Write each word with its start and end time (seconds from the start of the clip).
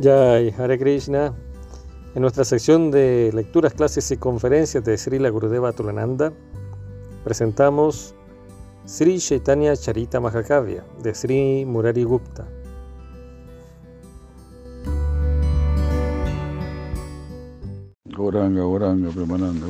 Jai 0.00 0.54
Hare 0.56 0.78
Krishna. 0.78 1.34
En 2.14 2.22
nuestra 2.22 2.44
sección 2.44 2.90
de 2.92 3.30
lecturas, 3.34 3.74
clases 3.74 4.10
y 4.12 4.16
conferencias 4.16 4.84
de 4.84 4.96
Srila 4.96 5.28
Gurudeva 5.28 5.72
Tulananda, 5.72 6.32
presentamos 7.24 8.14
Sri 8.86 9.18
Chaitanya 9.18 9.74
Charita 9.76 10.20
Mahakavya 10.20 10.84
de 11.02 11.14
Sri 11.14 11.64
Murari 11.66 12.04
Gupta. 12.04 12.46
Goranga, 18.04 18.62
Goranga, 18.62 19.10
Premananda, 19.10 19.66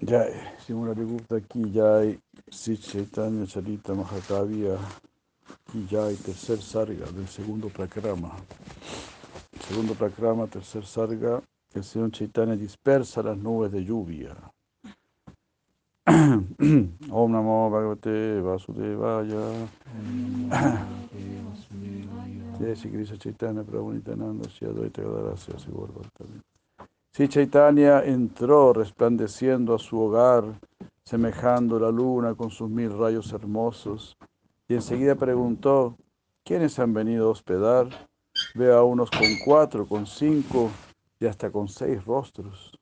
Jai, 0.00 0.32
Sri 0.58 0.74
Murari 0.74 1.04
Gupta 1.04 1.36
aquí, 1.36 1.72
Jai, 1.72 2.20
Sri 2.50 2.78
Chaitanya 2.78 3.46
Charita 3.46 3.94
Mahakavya 3.94 4.78
y 5.74 5.86
ya 5.86 6.06
hay 6.06 6.16
tercer 6.16 6.60
sarga 6.60 7.06
del 7.06 7.28
segundo 7.28 7.68
prakrama. 7.68 8.32
Segundo 9.68 9.94
prakrama, 9.94 10.46
tercer 10.46 10.84
sarga, 10.84 11.42
el 11.74 11.84
Señor 11.84 12.10
Chaitanya 12.10 12.56
dispersa 12.56 13.22
las 13.22 13.36
nubes 13.36 13.70
de 13.70 13.84
lluvia. 13.84 14.36
Om 16.08 17.32
Namo 17.32 17.70
Bhagavate 17.70 18.40
Vasudevaya. 18.40 19.68
Jai 22.58 22.74
Sri 22.74 22.90
Krishna 22.90 23.18
Chaitanya 23.18 23.62
Prabhu 23.62 23.92
Nityananda 23.92 24.48
Shri 24.48 24.68
Advaita 24.68 25.02
Gadarasya 25.02 25.54
también. 26.16 26.42
Si 27.12 27.28
Chaitanya 27.28 28.02
entró 28.04 28.72
resplandeciendo 28.72 29.74
a 29.74 29.78
su 29.78 29.98
hogar, 29.98 30.44
semejando 31.04 31.78
la 31.78 31.90
luna 31.90 32.34
con 32.34 32.50
sus 32.50 32.70
mil 32.70 32.96
rayos 32.96 33.32
hermosos, 33.32 34.16
y 34.68 34.74
enseguida 34.74 35.14
preguntó, 35.14 35.96
¿quiénes 36.44 36.78
han 36.78 36.92
venido 36.92 37.28
a 37.28 37.30
hospedar? 37.30 37.88
Ve 38.54 38.72
a 38.72 38.82
unos 38.82 39.10
con 39.10 39.26
cuatro, 39.44 39.86
con 39.86 40.06
cinco 40.06 40.70
y 41.18 41.26
hasta 41.26 41.50
con 41.50 41.68
seis 41.68 42.04
rostros. 42.04 42.78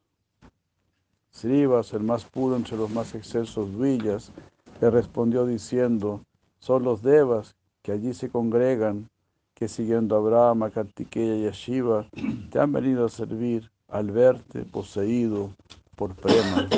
Srivas, 1.32 1.92
el 1.92 2.02
más 2.02 2.24
puro 2.24 2.56
entre 2.56 2.76
los 2.76 2.90
más 2.90 3.14
excelsos 3.14 3.78
villas, 3.78 4.32
le 4.80 4.90
respondió 4.90 5.46
diciendo, 5.46 6.22
son 6.58 6.82
los 6.82 7.02
devas 7.02 7.54
que 7.82 7.92
allí 7.92 8.14
se 8.14 8.30
congregan, 8.30 9.08
que 9.54 9.68
siguiendo 9.68 10.16
a 10.16 10.20
Brahma, 10.20 10.70
Kartikeya 10.70 11.36
y 11.36 11.46
a 11.46 11.50
Shiva, 11.50 12.06
te 12.50 12.58
han 12.58 12.72
venido 12.72 13.04
a 13.04 13.08
servir 13.08 13.70
al 13.88 14.10
verte 14.10 14.64
poseído 14.64 15.50
por 15.94 16.14
prema. 16.14 16.68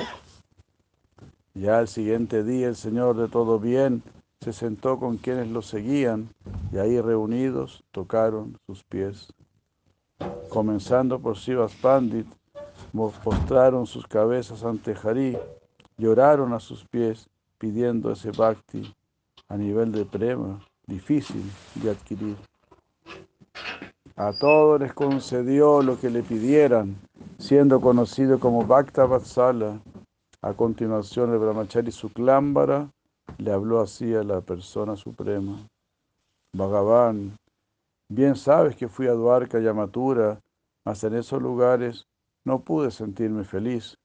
Ya 1.55 1.79
al 1.79 1.89
siguiente 1.89 2.45
día 2.45 2.69
el 2.69 2.77
Señor 2.77 3.17
de 3.17 3.29
todo 3.29 3.59
bien 3.59 4.03
se 4.41 4.53
sentó 4.53 4.99
con 4.99 5.17
quienes 5.17 5.49
lo 5.49 5.63
seguían 5.63 6.29
y 6.73 6.79
ahí 6.79 7.01
reunidos 7.01 7.83
tocaron 7.91 8.59
sus 8.67 8.85
pies. 8.85 9.33
Comenzando 10.49 11.19
por 11.19 11.37
Sivas 11.37 11.75
Pandit, 11.75 12.27
postraron 13.25 13.87
sus 13.87 14.07
cabezas 14.07 14.65
ante 14.65 14.95
Hari, 14.95 15.37
lloraron 15.97 16.53
a 16.53 16.61
sus 16.61 16.85
pies 16.85 17.29
pidiendo 17.59 18.13
ese 18.13 18.31
bhakti 18.31 18.95
a 19.49 19.57
nivel 19.57 19.93
de 19.93 20.05
prema, 20.05 20.61
difícil 20.87 21.43
de 21.75 21.91
adquirir. 21.91 22.37
A 24.17 24.33
todos 24.33 24.81
les 24.81 24.93
concedió 24.93 25.83
lo 25.83 25.99
que 25.99 26.11
le 26.11 26.23
pidieran, 26.23 26.97
siendo 27.39 27.81
conocido 27.81 28.41
como 28.41 28.65
Bhakta 28.65 29.07
Vatsala. 29.07 29.81
A 30.43 30.53
continuación, 30.53 31.33
el 31.33 31.39
Brahmachari 31.39 31.93
Suklámbara 31.93 32.89
le 33.37 33.53
habló 33.53 33.81
así 33.81 34.15
a 34.15 34.23
la 34.23 34.41
persona 34.41 34.97
suprema. 34.97 35.69
Bhagavan, 36.53 37.37
bien 38.09 38.35
sabes 38.35 38.75
que 38.75 38.89
fui 38.89 39.07
a 39.07 39.13
Dwarka 39.13 39.61
y 39.61 39.67
a 39.67 39.75
mas 39.75 41.05
en 41.05 41.15
esos 41.15 41.43
lugares 41.43 42.07
no 42.45 42.61
pude 42.61 42.91
sentirme 42.91 43.45
feliz. 43.45 43.99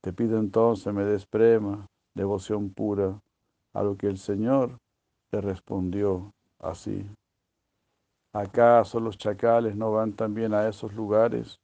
Te 0.00 0.12
pido 0.12 0.38
entonces 0.38 0.92
me 0.92 1.04
des 1.04 1.26
prema, 1.26 1.86
devoción 2.14 2.70
pura, 2.70 3.20
a 3.74 3.82
lo 3.82 3.96
que 3.96 4.06
el 4.06 4.18
Señor 4.18 4.78
le 5.30 5.40
respondió 5.40 6.32
así. 6.58 7.04
¿Acaso 8.32 8.98
los 9.00 9.18
chacales 9.18 9.76
no 9.76 9.92
van 9.92 10.12
también 10.12 10.54
a 10.54 10.66
esos 10.68 10.92
lugares? 10.94 11.60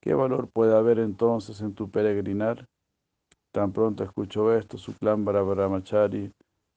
¿Qué 0.00 0.14
valor 0.14 0.48
puede 0.48 0.76
haber 0.76 0.98
entonces 0.98 1.60
en 1.60 1.74
tu 1.74 1.90
peregrinar? 1.90 2.66
Tan 3.52 3.72
pronto 3.72 4.04
escuchó 4.04 4.54
esto 4.54 4.78
su 4.78 4.94
clan 4.94 5.24
Brahmachari, 5.24 6.32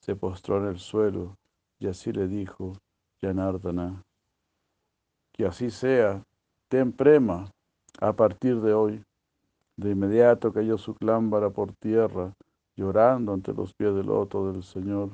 se 0.08 0.16
postró 0.16 0.60
en 0.60 0.68
el 0.68 0.80
suelo 0.80 1.36
y 1.80 1.88
así 1.88 2.14
le 2.14 2.30
dijo 2.30 2.78
Yanardana, 3.22 4.06
que 5.34 5.46
así 5.46 5.70
sea, 5.70 6.24
ten 6.70 6.94
prema 6.94 7.52
a 8.00 8.14
partir 8.14 8.62
de 8.62 8.74
hoy. 8.74 9.04
De 9.76 9.92
inmediato 9.92 10.54
cayó 10.54 10.78
su 10.78 10.96
clámbara 10.96 11.50
por 11.50 11.74
tierra, 11.74 12.32
llorando 12.78 13.34
ante 13.34 13.52
los 13.54 13.74
pies 13.74 13.94
del 13.94 14.06
loto 14.06 14.50
del 14.50 14.64
Señor, 14.64 15.10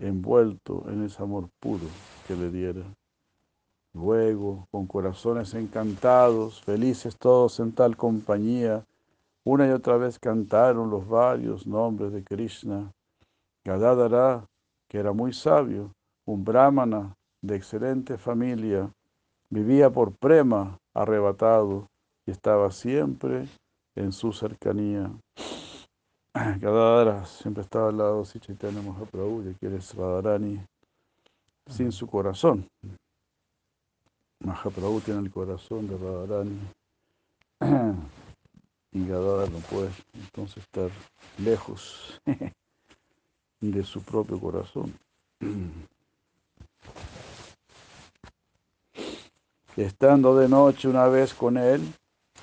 envuelto 0.00 0.84
en 0.88 1.04
ese 1.04 1.22
amor 1.22 1.48
puro 1.58 1.86
que 2.28 2.36
le 2.36 2.50
diera. 2.50 2.82
Luego, 3.94 4.68
con 4.70 4.86
corazones 4.86 5.54
encantados, 5.54 6.60
felices 6.60 7.16
todos 7.16 7.58
en 7.58 7.72
tal 7.72 7.96
compañía, 7.96 8.84
una 9.44 9.66
y 9.66 9.70
otra 9.70 9.96
vez 9.96 10.18
cantaron 10.18 10.90
los 10.90 11.08
varios 11.08 11.66
nombres 11.66 12.12
de 12.12 12.22
Krishna 12.22 12.92
Gadadara, 13.66 14.46
que 14.88 14.98
era 14.98 15.12
muy 15.12 15.32
sabio, 15.32 15.90
un 16.24 16.44
brahmana 16.44 17.16
de 17.42 17.56
excelente 17.56 18.16
familia, 18.16 18.92
vivía 19.50 19.90
por 19.90 20.12
prema 20.12 20.78
arrebatado 20.94 21.88
y 22.24 22.30
estaba 22.30 22.70
siempre 22.70 23.48
en 23.96 24.12
su 24.12 24.32
cercanía. 24.32 25.10
Gadadara 26.60 27.24
siempre 27.24 27.64
estaba 27.64 27.88
al 27.88 27.98
lado 27.98 28.22
de 28.22 28.38
Chaitanya 28.38 28.82
Mahaprabhu, 28.82 29.42
y 29.42 29.48
aquí 29.48 29.66
eres 29.66 29.92
Radharani, 29.96 30.64
sin 31.68 31.90
su 31.90 32.06
corazón. 32.06 32.68
Mahaprabhu 34.44 35.00
tiene 35.00 35.22
el 35.22 35.30
corazón 35.32 35.88
de 35.88 35.98
Radharani. 35.98 36.60
y 38.92 39.08
Gadadara 39.08 39.50
no 39.50 39.58
puede 39.58 39.90
entonces 40.14 40.58
estar 40.58 40.88
lejos. 41.38 42.20
de 43.72 43.84
su 43.84 44.02
propio 44.02 44.38
corazón. 44.40 44.92
Estando 49.76 50.36
de 50.36 50.48
noche 50.48 50.88
una 50.88 51.06
vez 51.06 51.34
con 51.34 51.58
él, 51.58 51.82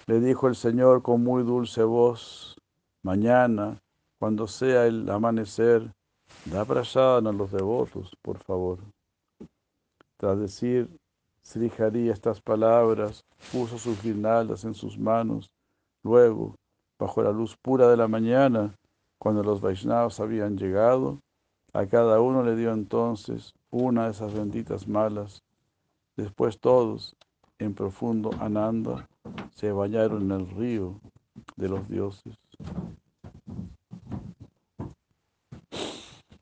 le 0.06 0.19
dijo 0.19 0.47
el 0.47 0.56
Señor 0.56 1.01
con 1.01 1.23
muy 1.23 1.44
dulce 1.44 1.84
voz, 1.84 2.56
mañana, 3.01 3.79
cuando 4.19 4.47
sea 4.47 4.85
el 4.85 5.09
amanecer, 5.09 5.91
da 6.45 6.63
prasad 6.63 7.28
a 7.28 7.31
los 7.31 7.51
devotos, 7.51 8.16
por 8.22 8.38
favor. 8.44 8.78
Tras 10.17 10.40
decir 10.40 10.90
Sri 11.41 11.72
estas 12.09 12.40
palabras, 12.40 13.25
puso 13.51 13.78
sus 13.78 14.01
guirnaldas 14.01 14.63
en 14.63 14.73
sus 14.73 14.97
manos. 14.97 15.51
Luego, 16.03 16.55
bajo 16.97 17.22
la 17.22 17.31
luz 17.31 17.57
pura 17.57 17.90
de 17.90 17.97
la 17.97 18.07
mañana, 18.07 18.75
cuando 19.23 19.41
los 19.41 19.61
Vaishnavas 19.61 20.19
habían 20.19 20.57
llegado, 20.57 21.22
a 21.72 21.85
cada 21.85 22.19
uno 22.19 22.44
le 22.44 22.57
dio 22.57 22.73
entonces 22.73 23.53
una 23.72 24.03
de 24.03 24.11
esas 24.11 24.34
benditas 24.34 24.85
malas. 24.85 25.41
Después 26.17 26.59
todos, 26.59 27.16
en 27.57 27.73
profundo 27.73 28.31
ananda, 28.41 29.07
se 29.56 29.72
bañaron 29.72 30.23
en 30.23 30.41
el 30.41 30.50
río 30.50 31.00
de 31.56 31.69
los 31.69 31.88
dioses. 31.88 32.38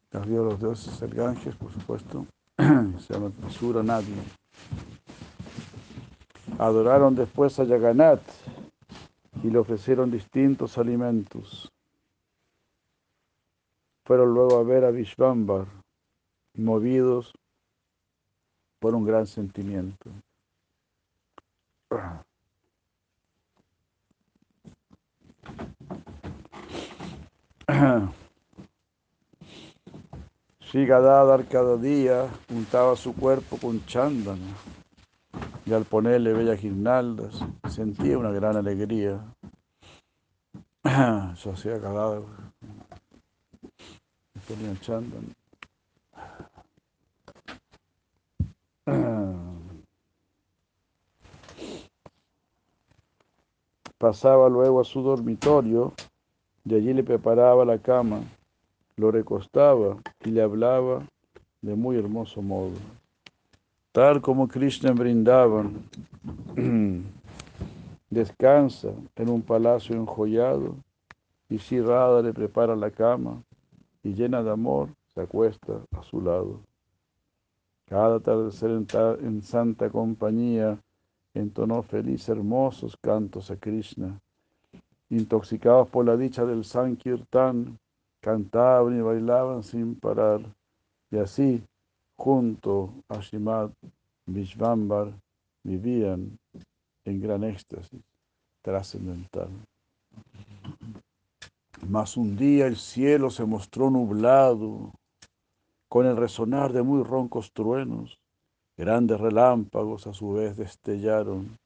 El 0.10 0.24
río 0.24 0.44
de 0.44 0.50
los 0.50 0.60
dioses, 0.60 1.00
el 1.04 1.14
Ganges, 1.14 1.56
por 1.56 1.72
supuesto, 1.72 2.26
se 2.58 3.14
llama 3.14 3.32
Suranadi. 3.50 4.16
Adoraron 6.58 7.14
después 7.14 7.60
a 7.60 7.64
Yaganat 7.64 8.24
y 9.44 9.52
le 9.52 9.60
ofrecieron 9.60 10.10
distintos 10.10 10.80
alimentos 10.80 11.72
fueron 14.04 14.34
luego 14.34 14.58
a 14.58 14.64
ver 14.64 14.86
a 14.86 14.92
Vishvambar, 14.92 15.66
movidos 16.56 17.34
por 18.80 18.96
un 18.96 19.06
gran 19.06 19.28
sentimiento. 19.28 20.10
Gadadhar 30.74 31.48
cada 31.48 31.78
día 31.78 32.28
untaba 32.50 32.96
su 32.96 33.16
cuerpo 33.16 33.58
con 33.58 33.86
chándana 33.86 34.56
y 35.66 35.74
al 35.74 35.86
ponerle 35.86 36.34
bellas 36.34 36.62
guirnaldas 36.62 37.40
sentía 37.70 38.18
una 38.18 38.32
gran 38.32 38.58
alegría. 38.58 39.22
Eso 41.34 41.52
hacía 41.52 41.78
Gadadhar 41.78 42.51
Antonio 44.50 45.22
Pasaba 53.98 54.50
luego 54.50 54.82
a 54.82 54.84
su 54.84 55.02
dormitorio 55.04 55.94
y 56.66 56.74
allí 56.74 56.94
le 56.94 57.04
preparaba 57.04 57.64
la 57.66 57.78
cama, 57.78 58.22
lo 58.96 59.12
recostaba 59.12 59.98
y 60.26 60.32
le 60.32 60.42
hablaba 60.42 61.04
de 61.62 61.76
muy 61.76 61.98
hermoso 61.98 62.42
modo. 62.42 62.74
Tal 63.92 64.22
como 64.22 64.48
Krishna 64.48 64.92
brindaba, 64.92 65.66
descansa 68.10 68.90
en 69.16 69.30
un 69.30 69.42
palacio 69.44 69.96
enjollado 69.96 70.76
y 71.48 71.60
si 71.60 71.80
Radha 71.80 72.24
le 72.24 72.34
prepara 72.34 72.76
la 72.76 72.90
cama 72.90 73.44
y 74.04 74.14
llena 74.14 74.44
de 74.44 74.52
amor 74.52 74.90
se 75.14 75.22
acuesta 75.22 75.82
a 75.92 76.04
su 76.04 76.22
lado. 76.22 76.62
Cada 77.86 78.16
atardecer 78.16 78.72
en 78.72 79.42
santa 79.42 79.90
compañía 79.90 80.80
entonó 81.34 81.84
feliz 81.84 82.28
hermosos 82.30 82.98
cantos 82.98 83.52
a 83.52 83.58
Krishna. 83.58 84.20
Intoxicados 85.10 85.90
por 85.90 86.06
la 86.06 86.16
dicha 86.16 86.46
del 86.46 86.64
Sankirtan, 86.64 87.78
cantaban 88.22 88.98
y 88.98 89.02
bailaban 89.02 89.64
sin 89.64 89.96
parar. 89.96 90.42
Y 91.10 91.18
así, 91.18 91.62
junto 92.16 92.94
a 93.10 93.20
Shimad 93.20 93.72
Vishvambar, 94.26 95.14
vivían 95.64 96.38
en 97.04 97.22
gran 97.22 97.44
éxtasis 97.44 98.02
trascendental. 98.62 99.50
Mas 101.92 102.16
un 102.16 102.38
día 102.38 102.68
el 102.68 102.78
cielo 102.78 103.30
se 103.30 103.44
mostró 103.44 103.90
nublado, 103.90 104.94
con 105.90 106.06
el 106.06 106.16
resonar 106.16 106.72
de 106.72 106.84
muy 106.84 107.04
roncos 107.04 107.52
truenos, 107.52 108.18
Grandes 108.78 109.20
relámpagos 109.20 110.08
a 110.08 110.14
su 110.14 110.32
vez 110.32 110.56
destellaron, 110.56 111.60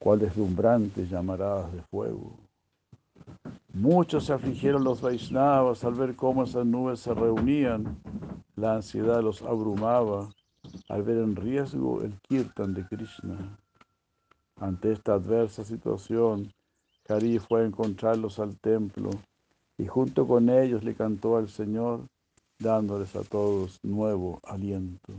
cual 0.00 0.18
deslumbrantes 0.18 1.08
llamaradas 1.08 1.72
de 1.72 1.80
fuego. 1.82 2.36
Muchos 3.72 4.24
se 4.24 4.32
afligieron 4.32 4.82
los 4.82 5.00
Vaisnavas 5.00 5.84
al 5.84 5.94
ver 5.94 6.16
cómo 6.16 6.42
esas 6.42 6.66
nubes 6.66 6.98
se 6.98 7.14
reunían. 7.14 8.00
La 8.56 8.74
ansiedad 8.74 9.22
los 9.22 9.42
abrumaba 9.42 10.28
al 10.88 11.04
ver 11.04 11.18
en 11.18 11.36
riesgo 11.36 12.02
el 12.02 12.18
kirtan 12.22 12.74
de 12.74 12.84
Krishna. 12.84 13.56
Ante 14.56 14.90
esta 14.90 15.14
adversa 15.14 15.62
situación, 15.62 16.52
Hari 17.08 17.38
fue 17.38 17.62
a 17.62 17.66
encontrarlos 17.66 18.40
al 18.40 18.58
templo 18.58 19.10
y 19.78 19.86
junto 19.86 20.26
con 20.26 20.50
ellos 20.50 20.84
le 20.84 20.94
cantó 20.94 21.36
al 21.36 21.48
Señor, 21.48 22.02
dándoles 22.58 23.16
a 23.16 23.22
todos 23.22 23.78
nuevo 23.82 24.40
aliento 24.44 25.14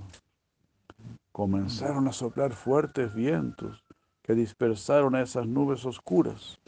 comenzaron 1.40 2.06
a 2.10 2.12
soplar 2.12 2.52
fuertes 2.52 3.14
vientos 3.14 3.82
que 4.22 4.36
dispersaron 4.36 5.16
a 5.16 5.22
esas 5.22 5.48
nubes 5.48 5.86
oscuras 5.86 6.60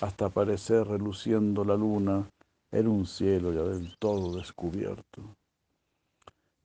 hasta 0.00 0.26
aparecer 0.26 0.86
reluciendo 0.86 1.64
la 1.64 1.74
luna 1.74 2.30
en 2.70 2.86
un 2.86 3.06
cielo 3.06 3.52
ya 3.52 3.62
del 3.62 3.96
todo 3.98 4.36
descubierto. 4.36 5.22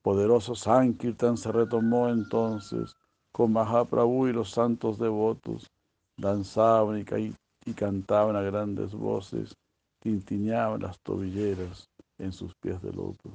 Poderoso 0.00 0.54
Sankirtan 0.54 1.36
se 1.36 1.50
retomó 1.50 2.08
entonces 2.08 2.94
con 3.32 3.52
Mahaprabhu 3.52 4.28
y 4.28 4.32
los 4.32 4.52
santos 4.52 4.96
devotos, 4.98 5.68
danzaban 6.16 7.00
y, 7.00 7.34
y 7.64 7.74
cantaban 7.74 8.36
a 8.36 8.42
grandes 8.42 8.94
voces, 8.94 9.56
tintineaban 10.06 10.82
las 10.82 11.00
tobilleras 11.00 11.90
en 12.18 12.30
sus 12.30 12.54
pies 12.54 12.80
de 12.80 12.92
loto. 12.92 13.28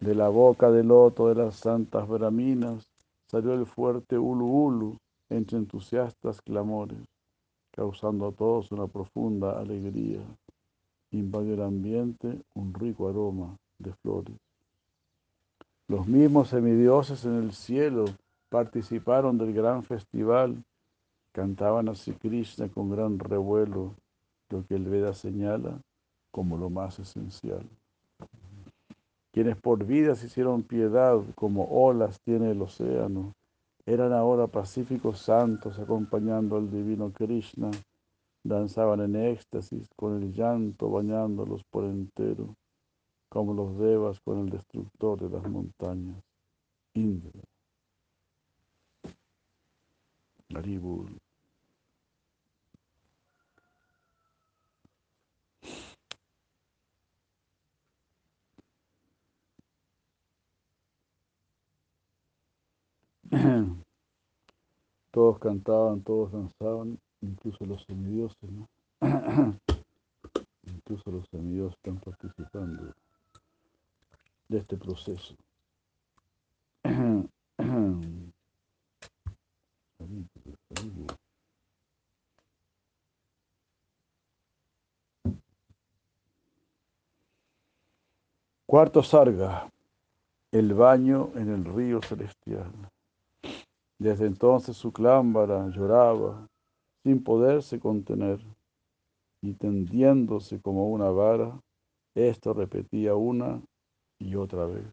De 0.00 0.12
la 0.12 0.28
boca 0.28 0.72
del 0.72 0.88
loto 0.88 1.28
de 1.28 1.36
las 1.36 1.54
santas 1.54 2.08
braminas 2.08 2.90
salió 3.28 3.54
el 3.54 3.64
fuerte 3.64 4.18
ulu 4.18 4.44
ulu 4.44 4.96
entre 5.28 5.58
entusiastas 5.58 6.42
clamores, 6.42 6.98
causando 7.70 8.26
a 8.26 8.32
todos 8.32 8.72
una 8.72 8.88
profunda 8.88 9.56
alegría. 9.56 10.22
Invadió 11.12 11.54
el 11.54 11.62
ambiente 11.62 12.42
un 12.54 12.74
rico 12.74 13.08
aroma 13.08 13.56
de 13.78 13.92
flores. 14.02 14.34
Los 15.86 16.08
mismos 16.08 16.48
semidioses 16.48 17.24
en 17.24 17.36
el 17.36 17.52
cielo 17.52 18.06
participaron 18.48 19.38
del 19.38 19.52
gran 19.52 19.84
festival, 19.84 20.60
cantaban 21.30 21.88
a 21.88 21.92
Krishna 22.20 22.68
con 22.68 22.90
gran 22.90 23.20
revuelo, 23.20 23.94
lo 24.50 24.64
que 24.66 24.74
el 24.74 24.84
Veda 24.84 25.14
señala 25.14 25.80
como 26.30 26.56
lo 26.56 26.70
más 26.70 26.98
esencial. 26.98 27.68
Quienes 29.32 29.56
por 29.56 29.84
vida 29.84 30.14
se 30.14 30.26
hicieron 30.26 30.62
piedad 30.62 31.20
como 31.34 31.64
olas 31.64 32.20
tiene 32.20 32.50
el 32.50 32.62
océano, 32.62 33.34
eran 33.86 34.12
ahora 34.12 34.46
pacíficos 34.46 35.20
santos 35.20 35.78
acompañando 35.78 36.56
al 36.56 36.70
divino 36.70 37.12
Krishna, 37.12 37.70
danzaban 38.44 39.00
en 39.00 39.16
éxtasis 39.16 39.88
con 39.96 40.22
el 40.22 40.32
llanto 40.32 40.90
bañándolos 40.90 41.64
por 41.64 41.84
entero, 41.84 42.56
como 43.28 43.54
los 43.54 43.78
devas 43.78 44.20
con 44.20 44.40
el 44.40 44.50
destructor 44.50 45.20
de 45.20 45.30
las 45.30 45.48
montañas, 45.48 46.22
Indra. 46.94 47.30
todos 65.10 65.38
cantaban, 65.38 66.02
todos 66.02 66.32
danzaban, 66.32 66.98
incluso 67.20 67.64
los 67.64 67.82
semidioses, 67.84 68.50
¿no? 68.50 68.68
incluso 70.64 71.10
los 71.10 71.28
semidioses 71.30 71.76
están 71.76 71.98
participando 71.98 72.94
de 74.48 74.58
este 74.58 74.76
proceso. 74.76 75.34
Cuarto 88.66 89.02
sarga, 89.02 89.70
el 90.52 90.74
baño 90.74 91.30
en 91.34 91.48
el 91.48 91.64
río 91.64 92.02
celestial. 92.02 92.70
Desde 93.98 94.26
entonces 94.26 94.76
su 94.76 94.92
clámbara 94.92 95.68
lloraba 95.70 96.48
sin 97.02 97.22
poderse 97.22 97.80
contener 97.80 98.38
y 99.42 99.54
tendiéndose 99.54 100.60
como 100.60 100.90
una 100.90 101.10
vara, 101.10 101.60
esto 102.14 102.52
repetía 102.52 103.16
una 103.16 103.60
y 104.20 104.34
otra 104.36 104.66
vez. 104.66 104.84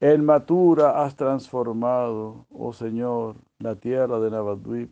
En 0.00 0.24
Matura 0.24 1.02
has 1.02 1.14
transformado, 1.14 2.46
oh 2.50 2.72
Señor, 2.72 3.36
la 3.58 3.76
tierra 3.76 4.18
de 4.18 4.30
Navadvip. 4.30 4.90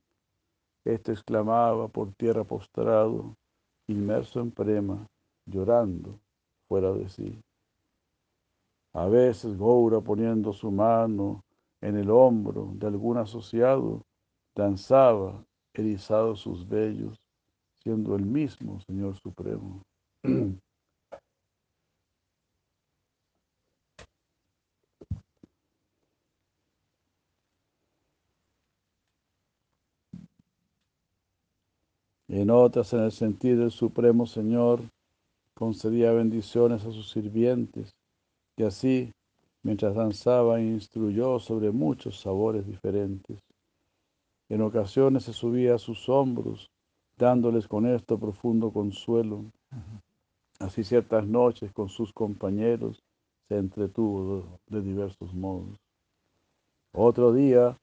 Esto 0.85 1.12
exclamaba 1.12 1.88
por 1.88 2.12
tierra 2.12 2.45
postrado, 2.45 3.35
inmerso 3.88 4.40
en 4.40 4.50
prema, 4.50 5.07
llorando 5.47 6.19
fuera 6.69 6.93
de 6.93 7.09
sí. 7.09 7.40
A 8.93 9.07
veces 9.07 9.57
Goura 9.57 10.00
poniendo 10.00 10.52
su 10.52 10.71
mano 10.71 11.43
en 11.80 11.97
el 11.97 12.11
hombro 12.11 12.73
de 12.75 12.87
algún 12.87 13.18
asociado, 13.18 14.02
danzaba 14.54 15.44
erizado 15.73 16.35
sus 16.37 16.68
vellos, 16.68 17.18
siendo 17.82 18.16
el 18.16 18.25
mismo 18.25 18.80
Señor 18.80 19.16
Supremo. 19.16 19.82
En 32.30 32.50
otras, 32.50 32.92
en 32.92 33.00
el 33.00 33.11
sentido 33.11 33.61
del 33.61 33.70
Supremo 33.70 34.26
Señor, 34.26 34.82
concedía 35.54 36.12
bendiciones 36.12 36.85
a 36.85 36.92
sus 36.92 37.11
sirvientes, 37.11 37.97
y 38.54 38.64
así 38.64 39.12
Mientras 39.62 39.95
danzaba, 39.95 40.61
instruyó 40.61 41.38
sobre 41.38 41.71
muchos 41.71 42.21
sabores 42.21 42.67
diferentes. 42.67 43.38
En 44.49 44.62
ocasiones 44.62 45.25
se 45.25 45.33
subía 45.33 45.75
a 45.75 45.79
sus 45.79 46.09
hombros, 46.09 46.71
dándoles 47.17 47.69
con 47.69 47.87
esto 47.87 48.19
profundo 48.19 48.73
consuelo. 48.73 49.45
Así 50.59 50.85
ciertas 50.85 51.27
noches 51.27 51.73
con 51.73 51.88
sus 51.88 52.12
compañeros 52.12 53.03
se 53.49 53.57
entretuvo 53.57 54.61
de 54.67 54.81
diversos 54.81 55.35
modos. 55.35 55.77
Otro 56.93 57.33
día, 57.33 57.79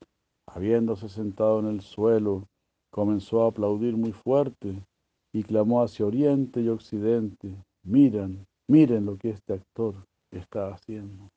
habiéndose 0.47 1.09
sentado 1.09 1.59
en 1.59 1.67
el 1.67 1.81
suelo, 1.81 2.47
comenzó 2.89 3.43
a 3.43 3.49
aplaudir 3.49 3.95
muy 3.95 4.11
fuerte 4.11 4.83
y 5.31 5.43
clamó 5.43 5.83
hacia 5.83 6.05
oriente 6.05 6.61
y 6.61 6.69
occidente, 6.69 7.53
miren, 7.83 8.47
miren 8.67 9.05
lo 9.05 9.17
que 9.17 9.31
este 9.31 9.53
actor 9.53 9.95
está 10.31 10.69
haciendo. 10.69 11.29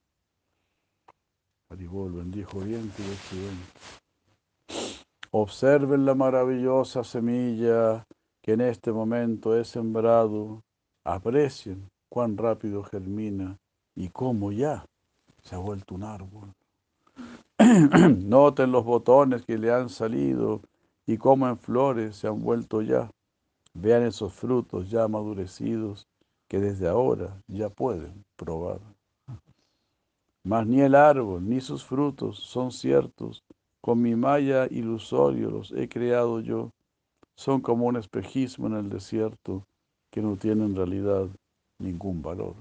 Haribol 1.70 2.12
bendijo 2.12 2.58
Oriente 2.58 3.02
y 3.02 3.10
Occidente. 3.10 3.66
Observen 5.30 6.06
la 6.06 6.14
maravillosa 6.14 7.04
semilla 7.04 8.06
que 8.40 8.52
en 8.52 8.62
este 8.62 8.90
momento 8.90 9.54
he 9.54 9.64
sembrado. 9.64 10.62
Aprecien 11.04 11.90
cuán 12.08 12.38
rápido 12.38 12.82
germina 12.82 13.58
y 13.94 14.08
cómo 14.08 14.50
ya 14.50 14.87
se 15.42 15.54
ha 15.54 15.58
vuelto 15.58 15.94
un 15.94 16.04
árbol. 16.04 16.54
Noten 17.58 18.72
los 18.72 18.84
botones 18.84 19.44
que 19.44 19.58
le 19.58 19.70
han 19.70 19.90
salido 19.90 20.62
y 21.06 21.18
cómo 21.18 21.48
en 21.48 21.58
flores 21.58 22.16
se 22.16 22.28
han 22.28 22.42
vuelto 22.42 22.80
ya. 22.80 23.10
Vean 23.75 24.04
esos 24.04 24.32
frutos 24.32 24.90
ya 24.90 25.04
amadurecidos 25.04 26.06
que 26.48 26.60
desde 26.60 26.88
ahora 26.88 27.42
ya 27.46 27.68
pueden 27.68 28.25
probar. 28.37 28.80
Mas 30.45 30.66
ni 30.66 30.80
el 30.80 30.95
árbol 30.95 31.49
ni 31.49 31.61
sus 31.61 31.85
frutos 31.85 32.38
son 32.38 32.73
ciertos, 32.73 33.45
con 33.80 34.00
mi 34.00 34.14
malla 34.14 34.66
ilusorio 34.71 35.50
los 35.50 35.73
he 35.73 35.88
creado 35.88 36.40
yo, 36.40 36.73
son 37.35 37.61
como 37.61 37.87
un 37.87 37.97
espejismo 37.97 38.66
en 38.66 38.75
el 38.75 38.88
desierto 38.88 39.64
que 40.11 40.23
no 40.23 40.37
tiene 40.37 40.64
en 40.64 40.75
realidad 40.75 41.28
ningún 41.78 42.23
valor. 42.23 42.54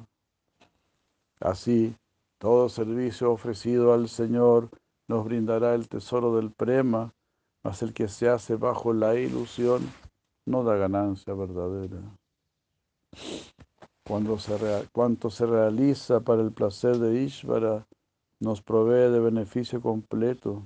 Así, 1.40 1.96
todo 2.40 2.70
servicio 2.70 3.32
ofrecido 3.32 3.94
al 3.94 4.10
Señor 4.10 4.70
nos 5.08 5.26
brindará 5.26 5.74
el 5.74 5.88
tesoro 5.88 6.36
del 6.36 6.52
prema, 6.52 7.14
mas 7.64 7.82
el 7.82 7.94
que 7.94 8.08
se 8.08 8.30
hace 8.30 8.56
bajo 8.56 8.94
la 8.94 9.16
ilusión 9.16 9.82
no 10.46 10.64
da 10.64 10.76
ganancia 10.76 11.34
verdadera. 11.34 12.00
Cuando 14.08 14.40
se 14.40 14.58
cuanto 14.94 15.30
se 15.30 15.46
realiza 15.46 16.22
para 16.22 16.42
el 16.42 16.54
placer 16.54 16.98
de 16.98 17.24
Ishvara 17.24 17.86
nos 18.40 18.62
provee 18.62 19.12
de 19.12 19.20
beneficio 19.20 19.82
completo. 19.82 20.64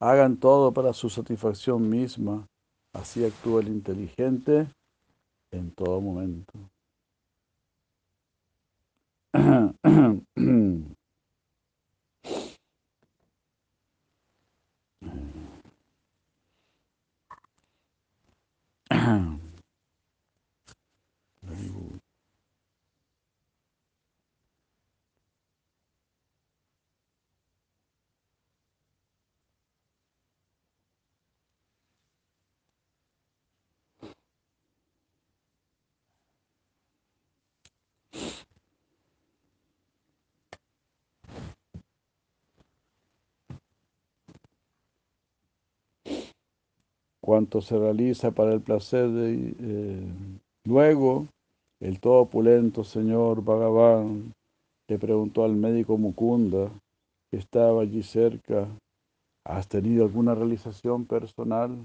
Hagan 0.00 0.38
todo 0.38 0.72
para 0.72 0.94
su 0.94 1.10
satisfacción 1.10 1.90
misma, 1.90 2.46
así 2.94 3.22
actúa 3.24 3.60
el 3.60 3.68
inteligente 3.68 4.68
en 5.52 5.72
todo 5.72 6.00
momento. 6.00 6.52
cuanto 47.28 47.60
se 47.60 47.78
realiza 47.78 48.30
para 48.30 48.54
el 48.54 48.62
placer 48.62 49.10
de... 49.10 49.54
Eh, 49.60 50.12
luego, 50.64 51.26
el 51.78 52.00
todo 52.00 52.22
opulento 52.22 52.84
señor 52.84 53.44
Bhagavan 53.44 54.32
le 54.88 54.98
preguntó 54.98 55.44
al 55.44 55.54
médico 55.54 55.98
Mukunda, 55.98 56.70
que 57.30 57.36
estaba 57.36 57.82
allí 57.82 58.02
cerca, 58.02 58.66
¿has 59.44 59.68
tenido 59.68 60.06
alguna 60.06 60.34
realización 60.34 61.04
personal 61.04 61.76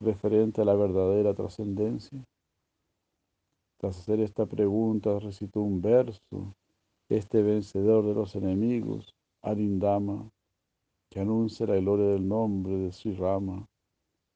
referente 0.00 0.62
a 0.62 0.64
la 0.64 0.76
verdadera 0.76 1.34
trascendencia? 1.34 2.22
Tras 3.80 3.98
hacer 3.98 4.20
esta 4.20 4.46
pregunta, 4.46 5.18
recitó 5.18 5.60
un 5.60 5.82
verso, 5.82 6.54
este 7.08 7.42
vencedor 7.42 8.06
de 8.06 8.14
los 8.14 8.36
enemigos, 8.36 9.12
Arindama, 9.42 10.30
que 11.10 11.18
anuncia 11.18 11.66
la 11.66 11.74
gloria 11.78 12.10
del 12.10 12.28
nombre 12.28 12.74
de 12.74 12.92
Sri 12.92 13.16
Rama 13.16 13.66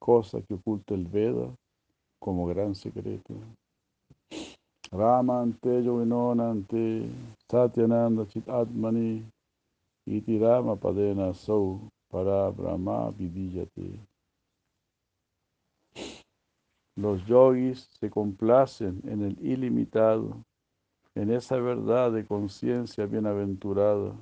cosa 0.02 0.42
que 0.42 0.54
oculta 0.54 0.94
el 0.94 1.06
Veda 1.06 1.48
como 2.18 2.46
gran 2.46 2.74
secreto. 2.74 3.34
Ramante 4.90 5.82
Yoginonante 5.84 7.08
Satyananda 7.48 8.26
Chit 8.26 8.48
Atmani 8.48 9.24
Iti 10.04 10.38
Rama 10.40 10.74
Padena 10.74 11.32
Sau 11.32 11.88
para 12.10 12.50
Brahma 12.50 13.12
Vidiyate. 13.12 14.00
Los 16.96 17.24
yogis 17.24 17.88
se 18.00 18.10
complacen 18.10 19.00
en 19.04 19.22
el 19.22 19.38
ilimitado, 19.40 20.44
en 21.14 21.30
esa 21.30 21.56
verdad 21.56 22.10
de 22.10 22.26
conciencia 22.26 23.06
bienaventurada. 23.06 24.12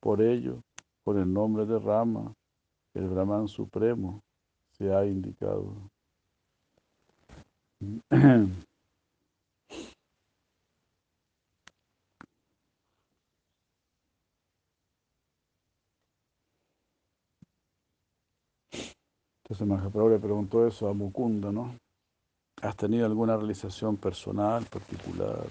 Por 0.00 0.22
ello, 0.22 0.62
con 1.04 1.18
el 1.18 1.30
nombre 1.30 1.66
de 1.66 1.78
Rama, 1.78 2.32
el 2.94 3.06
Brahman 3.06 3.46
Supremo, 3.46 4.22
se 4.80 4.94
ha 4.94 5.04
indicado. 5.04 5.74
Entonces 19.42 19.66
Mahaprabhu 19.66 20.08
le 20.08 20.18
preguntó 20.18 20.66
eso 20.66 20.88
a 20.88 20.94
Mukunda, 20.94 21.52
¿no? 21.52 21.76
¿Has 22.62 22.74
tenido 22.76 23.04
alguna 23.04 23.36
realización 23.36 23.98
personal, 23.98 24.64
particular? 24.64 25.44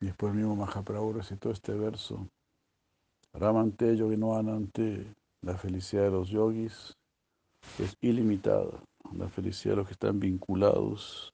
Y 0.00 0.06
después 0.06 0.34
mismo 0.34 0.54
Mahaprabhu 0.54 1.14
recitó 1.14 1.50
este 1.50 1.72
verso. 1.72 2.28
Ramante 3.32 3.96
anante 4.36 5.06
la 5.40 5.56
felicidad 5.56 6.02
de 6.02 6.10
los 6.10 6.28
yogis 6.28 6.97
es 7.78 7.96
ilimitada. 8.00 8.82
La 9.16 9.28
felicidad 9.28 9.72
de 9.72 9.76
los 9.78 9.86
que 9.86 9.92
están 9.92 10.20
vinculados 10.20 11.32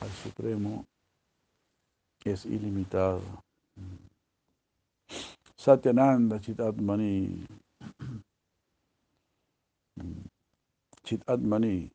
al 0.00 0.10
Supremo 0.10 0.86
es 2.24 2.44
ilimitada. 2.46 3.20
Satyananda 5.56 6.40
Chitatmani. 6.40 7.46
Chitatmani. 11.02 11.90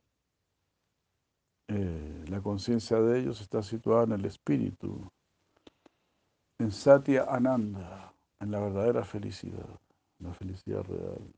Eh, 1.68 2.26
la 2.28 2.42
conciencia 2.42 3.00
de 3.00 3.20
ellos 3.20 3.42
está 3.42 3.64
situada 3.64 4.04
en 4.04 4.12
el 4.14 4.26
espíritu, 4.26 5.10
en 6.60 6.72
Satya 6.72 7.26
Ananda, 7.30 8.14
en 8.40 8.52
la 8.52 8.60
verdadera 8.60 9.06
felicidad, 9.06 9.80
la 10.20 10.34
felicidad 10.34 10.84
real. 10.84 11.34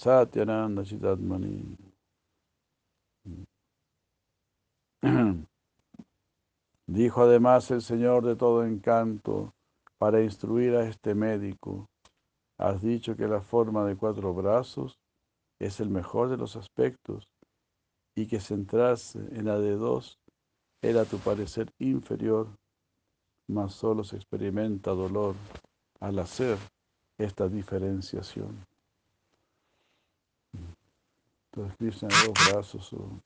Satyananda 0.00 0.82
Chitatmani. 0.82 1.76
Dijo 6.86 7.22
además 7.22 7.70
el 7.70 7.82
Señor 7.82 8.24
de 8.24 8.34
todo 8.34 8.64
encanto 8.64 9.52
para 9.98 10.22
instruir 10.22 10.74
a 10.74 10.88
este 10.88 11.14
médico. 11.14 11.90
Has 12.56 12.80
dicho 12.80 13.14
que 13.14 13.28
la 13.28 13.42
forma 13.42 13.84
de 13.84 13.94
cuatro 13.94 14.32
brazos 14.32 14.98
es 15.58 15.80
el 15.80 15.90
mejor 15.90 16.30
de 16.30 16.38
los 16.38 16.56
aspectos 16.56 17.30
y 18.16 18.26
que 18.26 18.40
centrarse 18.40 19.18
en 19.32 19.44
la 19.44 19.58
de 19.58 19.76
dos 19.76 20.18
era 20.80 21.04
tu 21.04 21.18
parecer 21.18 21.70
inferior, 21.78 22.48
mas 23.48 23.74
solo 23.74 24.02
se 24.02 24.16
experimenta 24.16 24.92
dolor 24.92 25.34
al 26.00 26.18
hacer 26.20 26.56
esta 27.18 27.50
diferenciación. 27.50 28.69
Entonces 31.52 31.76
Krishna 31.78 32.08
en 32.08 32.26
dos 32.26 32.52
brazos 32.52 32.92
o 32.92 33.20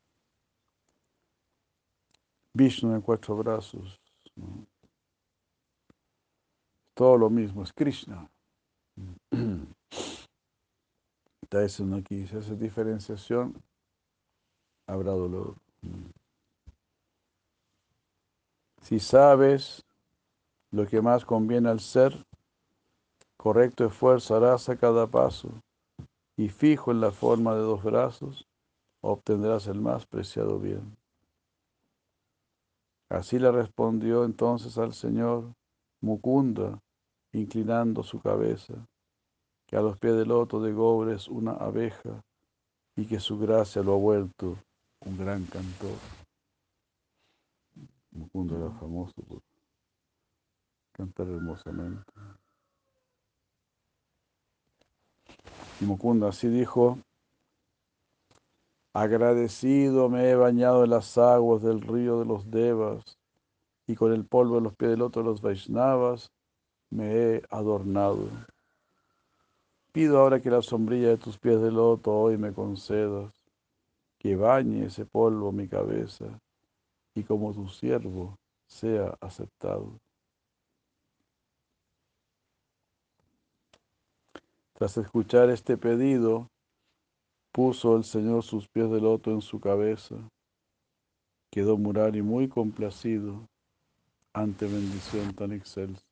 Vishnu 2.55 2.95
en 2.95 3.03
cuatro 3.03 3.37
brazos. 3.37 4.01
Todo 6.95 7.19
lo 7.19 7.29
mismo, 7.29 7.63
es 7.65 7.73
Krishna. 7.73 8.31
Está 11.43 11.61
diciendo 11.61 11.97
aquí, 11.97 12.27
si 12.27 12.37
hace 12.37 12.55
diferenciación, 12.57 13.61
habrá 14.87 15.11
dolor. 15.13 15.57
Si 18.83 19.01
sabes 19.01 19.85
lo 20.71 20.87
que 20.87 21.03
más 21.03 21.25
conviene 21.25 21.69
al 21.69 21.81
ser, 21.81 22.25
correcto 23.37 23.85
esfuerzo 23.85 24.37
harás 24.37 24.69
a 24.69 24.77
cada 24.77 25.09
paso 25.09 25.51
y 26.37 26.49
fijo 26.49 26.91
en 26.91 27.01
la 27.01 27.11
forma 27.11 27.55
de 27.55 27.61
dos 27.61 27.83
brazos, 27.83 28.47
obtendrás 29.01 29.67
el 29.67 29.81
más 29.81 30.07
preciado 30.07 30.59
bien. 30.59 30.97
Así 33.09 33.39
le 33.39 33.53
respondió 33.53 34.25
entonces 34.25 34.79
al 34.79 34.95
Señor 34.95 35.55
Mukunda 36.01 36.81
inclinando 37.33 38.03
su 38.03 38.21
cabeza, 38.21 38.75
que 39.67 39.77
a 39.77 39.81
los 39.81 39.99
pies 39.99 40.15
del 40.17 40.29
loto 40.29 40.61
de 40.61 40.73
Gobre 40.73 41.15
es 41.15 41.29
una 41.29 41.53
abeja 41.53 42.23
y 42.97 43.07
que 43.07 43.21
su 43.21 43.39
gracia 43.39 43.83
lo 43.83 43.95
ha 43.95 43.99
vuelto 43.99 44.57
un 45.01 45.19
gran 45.19 45.45
cantor. 45.47 45.99
Mukunda 48.13 48.57
era 48.57 48.71
famoso 48.71 49.15
por 49.23 49.43
cantar 50.93 51.27
hermosamente. 51.27 52.13
Y 55.81 55.85
Mukunda 55.85 56.29
así 56.29 56.49
dijo, 56.49 56.99
agradecido 58.93 60.09
me 60.09 60.31
he 60.31 60.35
bañado 60.37 60.85
en 60.85 60.91
las 60.91 61.19
aguas 61.19 61.63
del 61.63 61.81
río 61.81 62.21
de 62.21 62.25
los 62.25 62.51
Devas 62.51 63.19
y 63.87 63.97
con 63.97 64.13
el 64.13 64.25
polvo 64.25 64.57
de 64.57 64.63
los 64.63 64.75
pies 64.75 64.93
del 64.93 65.03
otro 65.03 65.23
de 65.23 65.29
los 65.29 65.41
Vaishnavas 65.43 66.31
me 66.91 67.13
he 67.13 67.43
adornado. 67.51 68.29
Pido 69.93 70.19
ahora 70.19 70.41
que 70.41 70.51
la 70.51 70.63
sombrilla 70.63 71.09
de 71.09 71.19
tus 71.19 71.39
pies 71.39 71.61
de 71.61 71.71
loto 71.71 72.13
hoy 72.13 72.39
me 72.39 72.53
concedas, 72.53 73.33
que 74.19 74.37
bañe 74.37 74.87
ese 74.87 75.05
polvo 75.05 75.53
mi 75.53 75.69
cabeza 75.69 76.25
y 77.15 77.23
como 77.25 77.53
tu 77.53 77.69
siervo 77.69 78.39
sea 78.67 79.17
aceptado. 79.21 80.01
Tras 84.75 84.97
escuchar 84.97 85.51
este 85.51 85.77
pedido, 85.77 86.49
puso 87.53 87.97
el 87.97 88.03
Señor 88.03 88.43
sus 88.43 88.69
pies 88.69 88.91
de 88.91 89.01
loto 89.01 89.31
en 89.31 89.41
su 89.41 89.61
cabeza. 89.61 90.17
Quedó 91.53 91.79
Murari 91.79 92.23
muy 92.23 92.49
complacido 92.49 93.47
ante 94.33 94.67
bendición 94.67 95.33
tan 95.35 95.53
excelsa. 95.53 96.03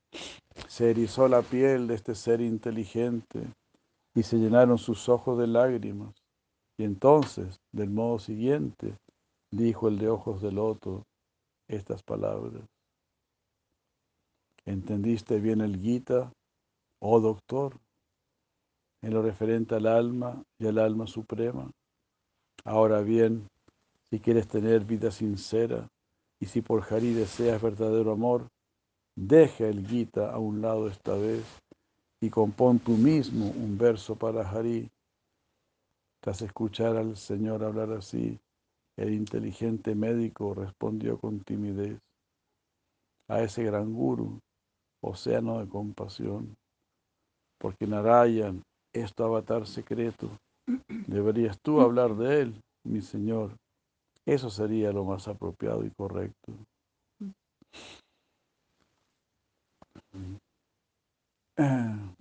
Se 0.67 0.89
erizó 0.89 1.27
la 1.27 1.43
piel 1.43 1.87
de 1.87 1.93
este 1.93 2.15
ser 2.15 2.41
inteligente 2.41 3.47
y 4.15 4.23
se 4.23 4.37
llenaron 4.37 4.77
sus 4.77 5.09
ojos 5.09 5.37
de 5.37 5.47
lágrimas. 5.47 6.13
Y 6.77 6.83
entonces, 6.83 7.59
del 7.71 7.89
modo 7.89 8.19
siguiente, 8.19 8.97
dijo 9.51 9.87
el 9.87 9.99
de 9.99 10.09
ojos 10.09 10.41
de 10.41 10.51
loto 10.51 11.05
estas 11.67 12.01
palabras. 12.03 12.63
¿Entendiste 14.65 15.39
bien 15.39 15.59
el 15.59 15.79
Gita, 15.81 16.31
oh 16.99 17.19
doctor, 17.19 17.79
en 19.01 19.13
lo 19.13 19.21
referente 19.21 19.75
al 19.75 19.87
alma 19.87 20.41
y 20.57 20.67
al 20.67 20.79
alma 20.79 21.05
suprema? 21.05 21.69
Ahora 22.63 23.01
bien, 23.01 23.49
si 24.09 24.19
quieres 24.19 24.47
tener 24.47 24.85
vida 24.85 25.11
sincera 25.11 25.89
y 26.39 26.45
si 26.45 26.61
por 26.61 26.81
Hari 26.81 27.13
deseas 27.13 27.61
verdadero 27.61 28.13
amor, 28.13 28.47
deja 29.15 29.67
el 29.67 29.85
Gita 29.85 30.31
a 30.31 30.39
un 30.39 30.61
lado 30.61 30.87
esta 30.87 31.13
vez 31.15 31.43
y 32.21 32.29
compón 32.29 32.79
tú 32.79 32.91
mismo 32.91 33.47
un 33.49 33.77
verso 33.77 34.15
para 34.15 34.49
Hari. 34.49 34.89
Tras 36.21 36.41
escuchar 36.41 36.95
al 36.95 37.17
Señor 37.17 37.65
hablar 37.65 37.91
así, 37.91 38.39
el 38.95 39.13
inteligente 39.13 39.93
médico 39.93 40.53
respondió 40.53 41.19
con 41.19 41.41
timidez 41.41 41.99
a 43.27 43.41
ese 43.41 43.63
gran 43.63 43.93
guru, 43.93 44.39
océano 45.03 45.59
de 45.59 45.67
compasión, 45.67 46.55
porque 47.59 47.85
Narayan 47.85 48.63
es 48.93 49.13
tu 49.13 49.23
avatar 49.23 49.67
secreto. 49.67 50.29
Deberías 51.07 51.59
tú 51.61 51.81
hablar 51.81 52.15
de 52.15 52.41
él, 52.41 52.61
mi 52.85 53.01
Señor. 53.01 53.57
Eso 54.25 54.49
sería 54.49 54.93
lo 54.93 55.03
más 55.03 55.27
apropiado 55.27 55.85
y 55.85 55.91
correcto. 55.91 56.53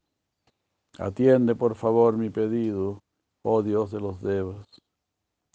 Atiende 0.99 1.55
por 1.55 1.77
favor 1.77 2.17
mi 2.19 2.29
pedido, 2.31 2.99
oh 3.45 3.63
Dios 3.63 3.93
de 3.93 4.01
los 4.01 4.21
Devas. 4.21 4.67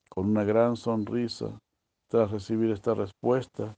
Con 0.10 0.30
una 0.30 0.44
gran 0.44 0.78
sonrisa, 0.78 1.60
tras 2.10 2.32
recibir 2.32 2.72
esta 2.72 2.94
respuesta, 2.94 3.76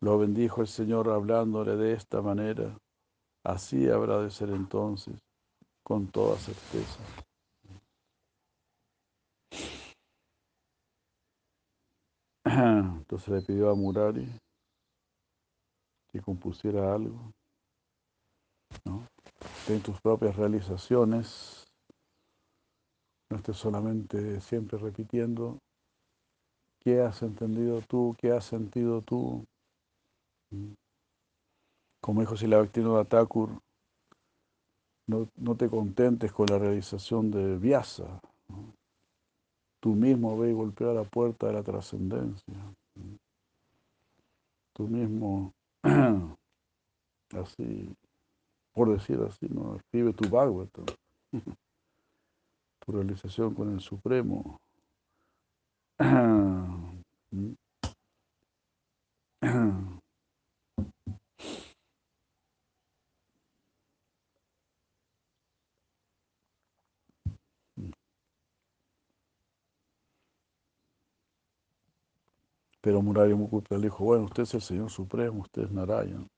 lo 0.00 0.18
bendijo 0.18 0.60
el 0.60 0.68
Señor 0.68 1.10
hablándole 1.10 1.76
de 1.76 1.92
esta 1.92 2.22
manera. 2.22 2.78
Así 3.46 3.88
habrá 3.88 4.20
de 4.22 4.28
ser 4.28 4.50
entonces, 4.50 5.20
con 5.84 6.08
toda 6.08 6.36
certeza. 6.36 6.98
Entonces 12.44 13.28
le 13.28 13.42
pidió 13.42 13.70
a 13.70 13.76
Murari 13.76 14.28
que 16.10 16.20
compusiera 16.20 16.92
algo. 16.92 17.32
¿no? 18.84 19.06
Ten 19.68 19.80
tus 19.80 20.00
propias 20.00 20.34
realizaciones. 20.34 21.62
No 23.30 23.36
estés 23.36 23.56
solamente 23.56 24.40
siempre 24.40 24.76
repitiendo 24.76 25.58
qué 26.80 27.00
has 27.00 27.22
entendido 27.22 27.80
tú, 27.82 28.16
qué 28.18 28.32
has 28.32 28.44
sentido 28.44 29.02
tú. 29.02 29.44
Como 32.06 32.20
dijo 32.20 32.36
Silavactino 32.36 33.04
Thakur, 33.04 33.50
no, 35.08 35.28
no 35.34 35.56
te 35.56 35.68
contentes 35.68 36.30
con 36.30 36.46
la 36.46 36.56
realización 36.56 37.32
de 37.32 37.58
Vyasa 37.58 38.20
tú 39.80 39.94
mismo 39.94 40.38
ve 40.38 40.50
y 40.50 40.52
golpea 40.52 40.92
la 40.92 41.02
puerta 41.02 41.48
de 41.48 41.52
la 41.52 41.64
trascendencia. 41.64 42.54
Tú 44.72 44.86
mismo, 44.86 45.52
así, 47.32 47.92
por 48.72 48.92
decir 48.92 49.20
así, 49.22 49.46
¿no? 49.48 49.74
escribe 49.76 50.12
tu 50.12 50.28
Bhagavatam, 50.28 50.86
tu 52.84 52.92
realización 52.92 53.52
con 53.52 53.72
el 53.72 53.80
Supremo. 53.80 54.60
Pero 72.86 73.02
Murari 73.02 73.34
Mukutla 73.34 73.78
le 73.78 73.86
dijo, 73.88 74.04
bueno, 74.04 74.26
usted 74.26 74.44
es 74.44 74.54
el 74.54 74.62
Señor 74.62 74.90
Supremo, 74.90 75.40
usted 75.40 75.62
es 75.62 75.72
Narayan. 75.72 76.30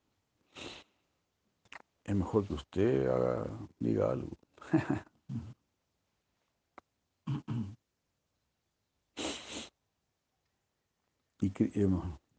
Es 2.05 2.17
mejor 2.17 2.47
que 2.47 2.55
usted 2.55 3.07
haga, 3.07 3.47
diga 3.79 4.13
algo. 4.13 4.31
y 11.43 11.53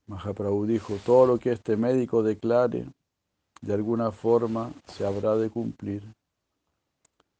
Mahaprabhu 0.07 0.65
dijo, 0.65 0.95
todo 1.05 1.27
lo 1.27 1.37
que 1.37 1.51
este 1.51 1.77
médico 1.77 2.23
declare, 2.23 2.87
de 3.61 3.73
alguna 3.75 4.11
forma 4.11 4.73
se 4.87 5.05
habrá 5.05 5.35
de 5.35 5.51
cumplir. 5.51 6.01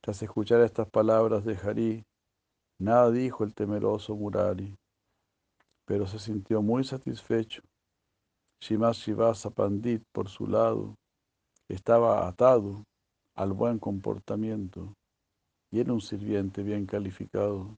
Tras 0.01 0.21
escuchar 0.21 0.61
estas 0.61 0.87
palabras 0.87 1.43
de 1.45 1.57
Hari, 1.57 2.05
nada 2.77 3.09
dijo 3.09 3.43
el 3.43 3.55
temeroso 3.55 4.15
Murari 4.15 4.78
pero 5.89 6.05
se 6.05 6.19
sintió 6.19 6.61
muy 6.61 6.83
satisfecho. 6.83 7.63
Shimas 8.61 8.97
Shivasa 8.97 9.49
Pandit, 9.49 10.03
por 10.11 10.29
su 10.29 10.45
lado, 10.45 10.93
estaba 11.67 12.27
atado 12.27 12.83
al 13.33 13.53
buen 13.53 13.79
comportamiento 13.79 14.93
y 15.71 15.79
era 15.79 15.91
un 15.91 15.99
sirviente 15.99 16.61
bien 16.61 16.85
calificado. 16.85 17.75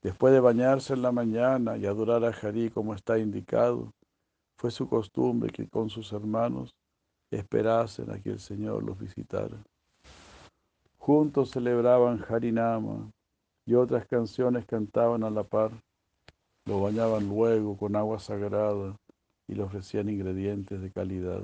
Después 0.00 0.32
de 0.32 0.38
bañarse 0.38 0.92
en 0.92 1.02
la 1.02 1.10
mañana 1.10 1.76
y 1.76 1.86
adorar 1.86 2.24
a 2.24 2.28
Harí 2.28 2.70
como 2.70 2.94
está 2.94 3.18
indicado, 3.18 3.90
fue 4.56 4.70
su 4.70 4.88
costumbre 4.88 5.50
que 5.50 5.68
con 5.68 5.90
sus 5.90 6.12
hermanos 6.12 6.72
esperasen 7.32 8.12
a 8.12 8.20
que 8.20 8.30
el 8.30 8.38
Señor 8.38 8.84
los 8.84 8.96
visitara. 8.96 9.60
Juntos 10.98 11.50
celebraban 11.50 12.24
Harinama 12.28 13.10
y 13.66 13.74
otras 13.74 14.06
canciones 14.06 14.64
cantaban 14.66 15.24
a 15.24 15.30
la 15.30 15.42
par. 15.42 15.72
Lo 16.66 16.80
bañaban 16.80 17.28
luego 17.28 17.76
con 17.76 17.94
agua 17.94 18.18
sagrada 18.18 18.96
y 19.46 19.54
le 19.54 19.62
ofrecían 19.62 20.08
ingredientes 20.08 20.80
de 20.80 20.90
calidad, 20.90 21.42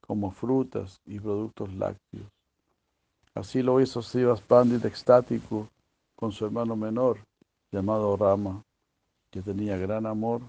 como 0.00 0.30
frutas 0.30 1.00
y 1.04 1.18
productos 1.18 1.74
lácteos. 1.74 2.26
Así 3.34 3.62
lo 3.62 3.80
hizo 3.80 4.02
Sivas 4.02 4.40
Pandit 4.40 4.84
extático 4.84 5.68
con 6.14 6.30
su 6.30 6.44
hermano 6.44 6.76
menor, 6.76 7.18
llamado 7.72 8.16
Rama, 8.16 8.62
que 9.30 9.42
tenía 9.42 9.76
gran 9.76 10.06
amor 10.06 10.42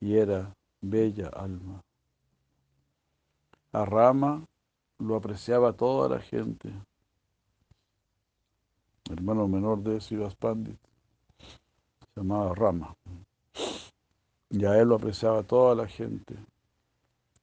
y 0.00 0.16
era 0.16 0.52
bella 0.80 1.28
alma. 1.28 1.80
A 3.72 3.84
Rama 3.84 4.44
lo 4.98 5.16
apreciaba 5.16 5.72
toda 5.72 6.08
la 6.08 6.20
gente. 6.20 6.72
hermano 9.10 9.46
menor 9.46 9.82
de 9.82 10.00
Sivas 10.00 10.34
Pandit 10.34 10.78
se 12.14 12.20
llamaba 12.20 12.54
Rama. 12.54 12.96
Y 14.50 14.64
a 14.64 14.78
él 14.78 14.88
lo 14.88 14.96
apreciaba 14.96 15.42
toda 15.42 15.74
la 15.74 15.88
gente. 15.88 16.36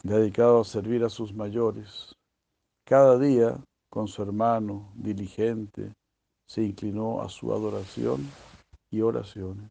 dedicado 0.03 0.62
a 0.62 0.63
servir 0.63 1.03
a 1.03 1.10
sus 1.10 1.34
mayores. 1.34 2.15
Cada 2.86 3.17
día, 3.17 3.58
con 3.89 4.08
su 4.08 4.21
hermano 4.21 4.91
diligente, 4.95 5.93
se 6.45 6.63
inclinó 6.63 7.21
a 7.21 7.27
su 7.29 7.51
adoración 7.51 8.25
y 8.89 9.01
oraciones. 9.01 9.69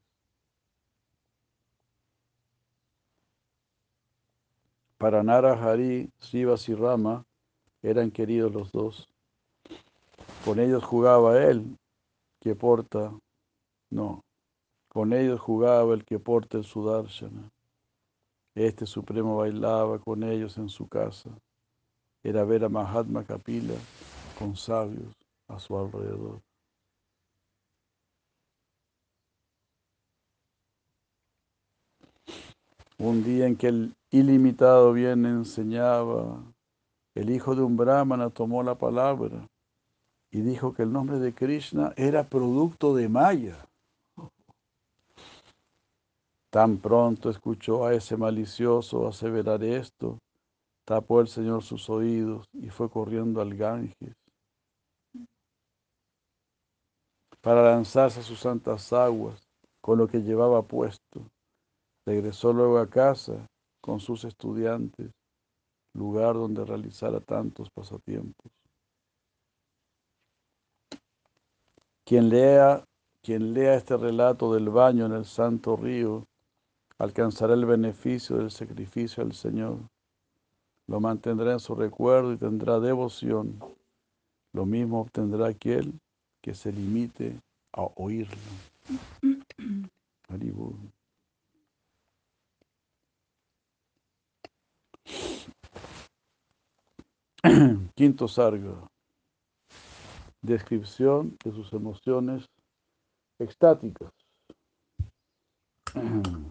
Para 4.99 5.23
Nara 5.23 5.53
Hari, 5.53 6.11
Sivas 6.19 6.69
y 6.69 6.75
Rama 6.75 7.25
eran 7.83 8.11
queridos 8.11 8.53
los 8.53 8.71
dos. 8.73 9.09
Con 10.45 10.61
ellos 10.61 10.85
jugaba 10.85 11.43
él, 11.43 11.79
que 12.41 12.55
porta, 12.55 13.13
no, 13.91 14.25
con 14.99 15.13
ellos 15.13 15.39
jugaba 15.39 15.95
el 15.95 16.05
que 16.05 16.19
porta 16.19 16.59
el 16.59 16.65
Sudarshana. 16.65 17.53
Este 18.57 18.85
supremo 18.85 19.37
bailaba 19.37 20.01
con 20.01 20.25
ellos 20.25 20.59
en 20.59 20.69
su 20.69 20.89
casa. 20.89 21.31
Era 22.25 22.43
ver 22.43 22.65
a 22.65 22.69
Mahatma 22.69 23.23
Kapila 23.23 23.75
con 24.37 24.57
sabios 24.57 25.15
a 25.47 25.61
su 25.61 25.79
alrededor. 25.79 26.41
Un 32.99 33.23
día 33.23 33.47
en 33.47 33.55
que 33.55 33.69
el 33.69 33.95
ilimitado 34.11 34.93
bien 34.93 35.25
enseñaba, 35.27 36.43
el 37.15 37.31
hijo 37.31 37.55
de 37.55 37.63
un 37.63 37.77
brahmana 37.77 38.31
tomó 38.31 38.65
la 38.65 38.75
palabra 38.75 39.49
y 40.33 40.41
dijo 40.41 40.75
que 40.75 40.83
el 40.83 40.93
nombre 40.93 41.21
de 41.21 41.33
Krishna 41.33 41.93
era 41.97 42.29
producto 42.29 42.97
de 42.97 43.09
Maya. 43.09 43.68
Tan 46.51 46.79
pronto 46.79 47.29
escuchó 47.29 47.85
a 47.85 47.95
ese 47.95 48.17
malicioso 48.17 49.07
aseverar 49.07 49.63
esto, 49.63 50.19
tapó 50.87 51.21
el 51.21 51.29
Señor 51.29 51.63
sus 51.63 51.91
oídos 51.91 52.47
y 52.55 52.71
fue 52.71 52.89
corriendo 52.89 53.43
al 53.43 53.55
Ganges 53.55 54.17
para 57.43 57.63
lanzarse 57.63 58.21
a 58.21 58.23
sus 58.23 58.41
santas 58.41 58.93
aguas 58.93 59.49
con 59.81 59.99
lo 59.99 60.09
que 60.09 60.23
llevaba 60.23 60.63
puesto. 60.63 61.31
Regresó 62.07 62.53
luego 62.53 62.79
a 62.79 62.89
casa 62.89 63.47
con 63.81 64.01
sus 64.01 64.25
estudiantes, 64.25 65.11
lugar 65.95 66.35
donde 66.35 66.65
realizara 66.65 67.21
tantos 67.21 67.71
pasatiempos. 67.71 68.51
Quien 72.05 72.31
lea, 72.31 72.83
quien 73.23 73.53
lea 73.53 73.75
este 73.75 73.97
relato 73.97 74.53
del 74.55 74.71
baño 74.71 75.07
en 75.07 75.13
el 75.13 75.27
santo 75.27 75.77
río 75.77 76.25
alcanzará 76.99 77.55
el 77.55 77.65
beneficio 77.65 78.37
del 78.37 78.51
sacrificio 78.51 79.23
al 79.23 79.33
Señor. 79.33 79.79
Lo 80.87 81.01
mantendrá 81.01 81.53
en 81.53 81.61
su 81.61 81.75
recuerdo 81.75 82.33
y 82.33 82.37
tendrá 82.37 82.81
devoción. 82.81 83.59
Lo 84.53 84.67
mismo 84.67 85.01
obtendrá 85.01 85.49
aquel 85.49 85.93
que 86.41 86.55
se 86.55 86.73
limite 86.73 87.41
a 87.73 87.83
oírlo. 87.97 88.37
Quinto 97.95 98.29
sargo. 98.29 98.91
Descripción 100.43 101.37
de 101.45 101.53
sus 101.53 101.73
emociones 101.73 102.49
extáticas. 103.39 104.13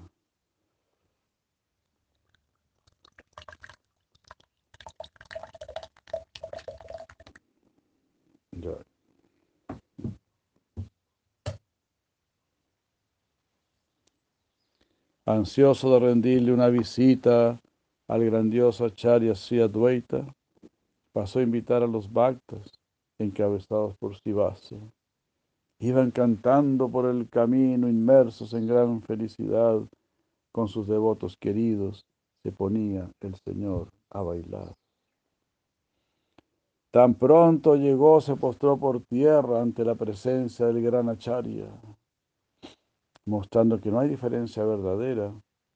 Ansioso 15.27 15.91
de 15.91 15.99
rendirle 15.99 16.53
una 16.53 16.69
visita 16.69 17.59
al 18.07 18.23
grandioso 18.23 18.85
Acharya 18.85 19.33
Advaita, 19.33 20.25
pasó 21.11 21.39
a 21.39 21.43
invitar 21.43 21.83
a 21.83 21.87
los 21.87 22.09
bhaktas 22.09 22.79
encabezados 23.19 23.97
por 23.97 24.15
Sivasa. 24.15 24.77
Iban 25.79 26.11
cantando 26.11 26.89
por 26.89 27.07
el 27.07 27.27
camino, 27.27 27.89
inmersos 27.89 28.53
en 28.53 28.67
gran 28.67 29.01
felicidad, 29.01 29.81
con 30.53 30.69
sus 30.69 30.87
devotos 30.87 31.35
queridos, 31.35 32.05
se 32.41 32.53
ponía 32.53 33.11
el 33.19 33.35
Señor 33.35 33.89
a 34.09 34.21
bailar. 34.21 34.75
Tan 36.89 37.15
pronto 37.15 37.75
llegó, 37.75 38.21
se 38.21 38.37
postró 38.37 38.77
por 38.77 39.01
tierra 39.01 39.61
ante 39.61 39.83
la 39.83 39.95
presencia 39.95 40.67
del 40.67 40.81
gran 40.81 41.09
Acharya, 41.09 41.67
mostrando 43.27 43.79
que 43.79 43.91
no 43.91 43.99
hay 43.99 44.09
diferencia 44.09 44.63
verdadera 44.63 45.33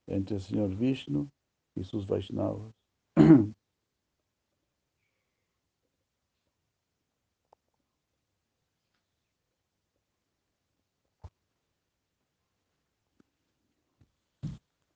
entre 0.07 0.37
el 0.37 0.41
Señor 0.41 0.73
Vishnu 0.75 1.29
y 1.75 1.83
sus 1.83 2.07
Vaishnavas. 2.07 2.73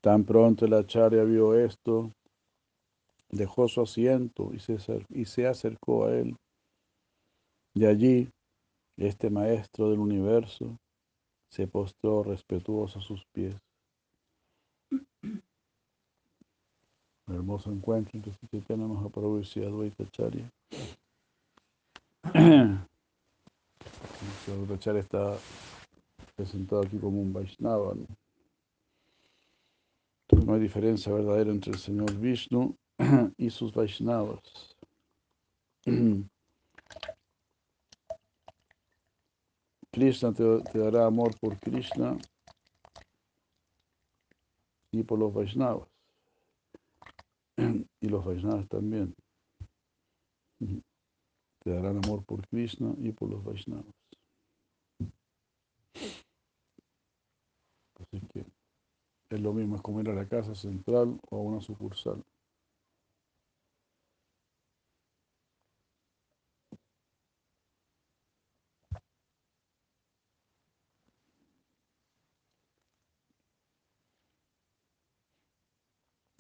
Tan 0.01 0.23
pronto 0.23 0.65
el 0.65 0.73
acharya 0.75 1.23
vio 1.23 1.55
esto, 1.55 2.11
dejó 3.31 3.67
su 3.67 3.81
asiento 3.81 4.53
y 4.53 4.59
se, 4.59 4.77
y 5.09 5.25
se 5.25 5.47
acercó 5.47 6.05
a 6.05 6.15
él. 6.15 6.37
Y 7.73 7.85
allí, 7.85 8.29
este 8.97 9.29
maestro 9.29 9.89
del 9.89 9.99
universo 9.99 10.77
se 11.49 11.67
postró 11.67 12.23
respetuoso 12.23 12.99
a 12.99 13.01
sus 13.01 13.23
pies. 13.25 13.55
Un 14.91 15.41
hermoso 17.27 17.71
encuentro 17.71 18.17
entre 18.17 18.33
Chaitanya 18.49 18.87
Mahaprabhu 18.87 19.41
y 19.55 19.63
Advaita 19.63 20.03
Acharya. 20.03 20.51
Advaita 24.47 24.73
Acharya 24.73 25.01
está 25.01 25.37
presentado 26.35 26.81
aquí 26.81 26.97
como 26.97 27.21
un 27.21 27.33
Vaishnava. 27.33 27.93
No 30.45 30.53
hay 30.53 30.59
diferencia 30.59 31.13
verdadera 31.13 31.51
entre 31.51 31.71
el 31.71 31.79
Señor 31.79 32.13
Vishnu 32.17 32.75
y 33.37 33.49
sus 33.49 33.73
Vaishnavas. 33.73 34.75
Krishna 39.95 40.33
te, 40.33 40.43
dará 40.77 41.05
amor 41.05 41.39
por 41.39 41.57
Krishna 41.57 42.17
y 44.91 45.03
por 45.03 45.17
los 45.17 45.33
Vaishnavas. 45.33 45.87
Y 48.01 48.09
los 48.09 48.25
Vaishnavas 48.25 48.67
también. 48.67 49.15
Te 51.63 51.71
darán 51.71 52.03
amor 52.03 52.25
por 52.25 52.45
Krishna 52.49 52.93
y 52.97 53.13
por 53.13 53.29
los 53.29 53.41
Vaishnavas. 53.41 53.85
Así 58.01 58.19
que 58.33 58.45
es 59.29 59.39
lo 59.39 59.53
mismo, 59.53 59.77
es 59.77 59.81
como 59.81 59.99
a 60.01 60.03
la 60.03 60.27
casa 60.27 60.53
central 60.55 61.17
o 61.29 61.37
a 61.37 61.41
una 61.41 61.61
sucursal. 61.61 62.21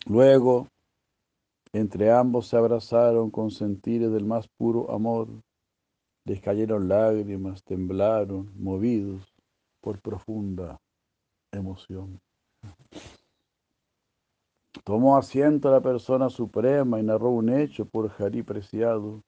Luego, 0.05 0.67
entre 1.73 2.11
ambos 2.11 2.47
se 2.47 2.57
abrazaron 2.57 3.31
con 3.31 3.49
sentires 3.49 4.11
del 4.11 4.23
más 4.23 4.47
puro 4.47 4.91
amor. 4.91 5.27
Les 6.25 6.39
cayeron 6.41 6.87
lágrimas, 6.87 7.63
temblaron, 7.63 8.51
movidos 8.55 9.33
por 9.81 9.99
profunda 10.01 10.79
emoción. 11.51 12.19
Tomó 14.83 15.17
asiento 15.17 15.71
la 15.71 15.81
persona 15.81 16.29
suprema 16.29 16.99
y 16.99 17.03
narró 17.03 17.29
un 17.31 17.49
hecho 17.49 17.85
por 17.85 18.09
Jari 18.09 18.43
preciado, 18.43 19.23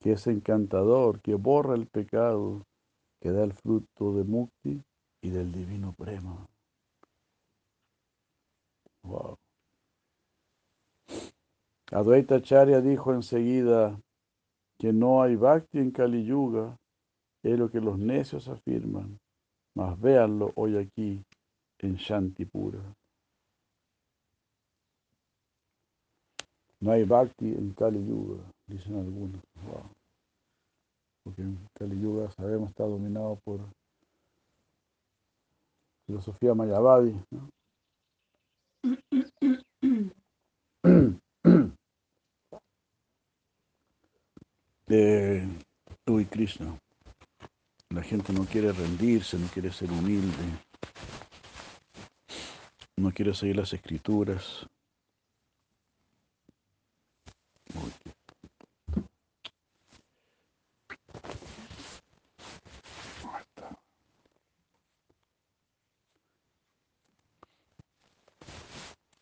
que 0.00 0.12
es 0.12 0.26
encantador, 0.26 1.20
que 1.20 1.34
borra 1.34 1.74
el 1.74 1.86
pecado, 1.86 2.64
que 3.20 3.30
da 3.30 3.44
el 3.44 3.52
fruto 3.52 4.14
de 4.14 4.24
Mukti 4.24 4.82
y 5.22 5.30
del 5.30 5.52
divino 5.52 5.94
prema. 5.96 6.48
Wow. 9.04 9.38
Advaita 11.90 12.42
Charya 12.42 12.82
dijo 12.82 13.14
enseguida 13.14 13.98
que 14.78 14.92
no 14.92 15.22
hay 15.22 15.36
bhakti 15.36 15.78
en 15.78 15.90
Kali 15.90 16.22
Yuga, 16.24 16.78
es 17.42 17.58
lo 17.58 17.70
que 17.70 17.80
los 17.80 17.98
necios 17.98 18.46
afirman, 18.48 19.18
mas 19.74 19.98
véanlo 19.98 20.52
hoy 20.56 20.76
aquí 20.76 21.24
en 21.78 21.94
Shantipura. 21.94 22.80
No 26.80 26.92
hay 26.92 27.04
bhakti 27.04 27.46
en 27.54 27.72
Kali 27.72 28.06
Yuga, 28.06 28.42
dicen 28.66 28.96
algunos. 28.98 29.40
Porque 31.24 31.42
en 31.42 31.58
Kali 31.72 31.98
Yuga 32.00 32.30
sabemos 32.32 32.68
está 32.68 32.84
dominado 32.84 33.36
por 33.44 33.60
filosofía 36.06 36.54
mayavadi. 36.54 37.18
¿no? 37.30 37.48
Eh, 44.90 45.46
uy, 46.06 46.24
Krishna. 46.24 46.78
La 47.90 48.02
gente 48.02 48.32
no 48.32 48.46
quiere 48.46 48.72
rendirse, 48.72 49.38
no 49.38 49.46
quiere 49.48 49.70
ser 49.70 49.90
humilde, 49.90 50.44
no 52.96 53.10
quiere 53.12 53.34
seguir 53.34 53.56
las 53.56 53.72
escrituras. 53.74 54.66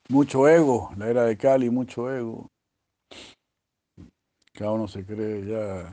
Mucho 0.08 0.48
ego, 0.48 0.92
la 0.96 1.08
era 1.08 1.24
de 1.24 1.36
Cali, 1.36 1.70
mucho 1.70 2.08
ego. 2.12 2.48
Cada 4.56 4.72
uno 4.72 4.88
se 4.88 5.04
cree 5.04 5.44
ya 5.44 5.92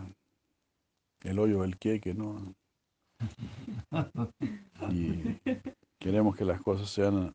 el 1.24 1.38
hoyo 1.38 1.64
del 1.64 1.78
queque, 1.78 2.14
¿no? 2.14 2.56
Y 4.90 5.38
queremos 6.00 6.38
que 6.38 6.46
las 6.46 6.62
cosas 6.62 6.90
sean 6.90 7.34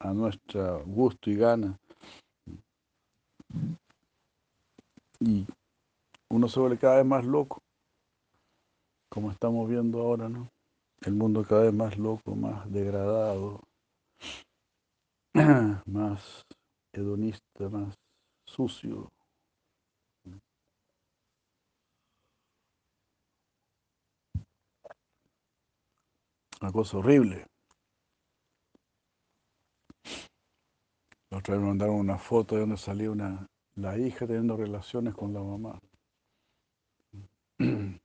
a, 0.00 0.12
nuestro 0.12 0.84
gusto 0.84 1.30
y 1.30 1.36
gana. 1.36 1.78
Y 5.20 5.46
uno 6.30 6.48
se 6.48 6.58
vuelve 6.58 6.78
cada 6.78 6.96
vez 6.96 7.06
más 7.06 7.24
loco, 7.24 7.62
como 9.08 9.30
estamos 9.30 9.68
viendo 9.68 10.00
ahora, 10.00 10.28
¿no? 10.28 10.48
El 11.02 11.14
mundo 11.14 11.44
cada 11.44 11.62
vez 11.62 11.74
más 11.74 11.96
loco, 11.96 12.34
más 12.34 12.68
degradado, 12.72 13.60
más 15.86 16.44
hedonista, 16.92 17.68
más 17.70 17.94
sucio. 18.46 19.12
Una 26.60 26.72
cosa 26.72 26.98
horrible. 26.98 27.46
Otra 31.30 31.54
vez 31.54 31.60
me 31.60 31.68
mandaron 31.68 31.96
una 31.96 32.18
foto 32.18 32.54
de 32.54 32.62
donde 32.62 32.76
salía 32.78 33.10
una, 33.10 33.46
la 33.74 33.98
hija 33.98 34.26
teniendo 34.26 34.56
relaciones 34.56 35.14
con 35.14 35.34
la 35.34 35.42
mamá. 35.42 35.78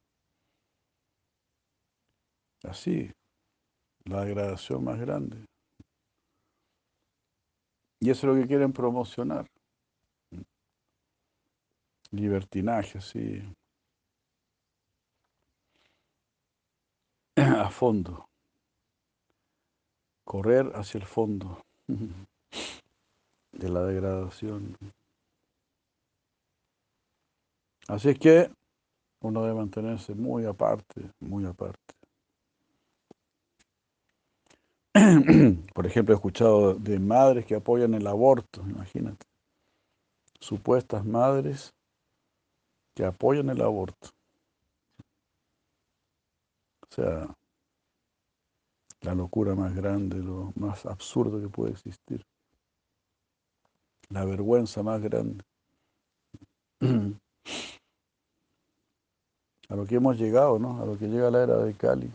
Así, 2.63 3.09
la 4.05 4.25
degradación 4.25 4.83
más 4.83 4.99
grande. 4.99 5.45
Y 8.01 8.09
eso 8.09 8.27
es 8.27 8.35
lo 8.35 8.41
que 8.41 8.47
quieren 8.47 8.73
promocionar. 8.73 9.45
Libertinaje, 12.11 12.99
sí. 12.99 13.41
A 17.37 17.69
fondo. 17.69 18.30
Correr 20.31 20.71
hacia 20.75 20.97
el 20.97 21.05
fondo 21.05 21.61
de 23.51 23.69
la 23.69 23.83
degradación. 23.83 24.77
Así 27.89 28.07
es 28.11 28.17
que 28.17 28.49
uno 29.19 29.43
debe 29.43 29.55
mantenerse 29.55 30.15
muy 30.15 30.45
aparte, 30.45 31.11
muy 31.19 31.45
aparte. 31.45 31.93
Por 35.73 35.85
ejemplo, 35.85 36.15
he 36.15 36.15
escuchado 36.15 36.75
de 36.75 36.97
madres 36.97 37.45
que 37.45 37.55
apoyan 37.55 37.93
el 37.93 38.07
aborto, 38.07 38.61
imagínate. 38.61 39.25
Supuestas 40.39 41.03
madres 41.03 41.73
que 42.95 43.03
apoyan 43.03 43.49
el 43.49 43.61
aborto. 43.61 44.07
O 46.89 46.95
sea, 46.95 47.27
la 49.01 49.15
locura 49.15 49.55
más 49.55 49.75
grande, 49.75 50.17
lo 50.17 50.53
más 50.55 50.85
absurdo 50.85 51.41
que 51.41 51.49
puede 51.49 51.71
existir. 51.71 52.23
La 54.09 54.25
vergüenza 54.25 54.83
más 54.83 55.01
grande. 55.01 55.43
A 59.69 59.75
lo 59.75 59.85
que 59.85 59.95
hemos 59.95 60.17
llegado, 60.17 60.59
¿no? 60.59 60.81
A 60.81 60.85
lo 60.85 60.97
que 60.97 61.07
llega 61.07 61.31
la 61.31 61.43
era 61.43 61.57
de 61.57 61.73
Cali 61.73 62.11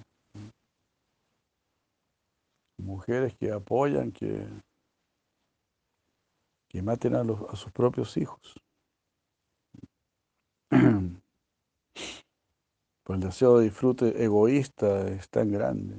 mujeres 2.78 3.34
que 3.36 3.52
apoyan 3.52 4.12
que, 4.12 4.46
que 6.68 6.82
maten 6.82 7.14
a, 7.14 7.24
los, 7.24 7.40
a 7.50 7.56
sus 7.56 7.72
propios 7.72 8.16
hijos. 8.16 8.56
Pues 13.04 13.20
el 13.20 13.28
deseo 13.28 13.58
de 13.58 13.66
disfrute 13.66 14.24
egoísta 14.24 15.06
es 15.06 15.30
tan 15.30 15.52
grande. 15.52 15.94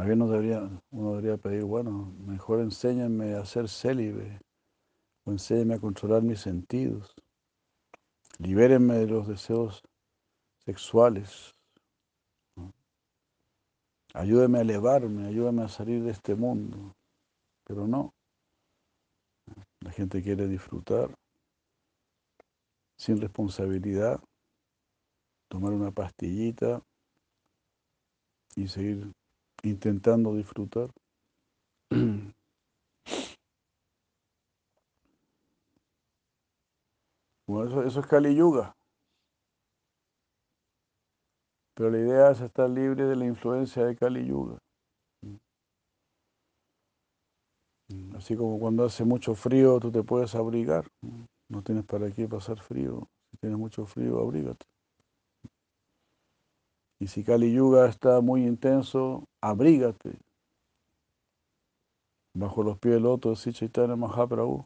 Uno 0.00 0.28
debería, 0.28 0.82
uno 0.90 1.10
debería 1.16 1.36
pedir, 1.36 1.64
bueno, 1.64 2.12
mejor 2.18 2.60
enséñenme 2.60 3.34
a 3.34 3.44
ser 3.44 3.68
célibe 3.68 4.40
enséñeme 5.30 5.74
a 5.74 5.80
controlar 5.80 6.22
mis 6.22 6.40
sentidos. 6.40 7.14
Libérenme 8.38 8.94
de 8.96 9.06
los 9.06 9.26
deseos 9.26 9.82
sexuales. 10.64 11.54
Ayúdeme 14.14 14.58
a 14.58 14.62
elevarme, 14.62 15.26
ayúdame 15.26 15.62
a 15.64 15.68
salir 15.68 16.02
de 16.02 16.10
este 16.10 16.34
mundo. 16.34 16.96
Pero 17.64 17.86
no. 17.86 18.14
La 19.80 19.90
gente 19.90 20.22
quiere 20.22 20.46
disfrutar 20.48 21.14
sin 22.96 23.20
responsabilidad, 23.20 24.20
tomar 25.48 25.72
una 25.72 25.92
pastillita 25.92 26.82
y 28.56 28.66
seguir 28.66 29.12
intentando 29.62 30.34
disfrutar. 30.34 30.90
Bueno, 37.48 37.82
eso, 37.82 38.00
es 38.00 38.06
Kali 38.06 38.34
Yuga. 38.34 38.76
Pero 41.74 41.90
la 41.90 41.98
idea 41.98 42.30
es 42.30 42.42
estar 42.42 42.68
libre 42.68 43.06
de 43.06 43.16
la 43.16 43.24
influencia 43.24 43.86
de 43.86 43.96
Kali 43.96 44.26
Yuga. 44.26 44.58
Así 48.14 48.36
como 48.36 48.58
cuando 48.58 48.84
hace 48.84 49.04
mucho 49.04 49.34
frío 49.34 49.80
tú 49.80 49.90
te 49.90 50.02
puedes 50.02 50.34
abrigar. 50.34 50.88
No 51.48 51.62
tienes 51.62 51.86
para 51.86 52.10
qué 52.10 52.28
pasar 52.28 52.60
frío. 52.60 53.08
Si 53.30 53.38
tienes 53.38 53.58
mucho 53.58 53.86
frío, 53.86 54.20
abrígate. 54.20 54.66
Y 57.00 57.06
si 57.06 57.22
Kali 57.22 57.52
Yuga 57.52 57.88
está 57.88 58.20
muy 58.20 58.44
intenso, 58.44 59.24
abrígate. 59.40 60.18
Bajo 62.34 62.62
los 62.62 62.78
pies 62.78 62.94
del 62.94 63.04
loto 63.04 63.34
de 63.34 63.52
Chaitanya 63.52 63.96
Mahaprabhu. 63.96 64.64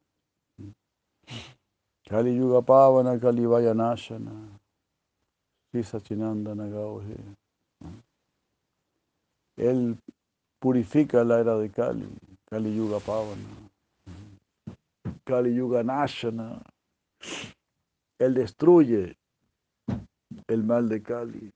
Kali 2.04 2.36
Yuga 2.36 2.62
Pavana, 2.62 3.18
Kali 3.18 3.46
Vayanashana, 3.46 4.58
Sachinandana 5.82 6.68
Gauhe. 6.68 7.16
Él 9.56 9.96
purifica 10.58 11.24
la 11.24 11.40
era 11.40 11.56
de 11.56 11.70
Kali, 11.70 12.08
Kali 12.50 12.74
Yuga 12.76 12.98
Pavana, 12.98 13.70
Kali 15.24 15.54
Yuga 15.54 15.82
Nashana. 15.82 16.62
Él 18.18 18.34
destruye 18.34 19.16
el 20.48 20.64
mal 20.64 20.88
de 20.88 21.02
Kali, 21.02 21.52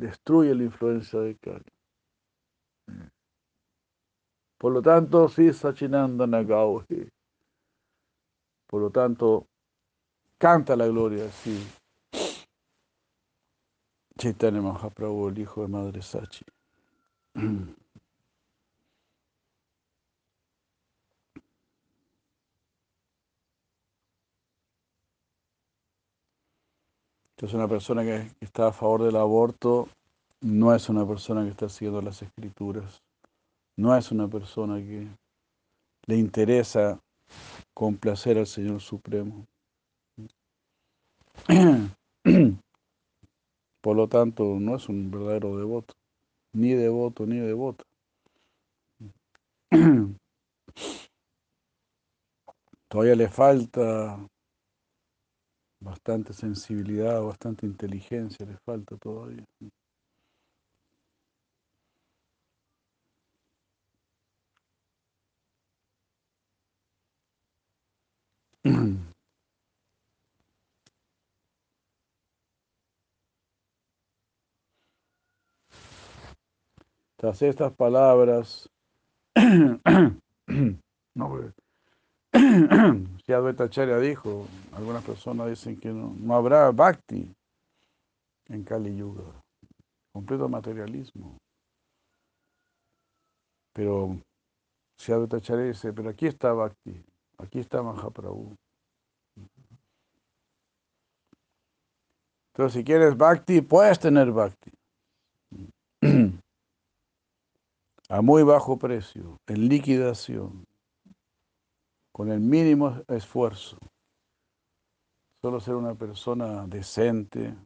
destruye 0.00 0.54
la 0.54 0.64
influencia 0.64 1.20
de 1.20 1.36
Kali. 1.36 1.72
Por 4.58 4.72
lo 4.72 4.82
tanto, 4.82 5.28
sí, 5.28 5.52
Sachinandana 5.52 6.42
Gauhe. 6.42 7.10
Por 8.66 8.82
lo 8.82 8.90
tanto, 8.90 9.46
Canta 10.40 10.74
la 10.74 10.86
gloria, 10.86 11.30
sí. 11.30 11.62
Chaitanya 14.16 14.62
Mahaprabhu, 14.62 15.28
el 15.28 15.38
hijo 15.38 15.62
de 15.62 15.68
Madre 15.68 16.02
Sachi. 16.02 16.46
Entonces 27.40 27.56
una 27.56 27.68
persona 27.68 28.02
que 28.02 28.30
está 28.42 28.66
a 28.66 28.72
favor 28.72 29.02
del 29.02 29.16
aborto 29.16 29.88
no 30.42 30.74
es 30.74 30.90
una 30.90 31.08
persona 31.08 31.42
que 31.42 31.48
está 31.48 31.70
siguiendo 31.70 32.02
las 32.02 32.20
escrituras, 32.20 33.02
no 33.78 33.96
es 33.96 34.12
una 34.12 34.28
persona 34.28 34.76
que 34.76 35.08
le 36.04 36.16
interesa 36.18 37.00
complacer 37.72 38.36
al 38.36 38.46
Señor 38.46 38.82
Supremo. 38.82 39.46
Por 43.80 43.96
lo 43.96 44.06
tanto, 44.06 44.58
no 44.60 44.76
es 44.76 44.86
un 44.90 45.10
verdadero 45.10 45.56
devoto, 45.56 45.94
ni 46.52 46.74
devoto 46.74 47.24
ni 47.24 47.38
devota. 47.38 47.84
Todavía 52.88 53.14
le 53.14 53.30
falta 53.30 54.18
bastante 55.80 56.32
sensibilidad, 56.32 57.22
bastante 57.22 57.66
inteligencia, 57.66 58.46
le 58.46 58.56
falta 58.58 58.96
todavía. 58.96 59.44
Tras 77.16 77.42
estas 77.42 77.72
palabras, 77.74 78.70
no, 81.14 81.52
si 83.30 83.34
Advaita 83.34 83.68
dijo, 84.00 84.48
algunas 84.72 85.04
personas 85.04 85.48
dicen 85.48 85.78
que 85.78 85.90
no, 85.92 86.34
habrá 86.34 86.72
bhakti 86.72 87.32
en 88.48 88.64
Kali 88.64 88.96
Yuga, 88.96 89.22
completo 90.12 90.48
materialismo. 90.48 91.38
Pero 93.72 94.18
si 94.98 95.12
Advaita 95.12 95.56
dice, 95.58 95.92
pero 95.92 96.10
aquí 96.10 96.26
está 96.26 96.52
bhakti, 96.52 97.04
aquí 97.38 97.60
está 97.60 97.84
Mahaprabhu. 97.84 98.56
Entonces, 102.52 102.80
si 102.80 102.82
quieres 102.82 103.16
bhakti, 103.16 103.60
puedes 103.60 104.00
tener 104.00 104.32
bhakti. 104.32 104.72
A 108.08 108.22
muy 108.22 108.42
bajo 108.42 108.76
precio, 108.76 109.38
en 109.46 109.68
liquidación 109.68 110.66
con 112.12 112.30
el 112.30 112.40
mínimo 112.40 113.02
esfuerzo. 113.08 113.78
Solo 115.40 115.60
ser 115.60 115.74
una 115.74 115.94
persona 115.94 116.66
decente, 116.66 117.56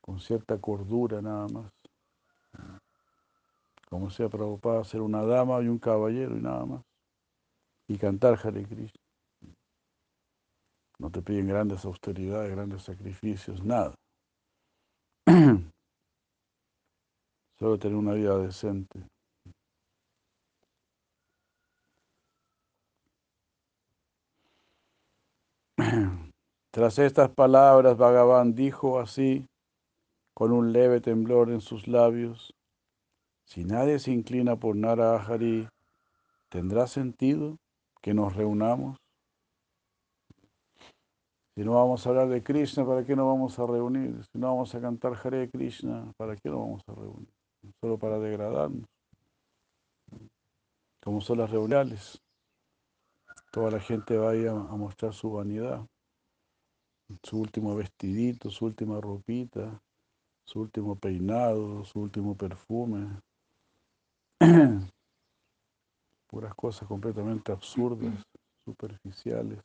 con 0.00 0.18
cierta 0.20 0.60
cordura 0.60 1.22
nada 1.22 1.46
más. 1.48 1.70
Como 3.88 4.10
sea 4.10 4.28
Prabhupada, 4.28 4.82
ser 4.84 5.00
una 5.00 5.22
dama 5.22 5.62
y 5.62 5.68
un 5.68 5.78
caballero 5.78 6.36
y 6.36 6.40
nada 6.40 6.66
más. 6.66 6.82
Y 7.86 7.96
cantar 7.96 8.38
Hare. 8.42 8.66
No 10.98 11.10
te 11.10 11.22
piden 11.22 11.48
grandes 11.48 11.84
austeridades, 11.84 12.50
grandes 12.50 12.82
sacrificios, 12.82 13.62
nada. 13.62 13.94
Solo 17.58 17.78
tener 17.78 17.96
una 17.96 18.14
vida 18.14 18.36
decente. 18.38 19.06
Tras 26.74 26.98
estas 26.98 27.30
palabras, 27.30 27.96
Bhagavan 27.96 28.56
dijo 28.56 28.98
así, 28.98 29.46
con 30.34 30.50
un 30.50 30.72
leve 30.72 31.00
temblor 31.00 31.52
en 31.52 31.60
sus 31.60 31.86
labios, 31.86 32.52
si 33.44 33.64
nadie 33.64 34.00
se 34.00 34.10
inclina 34.10 34.56
por 34.56 34.74
Narahari, 34.74 35.68
¿tendrá 36.48 36.88
sentido 36.88 37.58
que 38.02 38.12
nos 38.12 38.34
reunamos? 38.34 38.96
Si 41.54 41.62
no 41.62 41.74
vamos 41.74 42.04
a 42.04 42.10
hablar 42.10 42.28
de 42.28 42.42
Krishna, 42.42 42.84
¿para 42.84 43.04
qué 43.04 43.14
nos 43.14 43.28
vamos 43.28 43.56
a 43.56 43.66
reunir? 43.66 44.24
Si 44.32 44.36
no 44.40 44.48
vamos 44.48 44.74
a 44.74 44.80
cantar 44.80 45.12
Hare 45.22 45.48
Krishna, 45.48 46.12
¿para 46.16 46.34
qué 46.34 46.48
nos 46.50 46.58
vamos 46.58 46.82
a 46.88 46.92
reunir? 46.92 47.32
Solo 47.80 48.00
para 48.00 48.18
degradarnos. 48.18 48.88
Como 51.04 51.20
son 51.20 51.38
las 51.38 51.50
reuniones. 51.52 52.20
Toda 53.52 53.70
la 53.70 53.78
gente 53.78 54.16
va 54.16 54.32
a 54.32 54.76
mostrar 54.76 55.14
su 55.14 55.30
vanidad 55.30 55.86
su 57.22 57.38
último 57.38 57.74
vestidito, 57.76 58.50
su 58.50 58.66
última 58.66 59.00
ropita, 59.00 59.80
su 60.44 60.60
último 60.60 60.96
peinado, 60.96 61.84
su 61.84 62.00
último 62.00 62.36
perfume. 62.36 63.20
Puras 66.26 66.54
cosas 66.54 66.88
completamente 66.88 67.52
absurdas, 67.52 68.14
superficiales. 68.64 69.58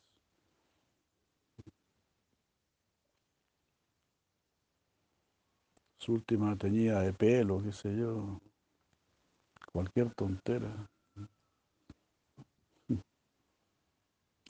Su 5.98 6.14
última 6.14 6.56
teñida 6.56 7.02
de 7.02 7.14
pelo, 7.14 7.62
qué 7.62 7.72
sé 7.74 7.96
yo. 7.96 8.40
Cualquier 9.72 10.14
tontera. 10.16 10.90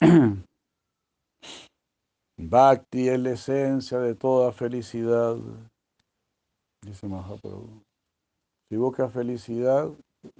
Bhakti 2.42 3.06
es 3.06 3.20
la 3.20 3.32
esencia 3.32 3.98
de 3.98 4.14
toda 4.14 4.50
felicidad, 4.50 5.36
dice 6.80 7.06
Mahaprabhu. 7.06 7.82
Si 8.68 8.76
busca 8.76 9.10
felicidad, 9.10 9.90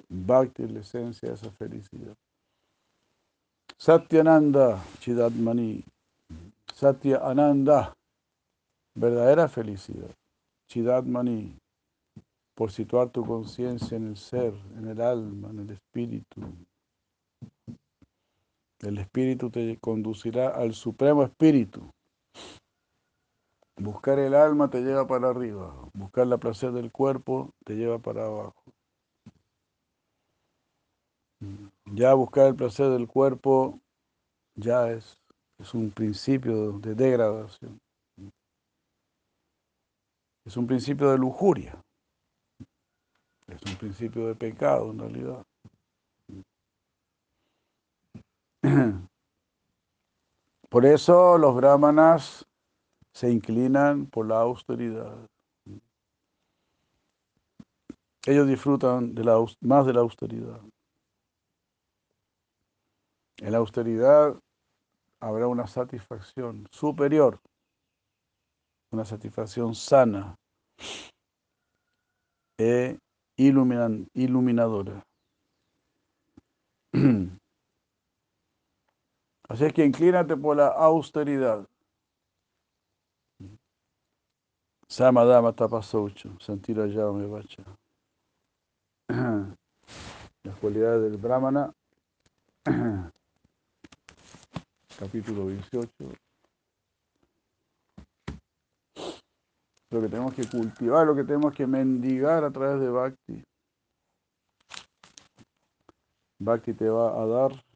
Bhakti 0.08 0.62
es 0.62 0.72
la 0.72 0.80
esencia 0.80 1.28
de 1.28 1.34
esa 1.34 1.50
felicidad. 1.50 2.16
Satyananda 3.76 4.82
Chidatmani, 5.00 5.84
Satya 6.74 7.20
Ananda, 7.22 7.94
verdadera 8.94 9.46
felicidad. 9.46 10.14
Chidatmani, 10.68 11.54
por 12.54 12.72
situar 12.72 13.10
tu 13.10 13.26
conciencia 13.26 13.98
en 13.98 14.08
el 14.08 14.16
ser, 14.16 14.54
en 14.78 14.88
el 14.88 15.00
alma, 15.02 15.50
en 15.50 15.60
el 15.60 15.70
espíritu. 15.70 16.40
El 18.80 18.98
espíritu 18.98 19.50
te 19.50 19.78
conducirá 19.78 20.48
al 20.48 20.74
supremo 20.74 21.22
espíritu. 21.22 21.90
Buscar 23.76 24.18
el 24.18 24.34
alma 24.34 24.70
te 24.70 24.80
lleva 24.80 25.06
para 25.06 25.28
arriba. 25.28 25.74
Buscar 25.94 26.26
la 26.26 26.38
placer 26.38 26.72
del 26.72 26.90
cuerpo 26.90 27.54
te 27.64 27.74
lleva 27.74 27.98
para 27.98 28.26
abajo. 28.26 28.62
Ya 31.86 32.14
buscar 32.14 32.48
el 32.48 32.54
placer 32.54 32.90
del 32.90 33.06
cuerpo 33.06 33.80
ya 34.54 34.90
es, 34.90 35.20
es 35.58 35.74
un 35.74 35.90
principio 35.90 36.78
de 36.78 36.94
degradación. 36.94 37.78
Es 40.44 40.56
un 40.56 40.66
principio 40.66 41.10
de 41.10 41.18
lujuria. 41.18 41.82
Es 43.46 43.62
un 43.70 43.76
principio 43.76 44.26
de 44.26 44.34
pecado 44.34 44.90
en 44.90 44.98
realidad. 44.98 45.44
Por 50.68 50.86
eso 50.86 51.38
los 51.38 51.54
brahmanas 51.56 52.46
se 53.12 53.30
inclinan 53.30 54.06
por 54.06 54.26
la 54.26 54.40
austeridad. 54.40 55.28
Ellos 58.26 58.46
disfrutan 58.46 59.14
más 59.60 59.86
de 59.86 59.92
la 59.92 60.00
austeridad. 60.00 60.60
En 63.38 63.52
la 63.52 63.58
austeridad 63.58 64.36
habrá 65.18 65.46
una 65.48 65.66
satisfacción 65.66 66.68
superior, 66.70 67.40
una 68.92 69.04
satisfacción 69.04 69.74
sana 69.74 70.36
e 72.58 72.98
iluminadora. 73.36 75.02
Así 79.50 79.64
es 79.64 79.72
que 79.72 79.84
inclínate 79.84 80.36
por 80.36 80.56
la 80.56 80.68
austeridad. 80.68 81.66
Samadama 84.86 85.52
tapasaucho, 85.52 86.38
santira 86.38 86.86
me 86.86 87.26
bacha. 87.26 87.64
Las 90.44 90.56
cualidades 90.60 91.02
del 91.02 91.16
Brahmana, 91.16 91.72
capítulo 95.00 95.48
18. 95.48 95.90
Lo 99.90 100.00
que 100.00 100.08
tenemos 100.08 100.32
que 100.32 100.48
cultivar, 100.48 101.04
lo 101.04 101.16
que 101.16 101.24
tenemos 101.24 101.52
que 101.52 101.66
mendigar 101.66 102.44
a 102.44 102.52
través 102.52 102.78
de 102.78 102.88
Bhakti. 102.88 103.42
Bhakti 106.38 106.72
te 106.72 106.88
va 106.88 107.20
a 107.20 107.26
dar 107.26 107.69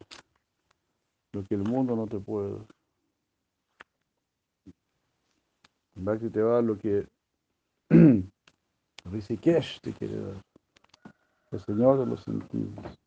lo 1.35 1.43
que 1.45 1.57
el 1.57 1.65
mundo 1.65 1.97
no 1.97 2.07
te 2.07 2.19
puede 2.19 2.53
dar. 2.53 2.67
Bhakti 5.97 6.31
te 6.31 6.43
va 6.43 6.53
a 6.53 6.55
dar 6.55 6.65
lo 6.65 6.79
que 6.79 7.07
Rishikesh 9.05 9.81
te 9.81 9.93
quiere 9.93 10.21
dar. 10.21 10.45
El 11.51 11.61
Señor 11.61 11.99
de 11.99 12.07
los 12.07 12.23
sentidos. 12.23 13.04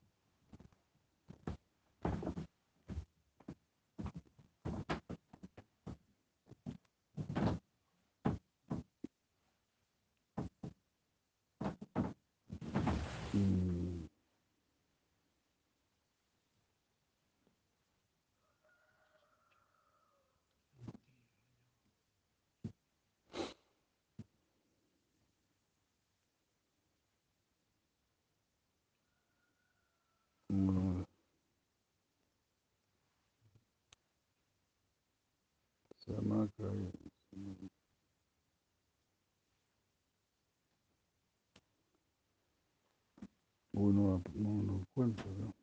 Uno 43.87 44.21
no 44.35 44.79
encuentra, 44.79 45.25
¿no? 45.39 45.53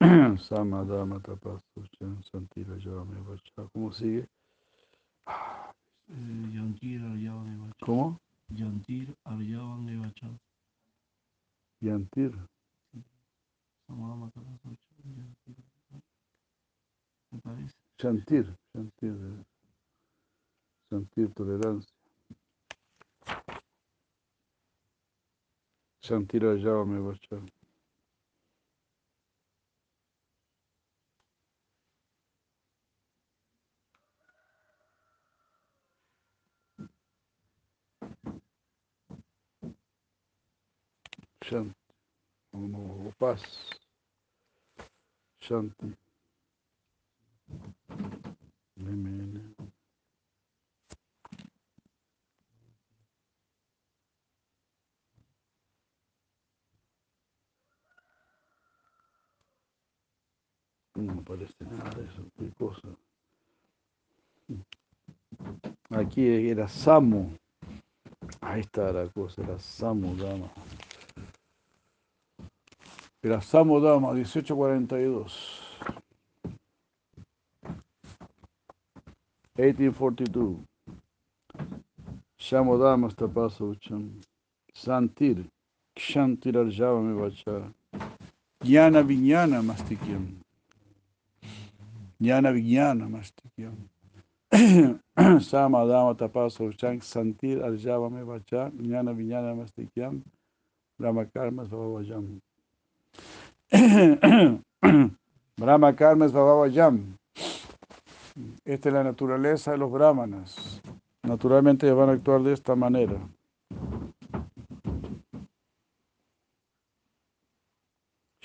Samadama 0.38 1.20
Tapasuchan 1.20 2.22
Santira 2.30 2.76
Yavame 2.78 3.20
Vacha. 3.22 3.68
¿Cómo 3.72 3.92
sigue? 3.92 4.28
Yantir 6.08 7.02
Aryavan 7.02 7.54
Evacha. 7.54 7.86
¿Cómo? 7.86 8.20
Yantir 8.48 9.14
Aryavan 9.24 9.88
Evacha. 9.88 10.28
Yantir. 11.80 12.32
Samadama 13.86 14.30
Tapasuchan. 14.30 14.76
Yantir. 15.04 15.56
Me 17.30 17.40
parece. 17.40 17.74
Chantir. 17.98 18.56
Chantir. 18.72 19.12
eh. 19.12 19.44
Chantir 20.90 21.32
tolerancia. 21.34 22.01
Shantira 26.04 26.56
Yavame 26.58 26.98
Vacha. 27.00 27.40
Shanti. 45.42 45.96
O 48.80 49.71
No 61.06 61.20
aparece 61.20 61.64
nada 61.64 61.90
de 61.90 62.04
eso, 62.04 62.22
qué 62.38 62.50
cosa. 62.58 62.88
Aquí 65.90 66.26
era 66.26 66.68
Samu. 66.68 67.36
Ahí 68.40 68.60
está 68.60 68.92
la 68.92 69.08
cosa, 69.08 69.42
era 69.42 69.58
Samu 69.58 70.14
Dama. 70.16 70.48
Era 73.22 73.40
Samu 73.40 73.80
Dama, 73.80 74.12
1842. 74.12 75.62
1842. 79.56 80.58
Shamodama 82.38 83.08
Stapasa 83.10 83.64
Ucham. 83.64 84.20
Santir. 84.74 85.44
Kshantir 85.94 86.56
Arjava 86.56 87.00
me 87.00 87.14
vacha. 87.14 87.72
Jnana 88.64 89.02
Viñana 89.02 89.62
Mastikyam. 89.62 90.41
Jnana 92.22 92.52
Viñana 92.52 93.08
Mastikyam. 93.08 93.88
Samadama 95.40 96.14
Tapasa 96.16 96.62
Ucham. 96.62 97.02
Santir 97.02 97.58
Arjava 97.58 98.08
me 98.10 98.22
vacha. 98.22 98.70
Jnana 98.70 99.12
Viñana 99.12 99.56
Mastikyam. 99.56 100.22
Brahma 101.00 101.26
Karma 101.26 101.64
Svavajam. 101.64 102.40
Brahma 105.58 105.92
Karma 105.94 106.28
Svavajam. 106.28 107.18
Esta 108.64 108.88
es 108.88 108.94
la 108.94 109.02
naturaleza 109.02 109.72
de 109.72 109.78
los 109.78 109.90
brahmanas. 109.90 110.80
Naturalmente 111.24 111.90
van 111.92 112.08
a 112.08 112.12
actuar 112.12 112.42
de 112.42 112.52
esta 112.52 112.76
manera. 112.76 113.18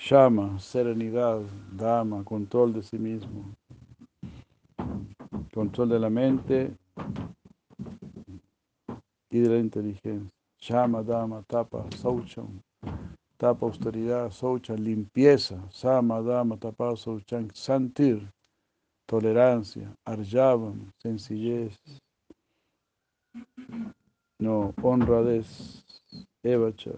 Shama, 0.08 0.58
serenidad, 0.58 1.42
dama, 1.70 2.24
control 2.24 2.72
de 2.72 2.82
sí 2.82 2.98
mismo, 2.98 3.44
control 5.52 5.88
de 5.90 5.98
la 5.98 6.10
mente 6.10 6.76
y 9.30 9.40
de 9.40 9.48
la 9.48 9.58
inteligencia. 9.58 10.30
Shama, 10.60 11.02
dama, 11.02 11.42
tapa, 11.46 11.86
saucham, 11.96 12.60
tapa, 13.36 13.66
austeridad, 13.66 14.30
saucha, 14.30 14.74
limpieza, 14.74 15.62
sama, 15.70 16.20
dama, 16.22 16.56
tapa, 16.56 16.96
saucham, 16.96 17.48
santir, 17.54 18.28
tolerancia, 19.06 19.94
arjavam, 20.04 20.90
sencillez, 21.02 21.76
no, 24.40 24.74
honradez, 24.82 25.84
evacha. 26.42 26.92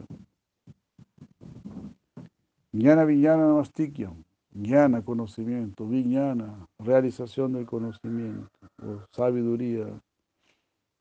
Jnana 2.72 3.04
Vijnana 3.04 3.48
Namastikyam, 3.48 4.24
Jnana, 4.52 5.02
conocimiento, 5.04 5.86
Vijnana, 5.86 6.66
realización 6.78 7.52
del 7.52 7.66
conocimiento, 7.66 8.50
o 8.82 9.00
sabiduría, 9.12 9.86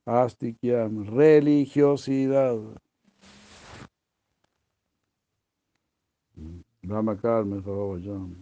Astikyam, 0.05 1.05
religiosidad. 1.05 2.57
Brahma 6.81 7.15
Karma, 7.17 7.57
Bhavajam. 7.57 8.35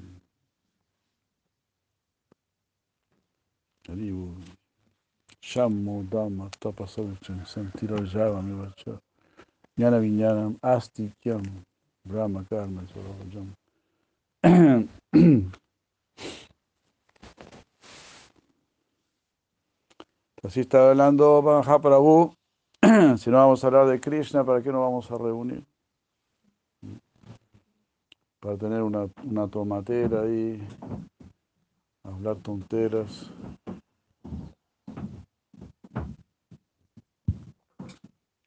Haribu. 3.88 4.36
Shammo 5.48 6.04
Dhamma 6.10 6.50
Tapasavichan 6.60 7.46
Santirajava 7.46 8.42
Mivacha 8.44 9.00
Jnana 9.80 10.00
Vijnanam 10.02 10.60
Astikyam 10.62 11.42
Brahma 12.06 12.44
Karma 12.50 12.82
Svaravajam 12.82 13.56
Así 20.44 20.60
está 20.62 20.90
hablando 20.90 21.42
Mahaprabhu. 21.42 22.34
Si 23.18 23.32
no 23.32 23.38
vamos 23.38 23.64
a 23.64 23.68
hablar 23.68 23.88
de 23.88 24.00
Krishna, 24.00 24.44
¿para 24.46 24.62
qué 24.62 24.72
nos 24.72 24.82
vamos 24.82 25.10
a 25.12 25.18
reunir? 25.18 25.66
Para 28.40 28.56
tener 28.58 28.84
una, 28.84 29.10
una 29.24 29.48
tomatera 29.48 30.22
ahí, 30.22 30.62
hablar 32.04 32.38
tonteras. 32.38 33.32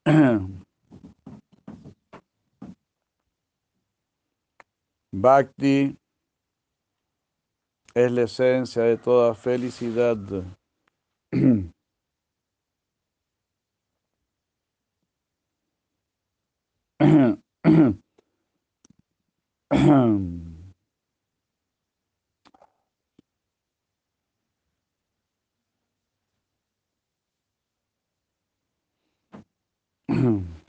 Bhakti 5.13 5.97
es 7.93 8.11
la 8.11 8.23
esencia 8.23 8.83
de 8.83 8.97
toda 8.97 9.35
felicidad. 9.35 10.17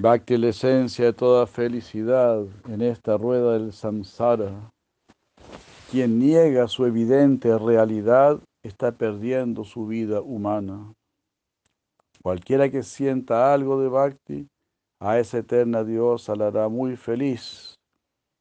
Bhakti 0.00 0.34
es 0.34 0.40
la 0.40 0.48
esencia 0.50 1.06
de 1.06 1.12
toda 1.12 1.44
felicidad 1.48 2.46
en 2.68 2.82
esta 2.82 3.16
rueda 3.16 3.54
del 3.54 3.72
samsara. 3.72 4.70
Quien 5.90 6.20
niega 6.20 6.68
su 6.68 6.86
evidente 6.86 7.58
realidad 7.58 8.38
está 8.62 8.92
perdiendo 8.92 9.64
su 9.64 9.88
vida 9.88 10.20
humana. 10.20 10.94
Cualquiera 12.22 12.70
que 12.70 12.84
sienta 12.84 13.52
algo 13.52 13.80
de 13.80 13.88
Bhakti, 13.88 14.46
a 15.00 15.18
esa 15.18 15.38
eterna 15.38 15.82
diosa 15.82 16.36
la 16.36 16.46
hará 16.46 16.68
muy 16.68 16.94
feliz. 16.96 17.74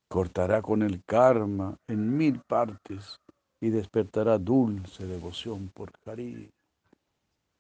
Cortará 0.09 0.61
con 0.61 0.83
el 0.83 1.03
karma 1.05 1.75
en 1.87 2.15
mil 2.15 2.39
partes 2.47 3.17
y 3.59 3.69
despertará 3.69 4.37
dulce 4.37 5.07
devoción 5.07 5.71
por 5.73 5.89
Hari. 6.05 6.51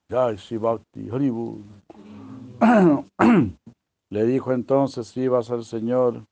Jai 0.07 0.37
Bhakti 0.59 1.09
Haribul. 1.09 1.63
Le 4.09 4.25
dijo 4.25 4.53
entonces 4.53 5.07
Sivas 5.07 5.51
al 5.51 5.65
Señor, 5.65 6.25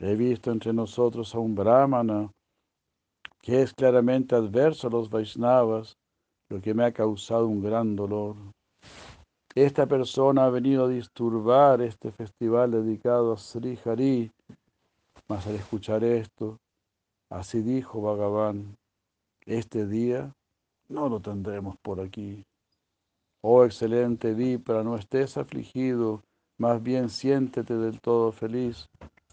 he 0.00 0.16
visto 0.16 0.50
entre 0.50 0.72
nosotros 0.72 1.34
a 1.34 1.38
un 1.38 1.54
brahmana 1.54 2.32
que 3.40 3.62
es 3.62 3.72
claramente 3.72 4.34
adverso 4.34 4.88
a 4.88 4.90
los 4.90 5.08
Vaisnavas, 5.08 5.96
lo 6.48 6.60
que 6.60 6.74
me 6.74 6.84
ha 6.84 6.92
causado 6.92 7.46
un 7.46 7.62
gran 7.62 7.94
dolor. 7.94 8.36
Esta 9.54 9.86
persona 9.86 10.46
ha 10.46 10.50
venido 10.50 10.86
a 10.86 10.88
disturbar 10.88 11.82
este 11.82 12.10
festival 12.10 12.70
dedicado 12.70 13.32
a 13.32 13.36
Sri 13.36 13.78
Hari, 13.84 14.32
mas 15.28 15.46
al 15.46 15.56
escuchar 15.56 16.02
esto, 16.02 16.58
así 17.30 17.60
dijo 17.60 18.00
Bhagavan, 18.00 18.76
este 19.44 19.86
día 19.86 20.32
no 20.88 21.08
lo 21.08 21.20
tendremos 21.20 21.76
por 21.82 22.00
aquí. 22.00 22.44
Oh 23.40 23.64
excelente 23.64 24.34
Vipra, 24.34 24.82
no 24.82 24.96
estés 24.96 25.36
afligido, 25.36 26.22
más 26.62 26.80
bien 26.80 27.08
siéntete 27.08 27.76
del 27.76 28.00
todo 28.00 28.30
feliz. 28.30 28.88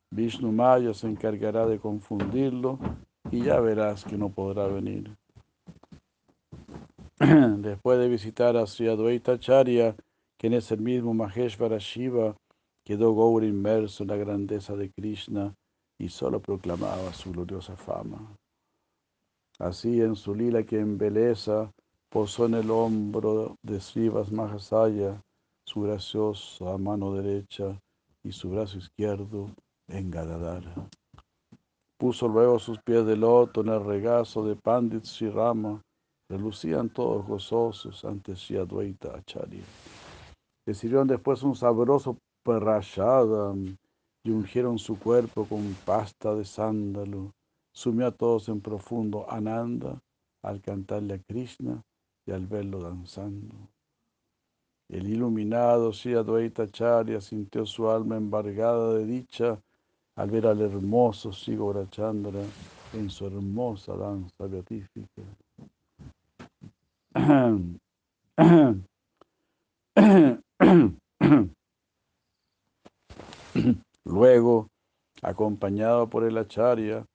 Vishnu 0.10 0.52
Maya 0.52 0.96
se 0.96 1.06
encargará 1.06 1.68
de 1.68 1.78
confundirlo 1.78 2.80
y 3.30 3.44
ya 3.44 3.60
verás 3.60 4.04
que 4.04 4.18
no 4.18 4.30
podrá 4.30 4.66
venir. 4.66 5.16
Después 7.20 8.00
de 8.00 8.10
visitar 8.10 8.58
a 8.58 8.66
Sri 8.66 8.88
Advaita 8.88 9.40
Charya, 9.40 9.96
quien 10.40 10.56
es 10.56 10.72
el 10.72 10.80
mismo 10.80 11.14
Maheshvara 11.14 11.78
Shiva, 11.78 12.36
quedó 12.84 13.14
Gaur 13.14 13.44
inmerso 13.44 14.02
en 14.02 14.10
la 14.10 14.16
grandeza 14.16 14.76
de 14.76 14.90
Krishna 14.90 15.54
y 16.00 16.10
solo 16.10 16.40
proclamaba 16.40 17.14
su 17.14 17.32
gloriosa 17.32 17.76
fama. 17.76 18.36
Así 19.60 20.02
en 20.02 20.16
su 20.16 20.34
lila 20.34 20.64
que 20.64 20.80
embeleza, 20.80 21.72
posó 22.10 22.48
en 22.48 22.56
el 22.56 22.72
hombro 22.72 23.56
de 23.62 23.80
Srivas 23.80 24.32
Mahasaya 24.32 25.22
su 25.70 25.82
graciosa 25.82 26.80
mano 26.80 27.14
derecha 27.14 27.80
y 28.24 28.32
su 28.32 28.50
brazo 28.50 28.80
izquierdo 28.80 29.52
en 29.88 30.10
Gadadara. 30.10 30.74
Puso 31.96 32.28
luego 32.28 32.58
sus 32.58 32.80
pies 32.80 33.06
de 33.06 33.16
loto 33.16 33.62
en 33.62 33.68
el 33.68 33.86
regazo 33.86 34.44
de 34.44 34.56
Pandit 34.56 35.06
Rama, 35.32 35.80
relucían 36.28 36.90
todos 36.90 37.24
gozosos 37.28 38.04
ante 38.04 38.36
Sri 38.36 38.58
Acharya. 38.58 39.64
Le 40.66 40.74
sirvieron 40.74 41.08
después 41.08 41.44
un 41.44 41.56
sabroso 41.56 42.18
perrachada 42.44 43.54
y 44.24 44.32
ungieron 44.32 44.80
su 44.80 44.98
cuerpo 44.98 45.46
con 45.46 45.76
pasta 45.86 46.34
de 46.34 46.46
sándalo. 46.46 47.32
Sumió 47.72 48.08
a 48.08 48.12
todos 48.12 48.50
en 48.50 48.60
profundo 48.60 49.30
ananda 49.30 50.02
al 50.42 50.62
cantarle 50.62 51.14
a 51.14 51.20
Krishna 51.20 51.84
y 52.26 52.32
al 52.32 52.48
verlo 52.48 52.80
danzando. 52.80 53.56
El 54.90 55.08
iluminado 55.08 55.94
Sri 55.94 56.16
Advaita 56.16 56.68
Charya 56.72 57.22
sintió 57.22 57.66
su 57.66 57.90
alma 57.90 58.18
embargada 58.18 58.96
de 58.96 59.06
dicha 59.06 59.62
al 60.16 60.32
ver 60.32 60.48
al 60.48 60.62
hermoso 60.62 61.32
Sigora 61.32 61.88
Chandra 61.90 62.42
en 62.94 63.10
su 63.10 63.28
hermosa 63.28 63.96
danza 63.96 64.48
beatífica. 64.48 65.22
Luego, 74.06 74.70
acompañado 75.22 76.10
por 76.10 76.24
el 76.24 76.38
Acharya, 76.38 77.06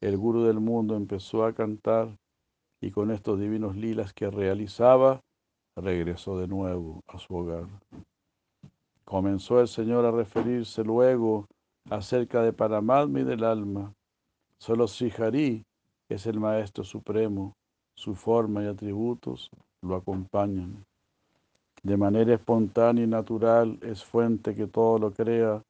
el 0.00 0.16
gurú 0.18 0.42
del 0.44 0.60
mundo 0.60 0.96
empezó 0.96 1.44
a 1.44 1.54
cantar 1.54 2.14
y 2.80 2.90
con 2.90 3.10
estos 3.10 3.40
divinos 3.40 3.74
lilas 3.76 4.12
que 4.12 4.28
realizaba, 4.28 5.22
regresó 5.76 6.38
de 6.38 6.48
nuevo 6.48 7.02
a 7.06 7.18
su 7.18 7.34
hogar. 7.34 7.66
Comenzó 9.04 9.60
el 9.60 9.68
Señor 9.68 10.04
a 10.04 10.10
referirse 10.10 10.84
luego 10.84 11.46
acerca 11.90 12.42
de 12.42 12.52
Paramatma 12.52 13.20
y 13.20 13.24
del 13.24 13.44
alma. 13.44 13.92
Solo 14.58 14.86
Sihari 14.86 15.64
es 16.08 16.26
el 16.26 16.38
Maestro 16.38 16.84
Supremo, 16.84 17.56
su 17.94 18.14
forma 18.14 18.62
y 18.62 18.66
atributos 18.66 19.50
lo 19.82 19.96
acompañan. 19.96 20.84
De 21.82 21.96
manera 21.96 22.34
espontánea 22.34 23.04
y 23.04 23.08
natural 23.08 23.78
es 23.82 24.04
fuente 24.04 24.54
que 24.54 24.68
todo 24.68 24.98
lo 24.98 25.12
crea, 25.12 25.62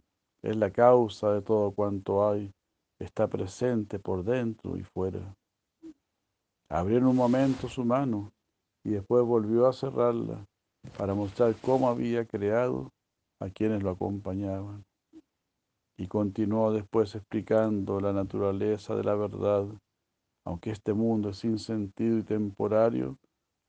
es 0.43 0.57
la 0.57 0.71
causa 0.71 1.33
de 1.33 1.41
todo 1.41 1.71
cuanto 1.71 2.29
hay, 2.29 2.53
está 2.99 3.29
presente 3.29 3.99
por 3.99 4.23
dentro 4.23 4.77
y 4.77 4.83
fuera. 4.83 5.35
Abrió 6.69 6.99
en 6.99 7.07
un 7.07 7.17
momento 7.17 7.69
su 7.69 7.85
mano 7.85 8.31
y 8.85 8.91
después 8.91 9.25
volvió 9.25 9.67
a 9.67 9.73
cerrarla 9.73 10.45
para 10.99 11.15
mostrar 11.15 11.55
cómo 11.63 11.89
había 11.89 12.25
creado 12.25 12.91
a 13.41 13.49
quienes 13.51 13.83
lo 13.83 13.91
acompañaban. 13.91 14.85
Y 15.97 16.09
continuó 16.09 16.73
después 16.73 17.15
explicando 17.15 18.01
la 18.01 18.13
naturaleza 18.13 18.97
de 18.97 19.05
la 19.05 19.15
verdad. 19.15 19.67
Aunque 20.45 20.71
este 20.71 20.93
mundo 20.93 21.31
es 21.31 21.39
sin 21.39 21.59
sentido 21.59 22.19
y 22.19 22.23
temporario, 22.23 23.17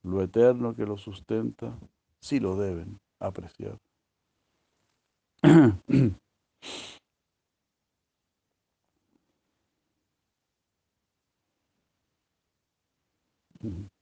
lo 0.01 0.24
eterno 0.24 0.76
que 0.76 0.86
lo 0.86 0.97
sustenta, 0.97 1.78
sí 2.20 2.39
lo 2.39 2.55
deben 2.55 2.99
apreciar. 3.20 3.78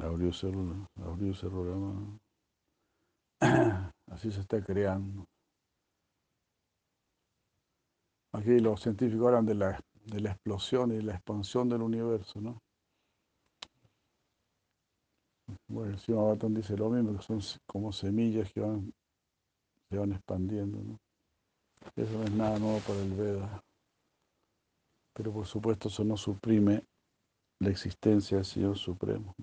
Abrió 0.00 0.32
célula, 0.32 0.86
abrió. 0.96 1.32
Así 4.10 4.30
se 4.30 4.40
está 4.40 4.62
creando. 4.62 5.24
Aquí 8.32 8.58
los 8.58 8.80
científicos 8.80 9.28
hablan 9.28 9.46
de 9.46 9.54
la, 9.54 9.80
de 10.06 10.20
la 10.20 10.32
explosión 10.32 10.92
y 10.92 11.00
la 11.00 11.14
expansión 11.14 11.68
del 11.68 11.82
universo, 11.82 12.40
¿no? 12.40 12.60
Bueno, 15.68 15.92
el 15.92 15.98
señor 15.98 16.38
dice 16.52 16.76
lo 16.76 16.90
mismo, 16.90 17.16
que 17.16 17.22
son 17.22 17.40
como 17.66 17.92
semillas 17.92 18.52
que 18.52 18.60
van, 18.60 18.92
se 19.88 19.98
van 19.98 20.12
expandiendo, 20.12 20.78
¿no? 20.82 20.98
Eso 21.94 22.18
no 22.18 22.24
es 22.24 22.32
nada 22.32 22.58
nuevo 22.58 22.78
para 22.80 23.00
el 23.00 23.12
Veda. 23.12 23.62
Pero 25.12 25.32
por 25.32 25.46
supuesto 25.46 25.88
eso 25.88 26.02
no 26.02 26.16
suprime 26.16 26.82
la 27.60 27.70
existencia 27.70 28.38
del 28.38 28.46
Señor 28.46 28.76
Supremo. 28.76 29.34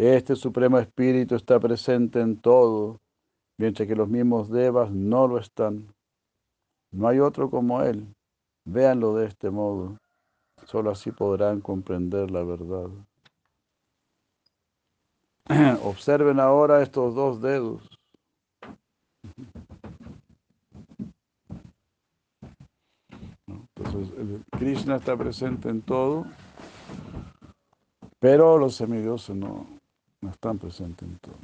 Este 0.00 0.34
Supremo 0.34 0.78
Espíritu 0.78 1.34
está 1.34 1.60
presente 1.60 2.22
en 2.22 2.38
todo, 2.38 2.98
mientras 3.58 3.86
que 3.86 3.94
los 3.94 4.08
mismos 4.08 4.48
devas 4.48 4.90
no 4.90 5.28
lo 5.28 5.36
están. 5.36 5.94
No 6.90 7.06
hay 7.06 7.18
otro 7.18 7.50
como 7.50 7.82
Él. 7.82 8.06
Véanlo 8.64 9.14
de 9.16 9.26
este 9.26 9.50
modo. 9.50 9.98
Solo 10.64 10.90
así 10.90 11.10
podrán 11.10 11.60
comprender 11.60 12.30
la 12.30 12.42
verdad. 12.42 12.88
Observen 15.84 16.40
ahora 16.40 16.80
estos 16.80 17.14
dos 17.14 17.42
dedos. 17.42 17.86
Entonces, 23.46 24.14
Krishna 24.52 24.96
está 24.96 25.14
presente 25.14 25.68
en 25.68 25.82
todo, 25.82 26.24
pero 28.18 28.56
los 28.56 28.76
semidioses 28.76 29.36
no, 29.36 29.79
no 30.20 30.30
están 30.30 30.58
presentes 30.58 31.08
en 31.08 31.18
todo. 31.18 31.38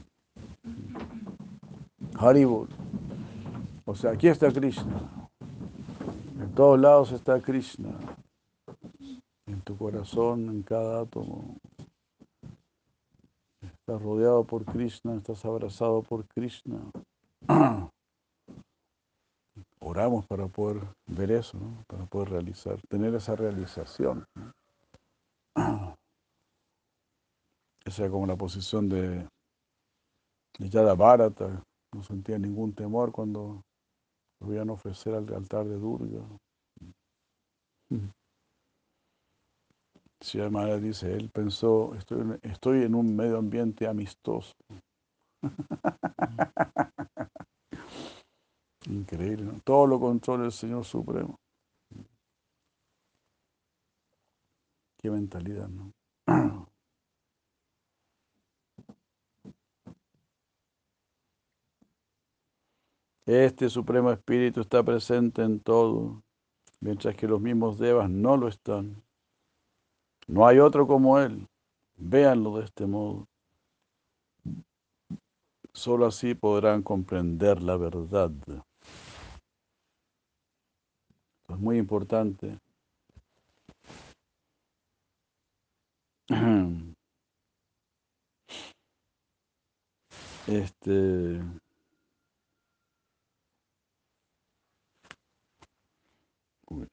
Haribol. 2.18 2.68
O 3.84 3.94
sea, 3.94 4.12
aquí 4.12 4.28
está 4.28 4.52
Krishna. 4.52 5.28
En 6.40 6.52
todos 6.54 6.78
lados 6.78 7.12
está 7.12 7.40
Krishna. 7.40 7.90
En 9.46 9.60
tu 9.62 9.76
corazón, 9.76 10.48
en 10.48 10.62
cada 10.62 11.02
átomo. 11.02 11.56
Estás 13.60 14.02
rodeado 14.02 14.44
por 14.44 14.64
Krishna, 14.64 15.14
estás 15.14 15.44
abrazado 15.44 16.02
por 16.02 16.26
Krishna. 16.26 16.78
oramos 19.86 20.26
para 20.26 20.48
poder 20.48 20.82
ver 21.06 21.30
eso, 21.30 21.58
para 21.86 22.04
poder 22.06 22.30
realizar, 22.30 22.80
tener 22.88 23.14
esa 23.14 23.36
realización. 23.36 24.26
Esa 27.86 28.02
era 28.02 28.10
como 28.10 28.26
la 28.26 28.36
posición 28.36 28.88
de, 28.88 29.28
de 30.58 30.68
Yada 30.68 30.94
Bharata, 30.94 31.62
no 31.94 32.02
sentía 32.02 32.36
ningún 32.36 32.74
temor 32.74 33.12
cuando 33.12 33.62
a 34.40 34.72
ofrecer 34.72 35.14
al 35.14 35.32
altar 35.32 35.66
de 35.66 35.76
Durga. 35.76 36.22
Si 40.18 40.38
Maharaj 40.38 40.80
dice, 40.80 41.12
él 41.12 41.28
pensó, 41.30 41.94
estoy, 41.94 42.38
estoy 42.42 42.82
en 42.84 42.94
un 42.94 43.14
medio 43.14 43.36
ambiente 43.36 43.86
amistoso. 43.86 44.54
Increíble, 48.88 49.44
¿no? 49.44 49.60
Todo 49.62 49.86
lo 49.86 50.00
controla 50.00 50.46
el 50.46 50.52
Señor 50.52 50.86
Supremo. 50.86 51.36
Qué 54.98 55.10
mentalidad, 55.10 55.68
¿no? 55.68 55.92
Este 63.26 63.68
Supremo 63.68 64.12
Espíritu 64.12 64.60
está 64.60 64.84
presente 64.84 65.42
en 65.42 65.58
todo, 65.58 66.22
mientras 66.80 67.16
que 67.16 67.26
los 67.26 67.40
mismos 67.40 67.78
devas 67.78 68.08
no 68.08 68.36
lo 68.36 68.46
están. 68.48 69.02
No 70.28 70.46
hay 70.46 70.60
otro 70.60 70.86
como 70.86 71.18
Él. 71.18 71.46
Véanlo 71.96 72.58
de 72.58 72.64
este 72.64 72.86
modo. 72.86 73.26
Solo 75.72 76.06
así 76.06 76.34
podrán 76.34 76.82
comprender 76.82 77.60
la 77.60 77.76
verdad. 77.76 78.30
Es 81.48 81.58
muy 81.58 81.78
importante. 81.78 82.58
Este. 90.48 91.42
uy. 96.70 96.86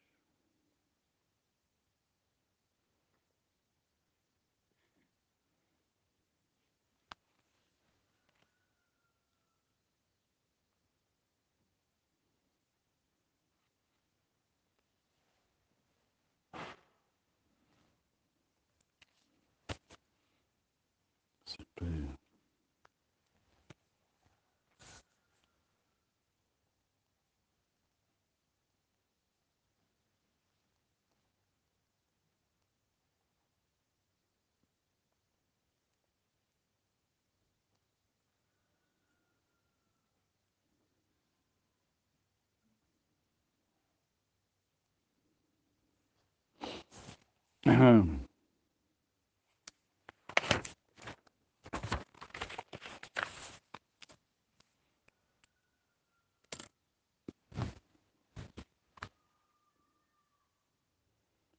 Siempre- 21.46 22.16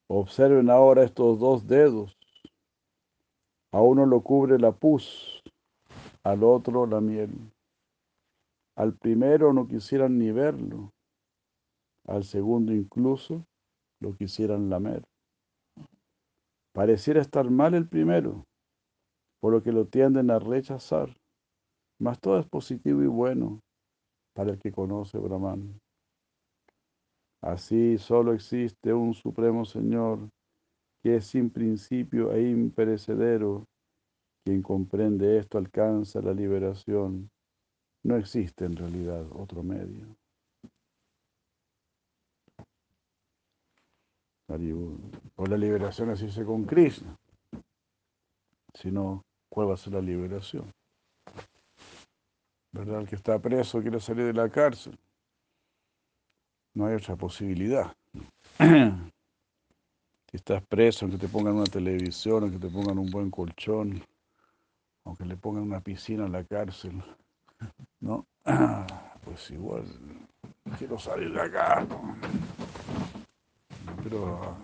Observen 0.06 0.68
ahora 0.68 1.04
estos 1.04 1.38
dos 1.38 1.66
dedos. 1.66 2.16
A 3.72 3.80
uno 3.80 4.04
lo 4.04 4.20
cubre 4.22 4.58
la 4.58 4.72
pus, 4.72 5.42
al 6.22 6.44
otro 6.44 6.86
la 6.86 7.00
miel. 7.00 7.30
Al 8.76 8.94
primero 8.94 9.54
no 9.54 9.66
quisieran 9.66 10.18
ni 10.18 10.30
verlo, 10.32 10.92
al 12.06 12.24
segundo 12.24 12.72
incluso 12.72 13.46
lo 14.00 14.14
quisieran 14.16 14.68
lamer. 14.68 15.02
Pareciera 16.74 17.20
estar 17.20 17.48
mal 17.48 17.74
el 17.74 17.88
primero, 17.88 18.44
por 19.40 19.52
lo 19.52 19.62
que 19.62 19.70
lo 19.70 19.86
tienden 19.86 20.32
a 20.32 20.40
rechazar, 20.40 21.16
mas 22.00 22.18
todo 22.18 22.40
es 22.40 22.48
positivo 22.48 23.00
y 23.00 23.06
bueno 23.06 23.60
para 24.34 24.50
el 24.50 24.58
que 24.58 24.72
conoce 24.72 25.16
Brahman. 25.18 25.78
Así 27.40 27.96
solo 27.96 28.32
existe 28.32 28.92
un 28.92 29.14
Supremo 29.14 29.64
Señor 29.64 30.28
que 31.04 31.16
es 31.16 31.26
sin 31.26 31.50
principio 31.50 32.32
e 32.32 32.50
imperecedero. 32.50 33.66
Quien 34.44 34.62
comprende 34.62 35.38
esto 35.38 35.58
alcanza 35.58 36.22
la 36.22 36.32
liberación. 36.32 37.30
No 38.02 38.16
existe 38.16 38.64
en 38.64 38.74
realidad 38.74 39.24
otro 39.32 39.62
medio. 39.62 40.16
O 45.36 45.46
la 45.46 45.56
liberación 45.56 46.10
así 46.10 46.30
se 46.30 46.44
con 46.44 46.64
Krishna. 46.64 47.16
Si 48.74 48.90
no, 48.90 49.24
¿cuál 49.48 49.70
va 49.70 49.74
a 49.74 49.76
ser 49.76 49.94
la 49.94 50.00
liberación? 50.00 50.72
¿Verdad? 52.72 53.00
El 53.00 53.08
que 53.08 53.16
está 53.16 53.38
preso 53.38 53.80
quiere 53.80 54.00
salir 54.00 54.26
de 54.26 54.32
la 54.32 54.48
cárcel. 54.48 54.98
No 56.74 56.86
hay 56.86 56.94
otra 56.94 57.16
posibilidad. 57.16 57.94
Si 60.30 60.38
estás 60.38 60.64
preso, 60.66 61.04
aunque 61.04 61.16
te 61.16 61.28
pongan 61.28 61.54
una 61.54 61.62
televisión, 61.62 62.42
aunque 62.42 62.58
te 62.58 62.68
pongan 62.68 62.98
un 62.98 63.08
buen 63.08 63.30
colchón, 63.30 64.02
aunque 65.04 65.24
le 65.24 65.36
pongan 65.36 65.62
una 65.62 65.78
piscina 65.78 66.26
en 66.26 66.32
la 66.32 66.42
cárcel, 66.42 67.00
¿no? 68.00 68.26
Pues 69.24 69.48
igual, 69.52 69.84
quiero 70.76 70.98
salir 70.98 71.32
de 71.32 71.40
acá. 71.40 71.86
¿no? 71.88 72.16
Pero 74.04 74.56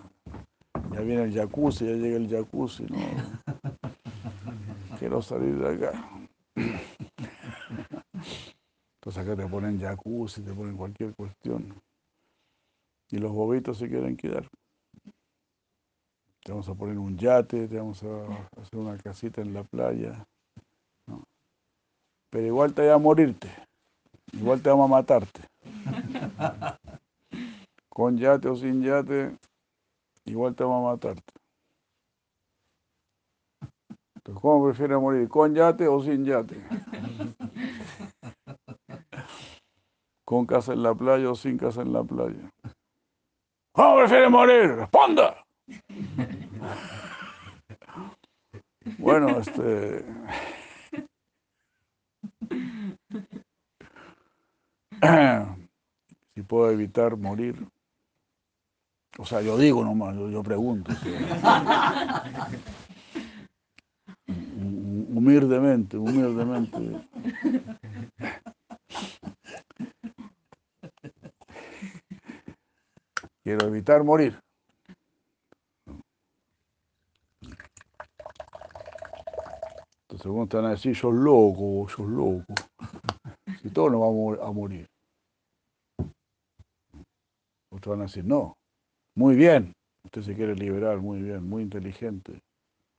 ya 0.93 1.01
viene 1.01 1.23
el 1.23 1.33
jacuzzi, 1.33 1.85
ya 1.85 1.93
llega 1.93 2.17
el 2.17 2.29
jacuzzi, 2.29 2.85
¿no? 2.85 2.97
Quiero 4.99 5.21
salir 5.21 5.57
de 5.57 5.87
acá. 5.87 6.09
Entonces 8.95 9.23
acá 9.23 9.35
te 9.35 9.47
ponen 9.47 9.81
jacuzzi, 9.81 10.43
te 10.43 10.53
ponen 10.53 10.77
cualquier 10.77 11.15
cuestión. 11.15 11.73
Y 13.09 13.17
los 13.17 13.31
bobitos 13.31 13.79
se 13.79 13.89
quieren 13.89 14.15
quedar. 14.15 14.47
Te 16.43 16.51
vamos 16.51 16.69
a 16.69 16.75
poner 16.75 16.99
un 16.99 17.17
yate, 17.17 17.67
te 17.67 17.77
vamos 17.77 18.03
a 18.03 18.25
hacer 18.61 18.79
una 18.79 18.95
casita 18.97 19.41
en 19.41 19.55
la 19.55 19.63
playa. 19.63 20.23
¿no? 21.07 21.23
Pero 22.29 22.45
igual 22.45 22.75
te 22.75 22.87
va 22.87 22.93
a 22.93 22.99
morirte. 22.99 23.49
Igual 24.33 24.61
te 24.61 24.69
vamos 24.69 24.85
a 24.85 24.91
matarte. 24.91 25.41
Con 27.93 28.17
yate 28.17 28.47
o 28.47 28.55
sin 28.55 28.81
yate, 28.81 29.37
igual 30.23 30.55
te 30.55 30.63
vamos 30.63 30.87
a 30.87 30.91
matarte. 30.93 31.33
Entonces, 34.15 34.41
¿cómo 34.41 34.65
prefieres 34.65 34.97
morir? 34.97 35.27
¿Con 35.27 35.53
yate 35.53 35.89
o 35.89 36.01
sin 36.01 36.23
yate? 36.23 36.55
¿Con 40.25 40.45
casa 40.45 40.71
en 40.71 40.83
la 40.83 40.95
playa 40.95 41.29
o 41.29 41.35
sin 41.35 41.57
casa 41.57 41.81
en 41.81 41.91
la 41.91 42.03
playa? 42.03 42.49
¿Cómo 43.73 43.97
prefieres 43.97 44.31
morir? 44.31 44.75
¡Responda! 44.75 45.45
Bueno, 48.97 49.39
este. 49.39 50.03
Si 56.33 56.41
puedo 56.43 56.71
evitar 56.71 57.17
morir. 57.17 57.67
O 59.17 59.25
sea, 59.25 59.41
yo 59.41 59.57
digo 59.57 59.83
nomás, 59.83 60.15
yo, 60.15 60.29
yo 60.29 60.43
pregunto. 60.43 60.91
Hum- 64.27 65.17
Humildemente, 65.17 65.97
humildemente. 65.97 67.01
Quiero 73.43 73.67
evitar 73.67 74.03
morir. 74.03 74.39
Entonces, 80.03 80.27
¿cómo 80.27 80.47
te 80.47 80.57
van 80.57 80.65
a 80.67 80.71
decir? 80.71 80.95
Sos 80.95 81.13
loco, 81.13 81.87
sos 81.89 82.07
loco. 82.07 82.53
Si 83.47 83.57
Si 83.63 83.69
todos 83.69 83.91
nos 83.91 84.01
vamos 84.01 84.39
a 84.41 84.51
morir. 84.51 84.87
Otros 87.71 87.91
van 87.93 88.01
a 88.01 88.03
decir, 88.03 88.25
no, 88.25 88.57
muy 89.15 89.35
bien, 89.35 89.73
usted 90.05 90.21
se 90.21 90.35
quiere 90.35 90.55
liberar, 90.55 90.99
muy 90.99 91.21
bien, 91.21 91.43
muy 91.47 91.63
inteligente, 91.63 92.41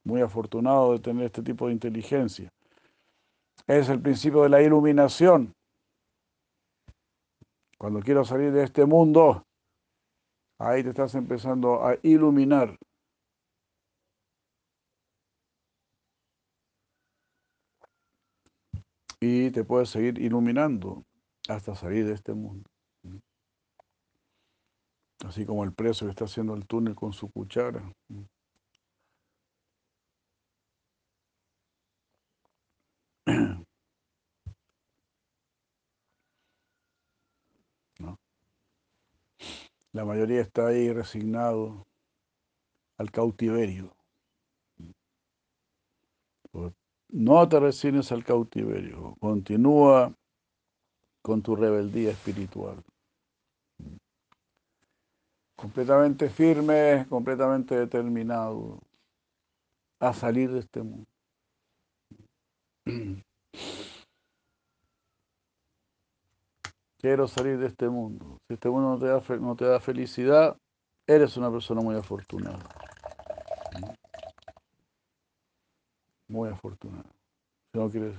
muy 0.05 0.21
afortunado 0.21 0.93
de 0.93 0.99
tener 0.99 1.25
este 1.27 1.43
tipo 1.43 1.67
de 1.67 1.73
inteligencia. 1.73 2.51
Es 3.67 3.89
el 3.89 4.01
principio 4.01 4.43
de 4.43 4.49
la 4.49 4.63
iluminación. 4.63 5.55
Cuando 7.79 8.01
quiero 8.01 8.25
salir 8.25 8.53
de 8.53 8.65
este 8.65 8.85
mundo, 8.85 9.45
ahí 10.59 10.83
te 10.83 10.91
estás 10.91 11.15
empezando 11.15 11.85
a 11.85 11.97
iluminar. 12.03 12.77
Y 19.21 19.51
te 19.51 19.65
puedes 19.65 19.91
seguir 19.91 20.19
iluminando 20.19 21.05
hasta 21.49 21.75
salir 21.75 22.07
de 22.07 22.15
este 22.15 22.35
mundo. 22.35 22.72
Así 25.25 25.47
como 25.47 25.65
el 25.65 25.73
preso 25.73 26.05
que 26.05 26.11
está 26.11 26.25
haciendo 26.25 26.55
el 26.55 26.67
túnel 26.67 26.95
con 26.95 27.13
su 27.13 27.31
cuchara. 27.31 27.83
La 39.93 40.05
mayoría 40.07 40.41
está 40.41 40.69
ahí 40.69 40.91
resignado 40.91 41.87
al 42.97 43.11
cautiverio. 43.11 43.95
No 47.11 47.49
te 47.49 47.61
resignes 47.61 48.11
al 48.11 48.25
cautiverio, 48.25 49.17
continúa 49.21 50.15
con 51.21 51.43
tu 51.43 51.55
rebeldía 51.55 52.11
espiritual 52.11 52.83
completamente 55.63 56.29
firme, 56.29 57.07
completamente 57.09 57.79
determinado 57.79 58.81
a 60.01 60.13
salir 60.13 60.51
de 60.51 60.59
este 60.59 60.83
mundo. 60.83 61.07
Quiero 66.99 67.29
salir 67.29 67.59
de 67.59 67.69
este 67.69 67.89
mundo. 67.89 68.39
Si 68.49 68.55
este 68.55 68.69
mundo 68.69 68.91
no 68.91 68.99
te 68.99 69.07
da, 69.07 69.23
no 69.39 69.55
te 69.55 69.65
da 69.65 69.79
felicidad, 69.79 70.59
eres 71.07 71.37
una 71.37 71.49
persona 71.49 71.81
muy 71.81 71.95
afortunada. 71.95 72.59
Muy 76.27 76.49
afortunada. 76.49 77.09
Si 77.73 77.79
no 77.79 77.89
quieres, 77.89 78.19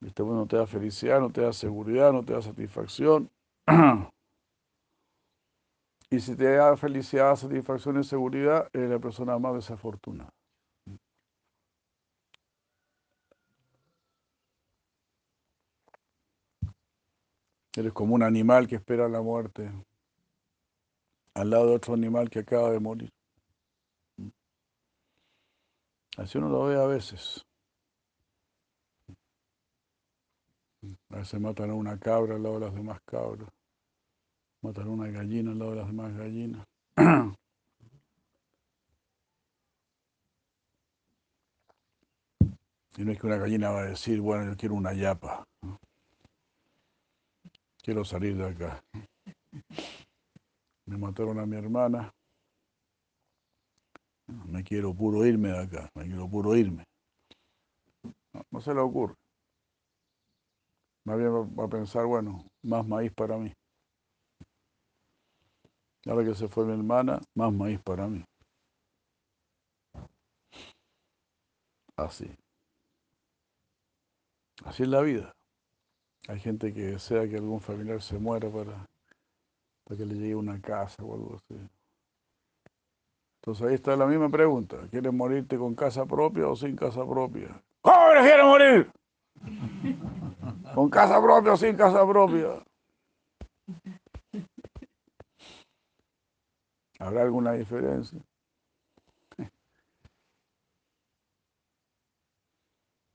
este 0.00 0.22
mundo 0.22 0.40
no 0.40 0.46
te 0.46 0.56
da 0.56 0.66
felicidad, 0.66 1.20
no 1.20 1.28
te 1.28 1.42
da 1.42 1.52
seguridad, 1.52 2.10
no 2.10 2.24
te 2.24 2.32
da 2.32 2.40
satisfacción. 2.40 3.30
Y 6.10 6.20
si 6.20 6.36
te 6.36 6.54
da 6.54 6.76
felicidad, 6.76 7.34
satisfacción 7.34 7.98
y 7.98 8.04
seguridad, 8.04 8.68
eres 8.72 8.90
la 8.90 8.98
persona 9.00 9.38
más 9.38 9.54
desafortunada. 9.54 10.32
Eres 17.76 17.92
como 17.92 18.14
un 18.14 18.22
animal 18.22 18.66
que 18.66 18.76
espera 18.76 19.08
la 19.08 19.20
muerte 19.20 19.70
al 21.34 21.50
lado 21.50 21.66
de 21.66 21.74
otro 21.74 21.92
animal 21.92 22.30
que 22.30 22.38
acaba 22.38 22.70
de 22.70 22.80
morir. 22.80 23.12
Así 26.16 26.38
uno 26.38 26.48
lo 26.48 26.64
ve 26.64 26.80
a 26.80 26.86
veces. 26.86 27.44
A 31.10 31.16
veces 31.16 31.38
matan 31.40 31.70
a 31.70 31.74
una 31.74 31.98
cabra 31.98 32.36
al 32.36 32.42
lado 32.42 32.60
de 32.60 32.66
las 32.66 32.74
demás 32.74 33.00
cabras 33.04 33.55
matar 34.66 34.88
una 34.88 35.06
gallina 35.06 35.52
al 35.52 35.58
lado 35.58 35.70
de 35.70 35.76
las 35.76 35.86
demás 35.86 36.12
gallinas. 36.16 36.66
Y 42.96 43.04
no 43.04 43.12
es 43.12 43.20
que 43.20 43.26
una 43.26 43.36
gallina 43.36 43.70
va 43.70 43.80
a 43.80 43.86
decir, 43.86 44.20
bueno, 44.20 44.50
yo 44.50 44.56
quiero 44.56 44.74
una 44.74 44.92
yapa. 44.92 45.46
Quiero 47.82 48.04
salir 48.04 48.36
de 48.36 48.48
acá. 48.48 48.82
Me 50.86 50.96
mataron 50.96 51.38
a 51.38 51.46
mi 51.46 51.56
hermana. 51.56 52.12
Me 54.46 54.64
quiero 54.64 54.94
puro 54.94 55.24
irme 55.24 55.50
de 55.50 55.58
acá. 55.58 55.90
Me 55.94 56.06
quiero 56.06 56.28
puro 56.28 56.56
irme. 56.56 56.84
No, 58.32 58.42
no 58.50 58.60
se 58.60 58.74
le 58.74 58.80
ocurre. 58.80 59.14
Más 61.04 61.18
bien 61.18 61.30
va 61.56 61.64
a 61.66 61.68
pensar, 61.68 62.06
bueno, 62.06 62.44
más 62.62 62.84
maíz 62.84 63.12
para 63.12 63.36
mí. 63.36 63.52
Ahora 66.06 66.24
que 66.24 66.34
se 66.34 66.48
fue 66.48 66.64
mi 66.64 66.72
hermana, 66.72 67.20
más 67.34 67.52
maíz 67.52 67.80
para 67.80 68.06
mí. 68.06 68.24
Así. 71.96 72.30
Así 74.64 74.84
es 74.84 74.88
la 74.88 75.00
vida. 75.00 75.32
Hay 76.28 76.38
gente 76.40 76.72
que 76.72 76.82
desea 76.82 77.28
que 77.28 77.36
algún 77.36 77.60
familiar 77.60 78.02
se 78.02 78.18
muera 78.18 78.48
para, 78.48 78.86
para 79.84 79.98
que 79.98 80.06
le 80.06 80.14
llegue 80.14 80.34
una 80.34 80.60
casa 80.60 81.02
o 81.02 81.14
algo 81.14 81.36
así. 81.36 81.60
Entonces 83.40 83.66
ahí 83.66 83.74
está 83.74 83.96
la 83.96 84.06
misma 84.06 84.28
pregunta. 84.28 84.76
¿Quieres 84.90 85.12
morirte 85.12 85.56
con 85.56 85.74
casa 85.74 86.04
propia 86.04 86.48
o 86.48 86.56
sin 86.56 86.74
casa 86.76 87.06
propia? 87.06 87.62
¿Cómo 87.80 88.10
quieres 88.20 88.44
morir? 88.44 88.90
¿Con 90.74 90.90
casa 90.90 91.20
propia 91.22 91.52
o 91.52 91.56
sin 91.56 91.76
casa 91.76 92.06
propia? 92.06 92.62
¿Habrá 96.98 97.22
alguna 97.22 97.52
diferencia? 97.52 98.20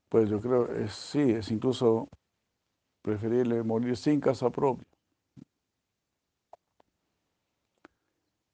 Pues 0.08 0.28
yo 0.28 0.42
creo, 0.42 0.66
que 0.68 0.88
sí, 0.88 1.30
es 1.30 1.50
incluso 1.50 2.06
preferible 3.00 3.62
morir 3.62 3.96
sin 3.96 4.20
casa 4.20 4.50
propia. 4.50 4.86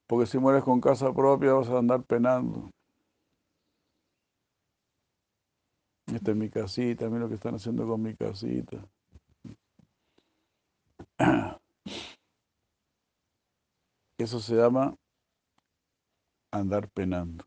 Porque 0.07 0.27
si 0.27 0.39
mueres 0.39 0.63
con 0.63 0.81
casa 0.81 1.13
propia 1.13 1.53
vas 1.55 1.69
a 1.69 1.79
andar 1.79 2.05
penando. 2.05 2.71
Esta 6.07 6.31
es 6.31 6.37
mi 6.37 6.49
casita, 6.49 7.09
mira 7.09 7.23
lo 7.23 7.29
que 7.29 7.35
están 7.35 7.57
haciendo 7.57 7.87
con 7.87 8.01
mi 8.01 8.15
casita. 8.15 8.79
Eso 14.19 14.41
se 14.41 14.55
llama 14.55 14.97
andar 16.51 16.89
penando. 16.89 17.45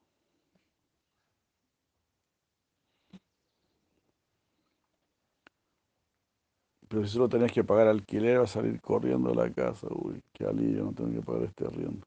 Pero 6.88 7.06
si 7.06 7.14
solo 7.14 7.30
tenés 7.30 7.54
que 7.54 7.64
pagar 7.64 7.88
alquiler, 7.88 8.40
vas 8.40 8.52
a 8.52 8.62
salir 8.62 8.82
corriendo 8.82 9.32
a 9.32 9.36
la 9.36 9.54
casa. 9.54 9.88
Uy, 9.90 10.22
qué 10.34 10.44
alivio, 10.44 10.84
no 10.84 10.94
tengo 10.94 11.12
que 11.12 11.22
pagar 11.22 11.44
este 11.44 11.66
arriendo. 11.66 12.06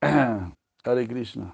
Hare 0.84 1.08
Krishna. 1.08 1.52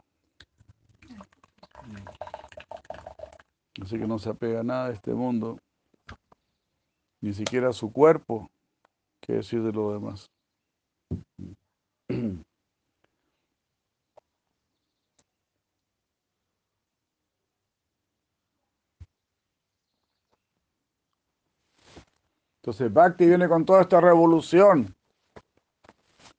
Así 3.80 3.98
que 3.98 4.06
no 4.06 4.18
se 4.18 4.28
apega 4.28 4.60
a 4.60 4.64
nada 4.64 4.88
de 4.88 4.94
este 4.94 5.14
mundo, 5.14 5.58
ni 7.22 7.32
siquiera 7.32 7.70
a 7.70 7.72
su 7.72 7.90
cuerpo, 7.90 8.50
qué 9.22 9.34
decir 9.34 9.62
de 9.62 9.72
lo 9.72 9.92
demás. 9.92 10.30
Entonces 22.62 22.92
Bhakti 22.92 23.26
viene 23.26 23.48
con 23.48 23.64
toda 23.64 23.82
esta 23.82 24.00
revolución. 24.00 24.94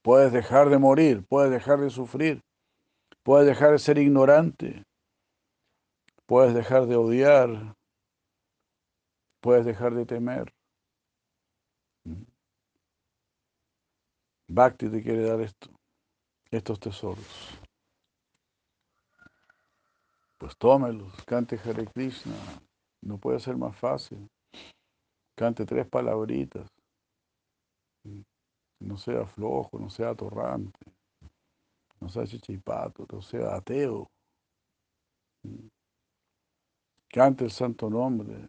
Puedes 0.02 0.32
dejar 0.32 0.70
de 0.70 0.78
morir, 0.78 1.26
puedes 1.28 1.52
dejar 1.52 1.80
de 1.80 1.90
sufrir, 1.90 2.42
puedes 3.24 3.48
dejar 3.48 3.72
de 3.72 3.80
ser 3.80 3.98
ignorante, 3.98 4.86
puedes 6.26 6.54
dejar 6.54 6.86
de 6.86 6.96
odiar, 6.96 7.76
puedes 9.42 9.66
dejar 9.66 9.94
de 9.94 10.06
temer. 10.06 10.54
Bhakti 14.48 14.90
te 14.90 15.04
quiere 15.04 15.24
dar 15.24 15.42
esto, 15.42 15.70
estos 16.50 16.80
tesoros. 16.80 17.60
Pues 20.40 20.58
tómelos, 20.58 21.14
cante 21.26 21.60
Hare 21.60 21.86
Krishna. 21.86 22.34
No 23.02 23.18
puede 23.18 23.40
ser 23.40 23.58
más 23.58 23.76
fácil. 23.78 24.30
Cante 25.40 25.66
tres 25.66 25.88
palabritas. 25.88 26.68
No 28.82 28.98
sea 28.98 29.26
flojo, 29.26 29.80
no 29.80 29.90
sea 29.90 30.10
atorrante. 30.10 30.78
No 32.02 32.10
sea 32.10 32.26
chichipato, 32.26 33.08
no 33.10 33.22
sea 33.22 33.56
ateo. 33.56 34.06
cante 37.08 37.46
el 37.46 37.52
santo 37.52 37.90
nombre, 37.90 38.48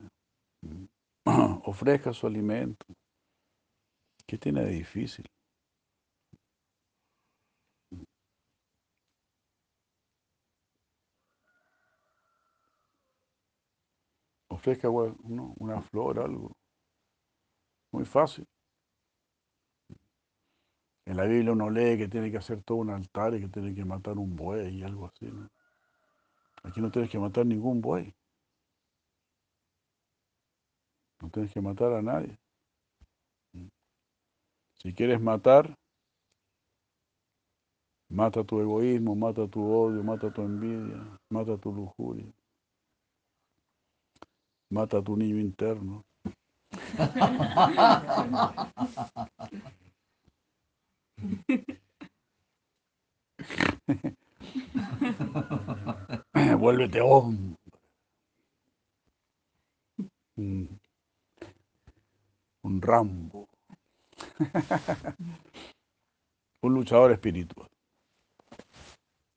ofrezca 1.65 2.13
su 2.13 2.27
alimento. 2.27 2.85
¿Qué 4.27 4.37
tiene 4.37 4.65
de 4.65 4.73
difícil? 4.73 5.27
Ofrezca 14.49 14.91
una 14.91 15.81
flor, 15.83 16.19
algo. 16.19 16.60
Muy 17.93 18.05
fácil. 18.05 18.47
En 21.07 21.17
la 21.17 21.25
Biblia 21.25 21.53
uno 21.53 21.71
lee 21.71 21.99
que 21.99 22.09
tiene 22.09 22.31
que 22.31 22.37
hacer 22.37 22.63
todo 22.63 22.79
un 22.79 22.91
altar 22.91 23.35
y 23.35 23.41
que 23.41 23.49
tiene 23.49 23.75
que 23.75 23.85
matar 23.85 24.17
un 24.19 24.37
buey 24.37 24.79
y 24.79 24.83
algo 24.85 25.07
así. 25.07 25.29
Aquí 26.63 26.81
no 26.81 26.91
tienes 26.91 27.11
que 27.11 27.19
matar 27.19 27.47
ningún 27.47 27.81
buey. 27.81 28.15
No 31.21 31.31
tienes 31.31 31.53
que 31.53 31.61
matar 31.61 31.93
a 31.93 32.03
nadie. 32.03 32.39
Si 34.79 34.95
quieres 34.95 35.21
matar, 35.21 35.77
mata 38.09 38.45
tu 38.45 38.61
egoísmo, 38.61 39.15
mata 39.15 39.47
tu 39.49 39.63
odio, 39.63 40.03
mata 40.03 40.33
tu 40.33 40.43
envidia, 40.43 41.19
mata 41.29 41.59
tu 41.59 41.73
lujuria. 41.73 42.33
Mata 44.71 45.03
tu 45.03 45.17
niño 45.17 45.39
interno. 45.41 46.05
Vuélvete 56.59 57.01
hombre. 57.01 57.57
Mm. 60.37 60.67
Un 62.63 62.83
Rambo. 62.83 63.49
Un 66.63 66.75
luchador 66.75 67.13
espiritual. 67.13 67.69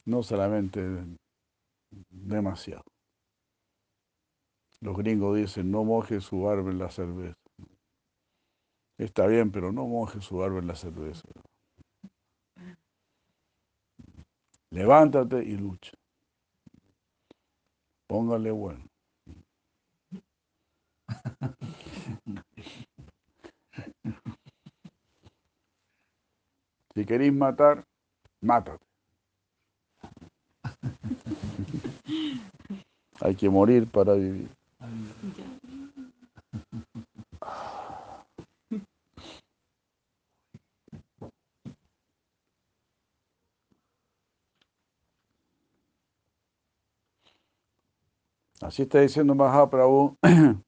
No 0.05 0.23
solamente 0.23 0.81
demasiado. 2.09 2.92
Los 4.83 4.97
gringos 4.97 5.37
dicen, 5.37 5.71
no 5.71 5.85
moje 5.85 6.19
su 6.19 6.41
barba 6.41 6.69
en 6.69 6.77
la 6.77 6.91
cerveza. 6.91 7.37
Está 8.97 9.27
bien, 9.27 9.49
pero 9.49 9.71
no 9.71 9.87
moje 9.87 10.19
su 10.19 10.35
barba 10.35 10.59
en 10.59 10.67
la 10.67 10.75
cerveza. 10.75 11.23
Levántate 14.71 15.41
y 15.41 15.55
lucha. 15.55 15.93
Póngale 18.07 18.51
bueno. 18.51 18.83
Si 26.93 27.05
queréis 27.05 27.31
matar, 27.31 27.85
mátate. 28.41 28.85
Hay 33.21 33.35
que 33.35 33.49
morir 33.49 33.89
para 33.89 34.15
vivir. 34.15 34.62
Así 48.61 48.83
está 48.83 49.01
diciendo 49.01 49.35
Mahaprabhu. 49.35 50.17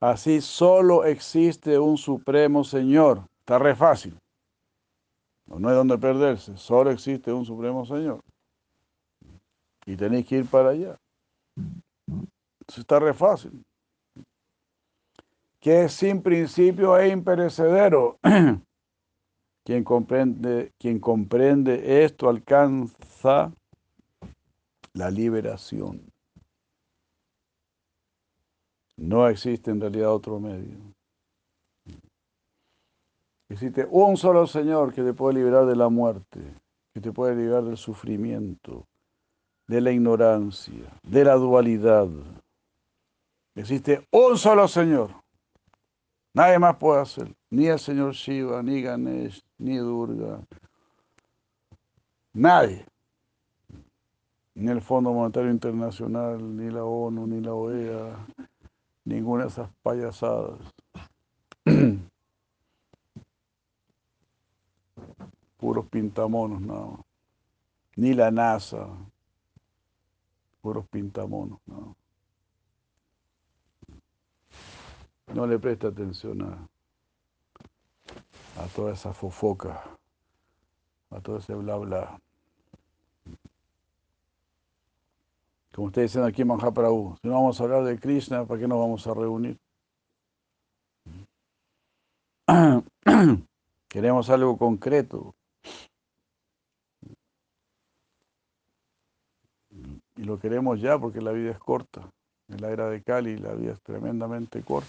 Así 0.00 0.40
solo 0.40 1.04
existe 1.04 1.78
un 1.78 1.96
supremo 1.96 2.64
Señor. 2.64 3.24
Está 3.40 3.58
re 3.58 3.74
fácil. 3.74 4.16
No, 5.46 5.68
hay 5.68 5.74
donde 5.74 5.98
perderse. 5.98 6.56
Solo 6.56 6.90
existe 6.90 7.32
un 7.32 7.44
supremo 7.44 7.84
Señor. 7.86 8.20
Y 9.86 9.96
tenéis 9.96 10.26
que 10.26 10.36
ir 10.36 10.46
para 10.46 10.70
allá. 10.70 10.96
Eso 12.68 12.80
está 12.82 12.98
re 12.98 13.14
fácil. 13.14 13.64
Que 15.60 15.84
es 15.84 15.92
sin 15.92 16.22
principio 16.22 16.98
e 16.98 17.08
imperecedero. 17.08 18.18
quien, 19.64 19.84
comprende, 19.84 20.72
quien 20.78 21.00
comprende 21.00 22.04
esto 22.04 22.28
alcanza 22.28 23.52
la 24.92 25.10
liberación. 25.10 26.02
No 28.96 29.28
existe 29.28 29.70
en 29.70 29.80
realidad 29.80 30.12
otro 30.12 30.40
medio. 30.40 30.76
Existe 33.48 33.86
un 33.90 34.16
solo 34.16 34.46
Señor 34.46 34.92
que 34.92 35.02
te 35.02 35.14
puede 35.14 35.36
liberar 35.36 35.64
de 35.66 35.76
la 35.76 35.88
muerte, 35.88 36.40
que 36.92 37.00
te 37.00 37.12
puede 37.12 37.34
liberar 37.34 37.64
del 37.64 37.78
sufrimiento, 37.78 38.84
de 39.66 39.80
la 39.80 39.90
ignorancia, 39.90 40.92
de 41.02 41.24
la 41.24 41.34
dualidad. 41.34 42.08
Existe 43.58 44.06
un 44.12 44.38
solo 44.38 44.68
Señor. 44.68 45.10
Nadie 46.32 46.60
más 46.60 46.76
puede 46.76 47.00
hacerlo. 47.00 47.34
Ni 47.50 47.66
el 47.66 47.80
Señor 47.80 48.12
Shiva, 48.12 48.62
ni 48.62 48.82
Ganesh, 48.82 49.44
ni 49.58 49.78
Durga. 49.78 50.40
Nadie. 52.34 52.86
Ni 54.54 54.70
el 54.70 54.80
Fondo 54.80 55.12
Monetario 55.12 55.50
Internacional, 55.50 56.56
ni 56.56 56.70
la 56.70 56.84
ONU, 56.84 57.26
ni 57.26 57.40
la 57.40 57.52
OEA, 57.52 58.24
ninguna 59.04 59.42
de 59.42 59.48
esas 59.48 59.68
payasadas. 59.82 60.60
Puros 65.56 65.84
pintamonos, 65.88 66.60
no. 66.60 67.04
Ni 67.96 68.14
la 68.14 68.30
NASA. 68.30 68.86
Puros 70.62 70.86
pintamonos, 70.88 71.58
no. 71.66 71.97
No 75.34 75.46
le 75.46 75.58
presta 75.58 75.88
atención 75.88 76.42
a, 76.42 76.68
a 78.62 78.66
toda 78.74 78.92
esa 78.92 79.12
fofoca, 79.12 79.84
a 81.10 81.20
todo 81.20 81.38
ese 81.38 81.54
bla 81.54 81.76
bla. 81.76 82.20
Como 85.72 85.86
ustedes 85.88 86.12
dicen 86.12 86.24
aquí 86.26 86.42
en 86.42 86.48
Mahaprabhu, 86.48 87.16
si 87.22 87.28
no 87.28 87.34
vamos 87.34 87.60
a 87.60 87.64
hablar 87.64 87.84
de 87.84 88.00
Krishna, 88.00 88.44
¿para 88.44 88.58
qué 88.58 88.66
nos 88.66 88.80
vamos 88.80 89.06
a 89.06 89.14
reunir? 89.14 89.56
Queremos 93.88 94.28
algo 94.30 94.58
concreto. 94.58 95.36
Y 100.16 100.24
lo 100.24 100.40
queremos 100.40 100.80
ya 100.80 100.98
porque 100.98 101.20
la 101.20 101.30
vida 101.30 101.52
es 101.52 101.58
corta. 101.60 102.10
En 102.48 102.62
la 102.62 102.70
era 102.70 102.88
de 102.88 103.02
Cali 103.02 103.36
la 103.36 103.52
vida 103.52 103.72
es 103.72 103.82
tremendamente 103.82 104.62
corta. 104.62 104.88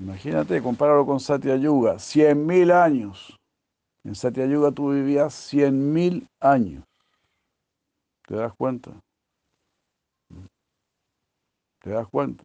Imagínate, 0.00 0.62
compáralo 0.62 1.04
con 1.04 1.18
Satya 1.18 1.56
Yuga, 1.56 1.94
100.000 1.94 2.72
años. 2.72 3.36
En 4.04 4.14
Satya 4.14 4.46
Yuga 4.46 4.70
tú 4.70 4.90
vivías 4.90 5.34
100.000 5.52 6.28
años. 6.40 6.84
¿Te 8.26 8.36
das 8.36 8.52
cuenta? 8.54 8.92
¿Te 11.80 11.90
das 11.90 12.06
cuenta? 12.08 12.44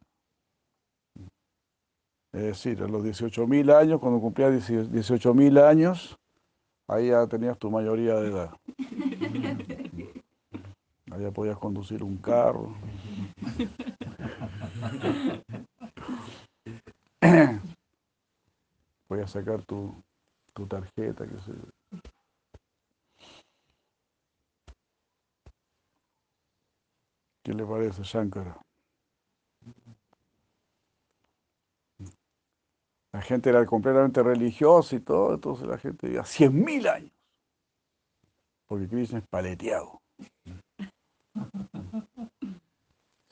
Es 2.33 2.41
decir, 2.41 2.81
a 2.81 2.87
los 2.87 3.03
18.000 3.03 3.71
años, 3.71 3.99
cuando 3.99 4.19
cumplías 4.19 4.67
18.000 4.67 5.59
años, 5.59 6.17
ahí 6.87 7.09
ya 7.09 7.27
tenías 7.27 7.57
tu 7.59 7.69
mayoría 7.69 8.15
de 8.15 8.29
edad. 8.29 8.57
Ya 11.19 11.31
podías 11.31 11.57
conducir 11.57 12.03
un 12.03 12.17
carro. 12.17 12.75
Podías 19.07 19.31
sacar 19.31 19.63
tu, 19.63 20.03
tu 20.53 20.65
tarjeta, 20.67 21.27
qué 21.27 21.39
sé 21.39 21.51
yo. 21.51 21.99
¿Qué 27.43 27.53
le 27.53 27.65
parece, 27.65 28.03
Shankara? 28.03 28.59
La 33.13 33.21
gente 33.21 33.49
era 33.49 33.65
completamente 33.65 34.23
religiosa 34.23 34.95
y 34.95 34.99
todo, 34.99 35.35
entonces 35.35 35.67
la 35.67 35.77
gente 35.77 36.07
vivía 36.07 36.23
100.000 36.23 36.87
años. 36.87 37.11
Porque 38.65 38.87
Krishna 38.87 39.19
es 39.19 39.27
paleteado. 39.27 40.02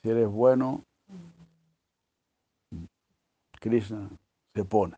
Si 0.01 0.09
eres 0.09 0.27
bueno, 0.27 0.83
Krishna 3.59 4.09
se 4.53 4.65
pone. 4.65 4.95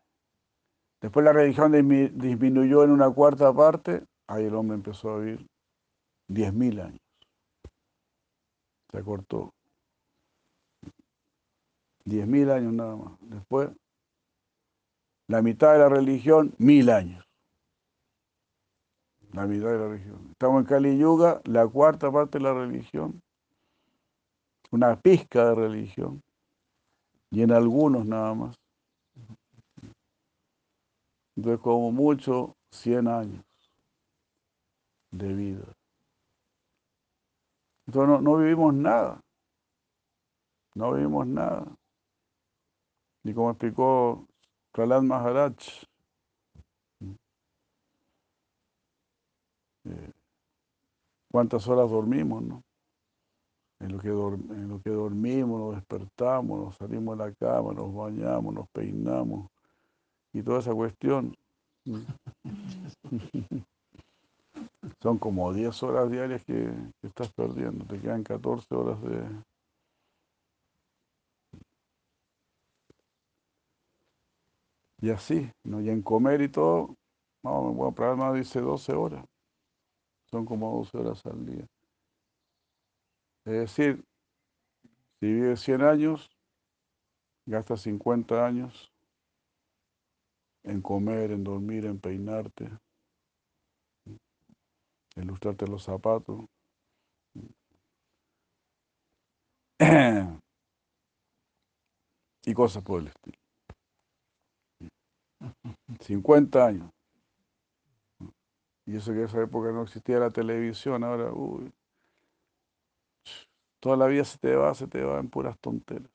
Después 1.00 1.24
la 1.24 1.32
religión 1.32 1.72
disminuyó 2.16 2.84
en 2.84 2.90
una 2.90 3.10
cuarta 3.10 3.52
parte, 3.52 4.04
ahí 4.26 4.44
el 4.44 4.54
hombre 4.54 4.76
empezó 4.76 5.10
a 5.10 5.18
vivir 5.18 5.46
10.000 6.28 6.80
años. 6.80 7.00
Se 8.90 8.98
acortó. 8.98 9.52
Diez 12.04 12.28
mil 12.28 12.50
años 12.50 12.72
nada 12.72 12.96
más. 12.96 13.18
Después, 13.22 13.70
la 15.26 15.42
mitad 15.42 15.72
de 15.72 15.78
la 15.78 15.88
religión, 15.88 16.54
mil 16.58 16.90
años. 16.90 17.24
La 19.32 19.46
mitad 19.46 19.70
de 19.70 19.78
la 19.78 19.88
religión. 19.88 20.28
Estamos 20.30 20.60
en 20.60 20.66
Kali 20.66 20.98
Yuga, 20.98 21.40
la 21.44 21.66
cuarta 21.66 22.12
parte 22.12 22.38
de 22.38 22.44
la 22.44 22.54
religión. 22.54 23.20
Una 24.74 25.00
pizca 25.00 25.50
de 25.50 25.54
religión. 25.54 26.20
Y 27.30 27.42
en 27.42 27.52
algunos 27.52 28.04
nada 28.04 28.34
más. 28.34 28.56
Entonces, 31.36 31.60
como 31.60 31.92
mucho, 31.92 32.56
100 32.72 33.06
años 33.06 33.44
de 35.12 35.32
vida. 35.32 35.64
Entonces, 37.86 38.08
no, 38.08 38.20
no 38.20 38.36
vivimos 38.38 38.74
nada. 38.74 39.20
No 40.74 40.94
vivimos 40.94 41.24
nada. 41.24 41.66
Y 43.22 43.32
como 43.32 43.50
explicó 43.50 44.26
Prahlad 44.72 45.02
Maharaj, 45.02 45.54
eh, 49.84 50.12
cuántas 51.30 51.68
horas 51.68 51.88
dormimos, 51.88 52.42
¿no? 52.42 52.64
En 53.84 53.92
lo, 53.92 54.00
que 54.00 54.08
en 54.08 54.68
lo 54.68 54.80
que 54.80 54.88
dormimos, 54.88 55.60
nos 55.60 55.74
despertamos, 55.74 56.58
nos 56.58 56.76
salimos 56.76 57.18
de 57.18 57.24
la 57.26 57.34
cama, 57.34 57.74
nos 57.74 57.94
bañamos, 57.94 58.54
nos 58.54 58.66
peinamos 58.70 59.50
y 60.32 60.42
toda 60.42 60.60
esa 60.60 60.72
cuestión. 60.72 61.36
Son 65.02 65.18
como 65.18 65.52
10 65.52 65.82
horas 65.82 66.10
diarias 66.10 66.42
que, 66.44 66.72
estás 67.02 67.30
perdiendo, 67.32 67.84
te 67.84 68.00
quedan 68.00 68.22
14 68.22 68.74
horas 68.74 69.02
de... 69.02 69.22
Y 75.02 75.10
así, 75.10 75.52
¿no? 75.62 75.82
y 75.82 75.90
en 75.90 76.00
comer 76.00 76.40
y 76.40 76.48
todo, 76.48 76.96
no, 77.42 77.64
me 77.64 77.74
voy 77.74 77.90
a 77.90 77.94
parar 77.94 78.16
más, 78.16 78.32
dice 78.34 78.62
12 78.62 78.94
horas. 78.94 79.26
Son 80.30 80.46
como 80.46 80.78
12 80.78 80.96
horas 80.96 81.26
al 81.26 81.44
día. 81.44 81.66
Es 83.44 83.52
decir, 83.52 84.02
si 85.20 85.26
vives 85.26 85.60
100 85.60 85.82
años, 85.82 86.30
gastas 87.46 87.82
50 87.82 88.46
años 88.46 88.90
en 90.62 90.80
comer, 90.80 91.30
en 91.30 91.44
dormir, 91.44 91.84
en 91.84 92.00
peinarte, 92.00 92.70
en 95.16 95.26
lustrarte 95.26 95.66
los 95.66 95.82
zapatos. 95.82 96.46
y 102.46 102.54
cosas 102.54 102.82
por 102.82 103.00
el 103.00 103.08
estilo. 103.08 103.38
50 106.00 106.66
años. 106.66 106.90
Y 108.86 108.96
eso 108.96 109.12
que 109.12 109.18
en 109.18 109.24
esa 109.24 109.42
época 109.42 109.70
no 109.72 109.82
existía 109.82 110.18
la 110.18 110.30
televisión, 110.30 111.04
ahora, 111.04 111.32
uy, 111.32 111.72
toda 113.84 113.98
la 113.98 114.06
vida 114.06 114.24
se 114.24 114.38
te 114.38 114.56
va, 114.56 114.74
se 114.74 114.86
te 114.88 115.02
va 115.02 115.20
en 115.20 115.28
puras 115.28 115.58
tonteras. 115.60 116.10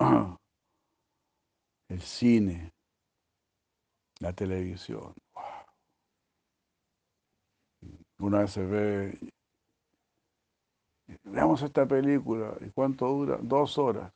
El 1.88 2.00
cine, 2.00 2.72
la 4.18 4.32
televisión. 4.32 5.14
Una 8.18 8.40
vez 8.40 8.50
se 8.50 8.66
ve, 8.66 9.16
veamos 11.22 11.62
esta 11.62 11.86
película, 11.86 12.56
¿y 12.60 12.70
cuánto 12.70 13.06
dura? 13.06 13.38
Dos 13.40 13.78
horas. 13.78 14.12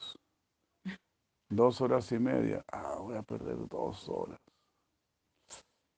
Dos 1.48 1.80
horas 1.80 2.10
y 2.10 2.18
media. 2.18 2.64
Ah, 2.72 2.96
voy 2.98 3.16
a 3.16 3.22
perder 3.22 3.68
dos 3.68 4.08
horas. 4.08 4.40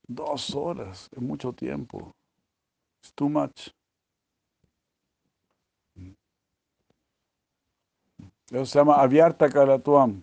Dos 0.07 0.55
horas, 0.55 1.09
es 1.11 1.23
mucho 1.23 1.55
tiempo. 1.55 2.13
Es 3.03 3.15
too 3.15 3.31
much. 3.31 3.73
Eso 8.51 8.67
se 8.67 8.79
llama 8.79 9.01
Aviarta 9.01 9.49
Kalatuam. 9.49 10.23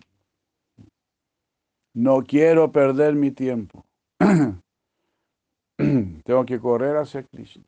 No 1.94 2.22
quiero 2.22 2.70
perder 2.72 3.14
mi 3.14 3.30
tiempo. 3.30 3.84
Tengo 5.76 6.46
que 6.46 6.60
correr 6.60 6.96
hacia 6.96 7.22
Krishna. 7.24 7.64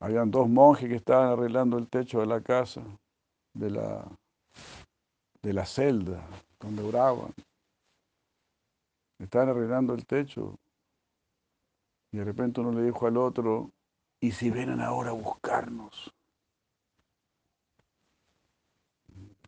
Habían 0.00 0.30
dos 0.30 0.48
monjes 0.48 0.88
que 0.88 0.96
estaban 0.96 1.28
arreglando 1.28 1.78
el 1.78 1.88
techo 1.88 2.20
de 2.20 2.26
la 2.26 2.40
casa, 2.40 2.82
de 3.54 3.70
la, 3.70 4.06
de 5.42 5.52
la 5.52 5.66
celda 5.66 6.26
donde 6.58 6.82
oraban. 6.82 7.32
Estaban 9.18 9.50
arreglando 9.50 9.94
el 9.94 10.06
techo. 10.06 10.58
Y 12.12 12.18
de 12.18 12.24
repente 12.24 12.60
uno 12.60 12.72
le 12.72 12.82
dijo 12.82 13.06
al 13.06 13.16
otro, 13.18 13.70
¿y 14.20 14.32
si 14.32 14.50
vienen 14.50 14.80
ahora 14.80 15.10
a 15.10 15.14
buscarnos? 15.14 16.12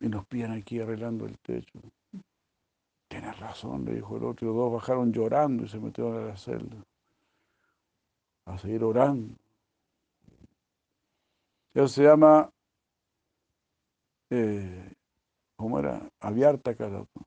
Y 0.03 0.09
nos 0.09 0.25
piden 0.25 0.51
aquí 0.51 0.81
arreglando 0.81 1.25
el 1.25 1.39
techo. 1.39 1.79
Tienes 3.07 3.39
razón, 3.39 3.85
le 3.85 3.95
dijo 3.95 4.17
el 4.17 4.25
otro. 4.25 4.45
Y 4.45 4.49
los 4.49 4.57
dos 4.57 4.73
bajaron 4.73 5.13
llorando 5.13 5.63
y 5.63 5.69
se 5.69 5.79
metieron 5.79 6.17
a 6.17 6.25
la 6.25 6.35
celda. 6.35 6.75
A 8.43 8.57
seguir 8.57 8.83
orando. 8.83 9.33
Eso 11.73 11.87
se 11.87 12.03
llama, 12.03 12.51
eh, 14.29 14.93
¿cómo 15.55 15.79
era? 15.79 16.01
Abierta 16.19 16.75
calato. 16.75 17.21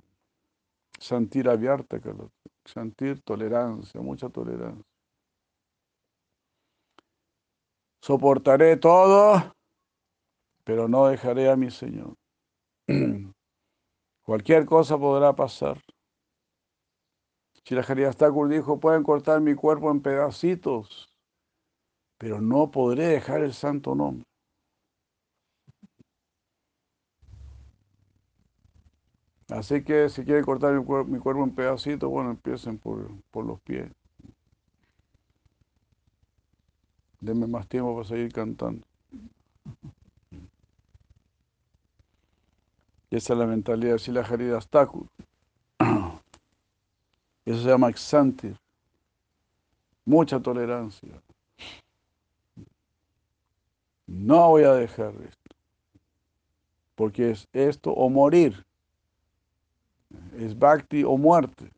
Sentir 0.99 1.49
abierta 1.49 1.99
calato. 1.99 2.31
Sentir 2.67 3.23
tolerancia, 3.23 4.03
mucha 4.03 4.29
tolerancia. 4.29 4.85
Soportaré 8.03 8.77
todo, 8.77 9.55
pero 10.63 10.89
no 10.89 11.07
dejaré 11.07 11.51
a 11.51 11.57
mi 11.57 11.71
Señor. 11.71 12.15
Cualquier 14.23 14.67
cosa 14.67 14.99
podrá 14.99 15.35
pasar. 15.35 15.81
Shiraharia 17.65 18.13
Thakur 18.13 18.49
dijo, 18.49 18.79
pueden 18.79 19.03
cortar 19.03 19.41
mi 19.41 19.55
cuerpo 19.55 19.91
en 19.91 20.01
pedacitos, 20.01 21.09
pero 22.19 22.41
no 22.41 22.71
podré 22.71 23.09
dejar 23.09 23.43
el 23.43 23.53
santo 23.53 23.95
nombre. 23.97 24.25
Así 29.49 29.83
que 29.83 30.09
si 30.09 30.25
quieren 30.25 30.45
cortar 30.45 30.75
mi, 30.75 30.85
cuerpo 30.85 31.43
en 31.45 31.55
pedacitos, 31.55 32.11
bueno, 32.11 32.31
empiecen 32.31 32.79
por, 32.79 33.09
por 33.31 33.45
los 33.45 33.61
pies. 33.61 33.91
Denme 37.21 37.47
más 37.47 37.69
tiempo 37.69 37.95
para 37.95 38.09
seguir 38.09 38.33
cantando. 38.33 38.87
Esa 43.17 43.33
es 43.33 43.39
la 43.39 43.47
mentalidad 43.47 43.95
de 43.95 43.99
Sila 43.99 44.21
Haridas 44.21 44.69
Thakur. 44.69 45.07
Eso 47.47 47.63
se 47.63 47.69
llama 47.69 47.89
exantir. 47.89 48.57
Mucha 50.05 50.39
tolerancia. 50.41 51.23
No 54.07 54.51
voy 54.51 54.65
a 54.65 54.73
dejar 54.73 55.15
esto. 55.15 55.57
Porque 56.95 57.31
es 57.31 57.49
esto 57.53 57.91
o 57.91 58.09
morir. 58.11 58.65
Es 60.37 60.57
bhakti 60.57 61.03
o 61.03 61.17
muerte. 61.17 61.71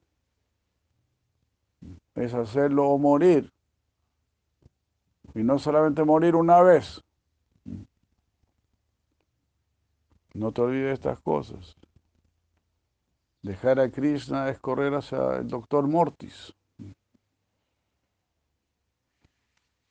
Es 2.15 2.35
hacerlo 2.35 2.89
o 2.89 2.99
morir. 2.99 3.51
Y 5.35 5.43
no 5.43 5.59
solamente 5.59 6.05
morir 6.05 6.35
una 6.35 6.61
vez. 6.63 7.03
No 10.39 10.53
te 10.53 10.61
olvides 10.61 10.85
de 10.85 10.93
estas 10.93 11.21
cosas. 11.21 11.77
Dejar 13.43 13.81
a 13.81 13.91
Krishna 13.91 14.49
es 14.49 14.61
correr 14.61 14.95
hacia 14.95 15.39
el 15.39 15.49
doctor 15.49 15.89
Mortis. 15.89 16.55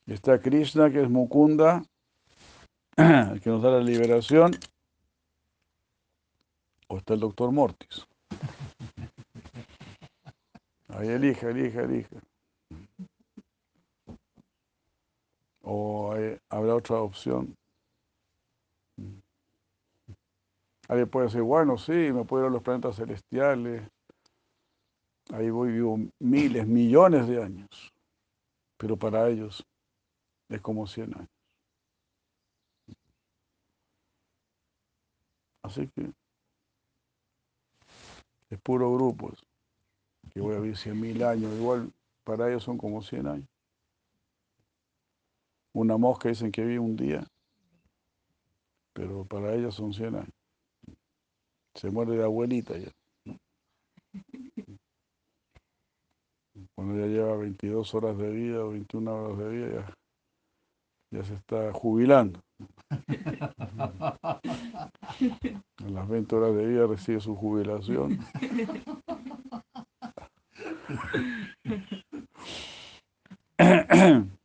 Está 0.06 0.40
Krishna, 0.40 0.90
que 0.90 1.02
es 1.02 1.10
Mukunda, 1.10 1.82
que 2.96 3.50
nos 3.50 3.62
da 3.62 3.72
la 3.72 3.80
liberación. 3.80 4.52
O 6.86 6.96
está 6.96 7.12
el 7.12 7.20
doctor 7.20 7.52
Mortis. 7.52 8.06
Ahí 10.88 11.08
elija, 11.08 11.50
elija, 11.50 11.82
elija. 11.82 12.16
O 15.60 16.14
habrá 16.48 16.74
otra 16.74 17.02
opción. 17.02 17.54
Alguien 20.88 21.10
puede 21.10 21.26
decir, 21.26 21.42
bueno, 21.42 21.76
sí, 21.76 21.92
me 21.92 22.24
puedo 22.24 22.44
ir 22.44 22.48
a 22.48 22.52
los 22.52 22.62
planetas 22.62 22.96
celestiales. 22.96 23.86
Ahí 25.30 25.50
voy, 25.50 25.72
vivo 25.72 25.98
miles, 26.18 26.66
millones 26.66 27.28
de 27.28 27.42
años. 27.42 27.92
Pero 28.78 28.96
para 28.96 29.28
ellos 29.28 29.66
es 30.48 30.60
como 30.62 30.86
100 30.86 31.14
años. 31.14 31.28
Así 35.62 35.86
que 35.88 36.10
es 38.48 38.60
puro 38.60 38.94
grupo, 38.94 39.32
que 40.32 40.40
voy 40.40 40.54
a 40.54 40.60
vivir 40.60 40.78
100 40.78 40.98
mil 40.98 41.22
años, 41.22 41.52
igual 41.54 41.92
para 42.24 42.48
ellos 42.48 42.62
son 42.62 42.78
como 42.78 43.02
100 43.02 43.26
años. 43.26 43.48
Una 45.74 45.98
mosca 45.98 46.30
dicen 46.30 46.50
que 46.50 46.64
vive 46.64 46.78
un 46.78 46.96
día, 46.96 47.26
pero 48.94 49.26
para 49.26 49.54
ellos 49.54 49.74
son 49.74 49.92
100 49.92 50.14
años. 50.14 50.37
Se 51.78 51.90
muere 51.92 52.16
de 52.16 52.24
abuelita 52.24 52.76
ya. 52.76 52.90
Cuando 56.74 56.98
ya 56.98 57.06
lleva 57.06 57.36
22 57.36 57.94
horas 57.94 58.18
de 58.18 58.30
vida 58.30 58.64
o 58.64 58.70
21 58.70 59.14
horas 59.14 59.38
de 59.38 59.48
vida, 59.48 59.68
ya, 61.12 61.18
ya 61.18 61.24
se 61.24 61.34
está 61.34 61.72
jubilando. 61.72 62.40
A 65.78 65.88
las 65.88 66.08
20 66.08 66.34
horas 66.34 66.56
de 66.56 66.66
vida 66.66 66.88
recibe 66.88 67.20
su 67.20 67.36
jubilación. 67.36 68.18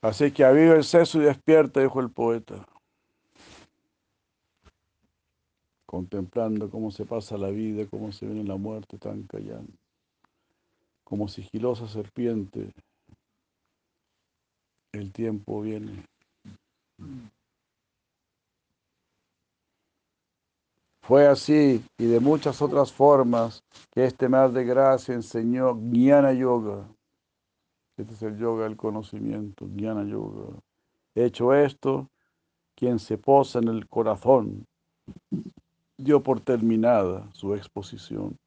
Así 0.00 0.30
que 0.30 0.44
aviva 0.44 0.74
el 0.74 0.84
seso 0.84 1.20
y 1.20 1.24
despierta, 1.24 1.80
dijo 1.80 2.00
el 2.00 2.10
poeta. 2.10 2.64
Contemplando 5.86 6.70
cómo 6.70 6.90
se 6.90 7.04
pasa 7.04 7.36
la 7.36 7.48
vida, 7.48 7.86
cómo 7.90 8.12
se 8.12 8.26
viene 8.26 8.44
la 8.44 8.56
muerte 8.56 8.98
tan 8.98 9.22
callando. 9.24 9.72
Como 11.02 11.26
sigilosa 11.26 11.88
serpiente, 11.88 12.72
el 14.92 15.10
tiempo 15.12 15.62
viene. 15.62 16.04
Fue 21.02 21.26
así 21.26 21.82
y 21.96 22.04
de 22.04 22.20
muchas 22.20 22.60
otras 22.60 22.92
formas 22.92 23.64
que 23.90 24.04
este 24.04 24.28
mar 24.28 24.52
de 24.52 24.64
gracia 24.64 25.14
enseñó 25.14 25.74
Jnana 25.74 26.34
Yoga. 26.34 26.86
Este 27.98 28.14
es 28.14 28.22
el 28.22 28.38
yoga 28.38 28.62
del 28.62 28.76
conocimiento, 28.76 29.66
Jnana 29.66 30.04
Yoga. 30.04 30.56
Hecho 31.16 31.52
esto, 31.52 32.08
quien 32.76 33.00
se 33.00 33.18
posa 33.18 33.58
en 33.58 33.66
el 33.66 33.88
corazón 33.88 34.68
dio 35.96 36.22
por 36.22 36.40
terminada 36.40 37.28
su 37.32 37.56
exposición. 37.56 38.38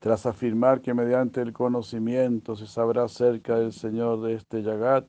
Tras 0.00 0.26
afirmar 0.26 0.80
que 0.80 0.94
mediante 0.94 1.40
el 1.40 1.52
conocimiento 1.52 2.56
se 2.56 2.66
sabrá 2.66 3.04
acerca 3.04 3.56
del 3.56 3.72
Señor 3.72 4.20
de 4.22 4.34
este 4.34 4.64
Yagat, 4.64 5.08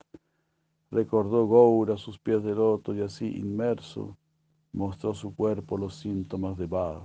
recordó 0.91 1.47
Goura 1.47 1.97
sus 1.97 2.19
pies 2.19 2.43
de 2.43 2.53
loto 2.53 2.93
y 2.93 3.01
así 3.01 3.25
inmerso 3.25 4.15
mostró 4.71 5.15
su 5.15 5.33
cuerpo 5.33 5.79
los 5.79 5.95
síntomas 5.95 6.59
de 6.59 6.67
Bhav. 6.67 7.01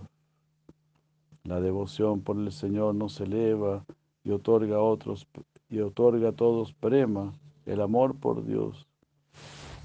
La 1.44 1.62
devoción 1.62 2.20
por 2.20 2.36
el 2.36 2.52
Señor 2.52 2.94
no 2.94 3.09
se 3.09 3.24
eleva 3.24 3.86
y 4.29 4.31
otorga 4.31 4.76
a 4.76 4.81
otros 4.81 5.26
y 5.70 5.81
otorga 5.81 6.29
a 6.29 6.33
todos 6.33 6.74
prema, 6.74 7.35
el 7.64 7.81
amor 7.81 8.14
por 8.14 8.45
Dios. 8.45 8.87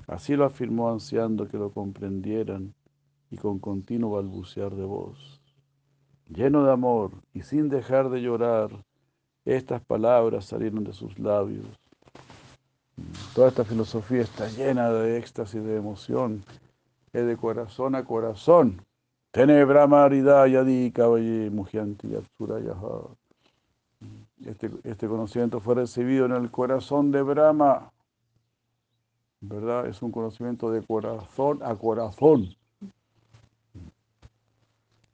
Así 0.06 0.36
lo 0.36 0.44
afirmó 0.44 0.90
ansiando 0.90 1.48
que 1.48 1.58
lo 1.58 1.72
comprendieran 1.72 2.74
y 3.32 3.38
con 3.38 3.60
continuo 3.60 4.12
balbucear 4.12 4.76
de 4.76 4.84
voz. 4.84 5.42
Lleno 6.28 6.66
de 6.66 6.74
amor 6.74 7.12
y 7.34 7.44
sin 7.44 7.70
dejar 7.70 8.10
de 8.10 8.22
llorar, 8.22 8.70
estas 9.46 9.82
palabras 9.82 10.46
salieron 10.46 10.84
de 10.84 10.92
sus 10.92 11.18
labios. 11.18 11.66
Toda 13.34 13.48
esta 13.48 13.64
filosofía 13.64 14.22
está 14.22 14.50
llena 14.50 14.90
de 14.92 15.18
éxtasis, 15.18 15.64
de 15.64 15.78
emoción 15.78 16.44
es 17.14 17.26
de 17.26 17.38
corazón 17.38 17.96
a 17.96 18.04
corazón. 18.04 18.82
Tenebra 19.32 19.88
marida 19.88 20.46
yadi 20.48 20.92
kabayi 20.92 21.50
mugianti 21.50 22.08
Este, 24.46 24.70
este 24.84 25.08
conocimiento 25.08 25.60
fue 25.60 25.76
recibido 25.76 26.26
en 26.26 26.34
el 26.34 26.52
corazón 26.52 27.12
de 27.12 27.22
Brahma. 27.22 27.92
¿Verdad? 29.40 29.88
Es 29.88 30.02
un 30.02 30.12
conocimiento 30.12 30.72
de 30.72 30.86
corazón 30.86 31.60
a 31.64 31.76
corazón. 31.76 32.56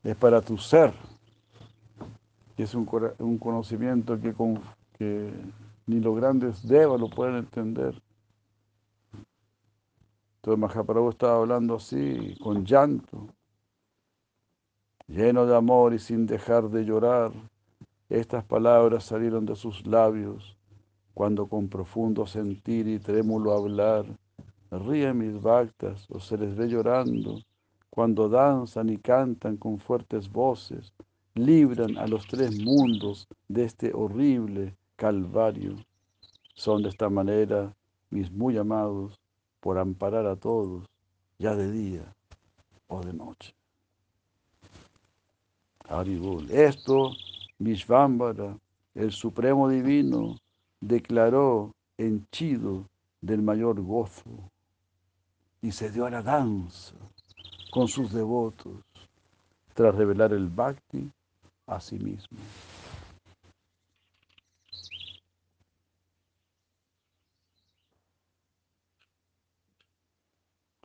Es 0.03 0.15
para 0.15 0.41
tu 0.41 0.57
ser. 0.57 0.93
Es 2.57 2.75
un, 2.75 2.85
conocimiento 2.85 4.19
que, 4.19 4.33
con, 4.33 4.61
que 4.97 5.31
ni 5.87 5.99
los 5.99 6.15
grandes 6.15 6.67
devas 6.67 6.99
lo 6.99 7.09
pueden 7.09 7.35
entender. 7.37 8.01
Entonces 10.37 10.59
Mahaprabhu 10.59 11.09
estaba 11.09 11.37
hablando 11.37 11.75
así, 11.75 12.35
con 12.41 12.65
llanto, 12.65 13.27
lleno 15.07 15.45
de 15.45 15.55
amor 15.55 15.93
y 15.93 15.99
sin 15.99 16.25
dejar 16.25 16.69
de 16.69 16.83
llorar. 16.83 17.31
Estas 18.09 18.43
palabras 18.43 19.03
salieron 19.03 19.45
de 19.45 19.55
sus 19.55 19.85
labios 19.85 20.57
cuando 21.13 21.47
con 21.47 21.69
profundo 21.69 22.25
sentir 22.25 22.87
y 22.87 22.99
trémulo 22.99 23.53
hablar 23.53 24.05
ríen 24.71 25.17
mis 25.17 25.41
bactas 25.41 26.07
o 26.09 26.19
se 26.19 26.37
les 26.37 26.55
ve 26.55 26.67
llorando 26.67 27.39
cuando 27.89 28.29
danzan 28.29 28.89
y 28.89 28.97
cantan 28.97 29.57
con 29.57 29.79
fuertes 29.79 30.31
voces, 30.31 30.93
libran 31.33 31.97
a 31.97 32.07
los 32.07 32.25
tres 32.27 32.59
mundos 32.59 33.27
de 33.47 33.65
este 33.65 33.91
horrible 33.93 34.75
calvario. 34.95 35.75
Son 36.53 36.83
de 36.83 36.89
esta 36.89 37.09
manera 37.09 37.73
mis 38.09 38.31
muy 38.31 38.57
amados 38.57 39.19
por 39.59 39.77
amparar 39.77 40.25
a 40.27 40.35
todos, 40.35 40.85
ya 41.39 41.55
de 41.55 41.71
día 41.71 42.15
o 42.87 43.01
de 43.01 43.13
noche. 43.13 43.53
Haribol. 45.87 46.49
Esto, 46.51 47.11
Vishvambara, 47.59 48.57
el 48.95 49.11
Supremo 49.11 49.67
Divino, 49.67 50.37
declaró 50.79 51.75
henchido 51.97 52.85
del 53.19 53.41
mayor 53.41 53.81
gozo 53.81 54.49
y 55.61 55.71
se 55.71 55.91
dio 55.91 56.05
a 56.05 56.09
la 56.09 56.21
danza 56.21 56.95
con 57.69 57.89
sus 57.89 58.13
devotos 58.13 58.77
tras 59.73 59.93
revelar 59.93 60.31
el 60.31 60.47
bhakti 60.47 61.11
a 61.67 61.81
sí 61.81 61.99
mismo. 61.99 62.37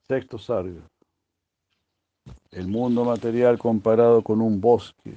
Sexto 0.08 0.38
sarga. 0.38 0.82
El 2.50 2.66
mundo 2.66 3.04
material 3.04 3.58
comparado 3.58 4.22
con 4.22 4.40
un 4.40 4.60
bosque 4.60 5.16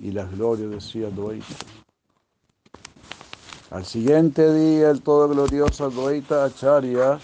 y 0.00 0.12
las 0.12 0.34
glorias 0.34 0.70
de 0.70 0.80
Sri 0.80 1.04
Al 3.70 3.84
siguiente 3.84 4.52
día, 4.52 4.90
el 4.90 5.02
todo 5.02 5.28
glorioso 5.28 5.84
Advaita 5.84 6.44
Acharya 6.44 7.20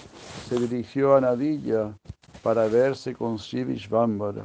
se 0.47 0.61
dirigió 0.61 1.17
a 1.17 1.23
Nadilla 1.23 1.97
para 2.43 2.69
verse 2.69 3.15
con 3.15 3.39
Sri 3.39 3.65
Vishvambara. 3.65 4.45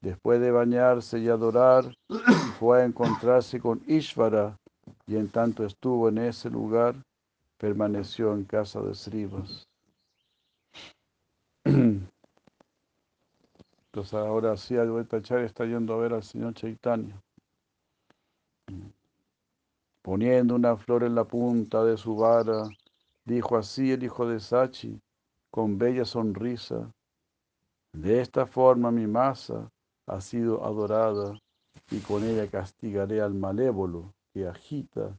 Después 0.00 0.40
de 0.40 0.52
bañarse 0.52 1.18
y 1.18 1.28
adorar, 1.28 1.96
fue 2.60 2.82
a 2.82 2.84
encontrarse 2.84 3.58
con 3.58 3.82
Ishvara 3.88 4.56
y 5.06 5.16
en 5.16 5.28
tanto 5.28 5.64
estuvo 5.64 6.08
en 6.08 6.18
ese 6.18 6.50
lugar, 6.50 6.94
permaneció 7.58 8.32
en 8.32 8.44
casa 8.44 8.80
de 8.80 8.94
Srivas. 8.94 9.66
Entonces 11.64 12.14
ahora 14.14 14.56
sí, 14.56 14.76
Advaita 14.76 15.16
Acharya 15.16 15.46
está 15.46 15.64
yendo 15.64 15.94
a 15.94 15.98
ver 15.98 16.12
al 16.12 16.22
señor 16.22 16.54
Chaitanya. 16.54 17.23
Poniendo 20.02 20.54
una 20.54 20.76
flor 20.76 21.02
en 21.04 21.14
la 21.14 21.24
punta 21.24 21.82
de 21.84 21.96
su 21.96 22.16
vara, 22.16 22.68
dijo 23.24 23.56
así 23.56 23.92
el 23.92 24.02
hijo 24.02 24.28
de 24.28 24.38
Sachi, 24.38 25.00
con 25.50 25.78
bella 25.78 26.04
sonrisa. 26.04 26.92
De 27.92 28.20
esta 28.20 28.44
forma 28.44 28.90
mi 28.90 29.06
masa 29.06 29.70
ha 30.06 30.20
sido 30.20 30.64
adorada 30.64 31.38
y 31.90 32.00
con 32.00 32.22
ella 32.22 32.50
castigaré 32.50 33.20
al 33.20 33.34
malévolo 33.34 34.12
que 34.32 34.46
agita 34.46 35.16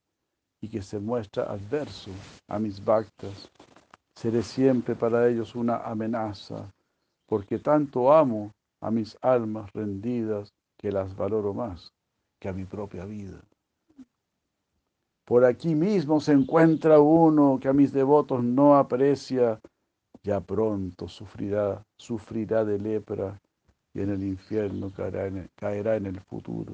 y 0.61 0.69
que 0.69 0.81
se 0.81 0.99
muestra 0.99 1.43
adverso 1.43 2.11
a 2.47 2.59
mis 2.59 2.83
bhaktas 2.83 3.49
seré 4.15 4.43
siempre 4.43 4.95
para 4.95 5.27
ellos 5.27 5.55
una 5.55 5.77
amenaza, 5.77 6.71
porque 7.27 7.59
tanto 7.59 8.13
amo 8.13 8.51
a 8.81 8.89
mis 8.89 9.17
almas 9.21 9.71
rendidas 9.73 10.53
que 10.77 10.91
las 10.91 11.15
valoro 11.15 11.53
más 11.53 11.94
que 12.39 12.49
a 12.49 12.53
mi 12.53 12.65
propia 12.65 13.05
vida. 13.05 13.41
Por 15.25 15.43
aquí 15.43 15.73
mismo 15.73 16.19
se 16.19 16.33
encuentra 16.33 16.99
uno 16.99 17.59
que 17.59 17.67
a 17.67 17.73
mis 17.73 17.91
devotos 17.91 18.43
no 18.43 18.75
aprecia, 18.75 19.59
ya 20.23 20.39
pronto 20.39 21.07
sufrirá, 21.07 21.83
sufrirá 21.97 22.63
de 22.63 22.77
lepra 22.77 23.41
y 23.93 24.01
en 24.01 24.09
el 24.09 24.23
infierno 24.23 24.91
caerá 24.91 25.25
en 25.25 25.37
el, 25.37 25.49
caerá 25.55 25.95
en 25.95 26.05
el 26.05 26.19
futuro. 26.21 26.73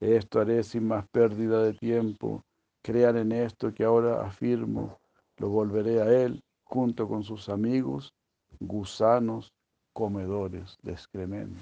Esto 0.00 0.40
haré 0.40 0.62
sin 0.62 0.88
más 0.88 1.06
pérdida 1.08 1.62
de 1.62 1.72
tiempo. 1.72 2.44
Crean 2.82 3.16
en 3.16 3.32
esto 3.32 3.72
que 3.72 3.84
ahora 3.84 4.26
afirmo. 4.26 4.98
Lo 5.38 5.48
volveré 5.48 6.02
a 6.02 6.06
él 6.06 6.42
junto 6.64 7.08
con 7.08 7.22
sus 7.22 7.48
amigos, 7.48 8.12
gusanos, 8.60 9.54
comedores 9.92 10.76
de 10.82 10.92
excremento. 10.92 11.58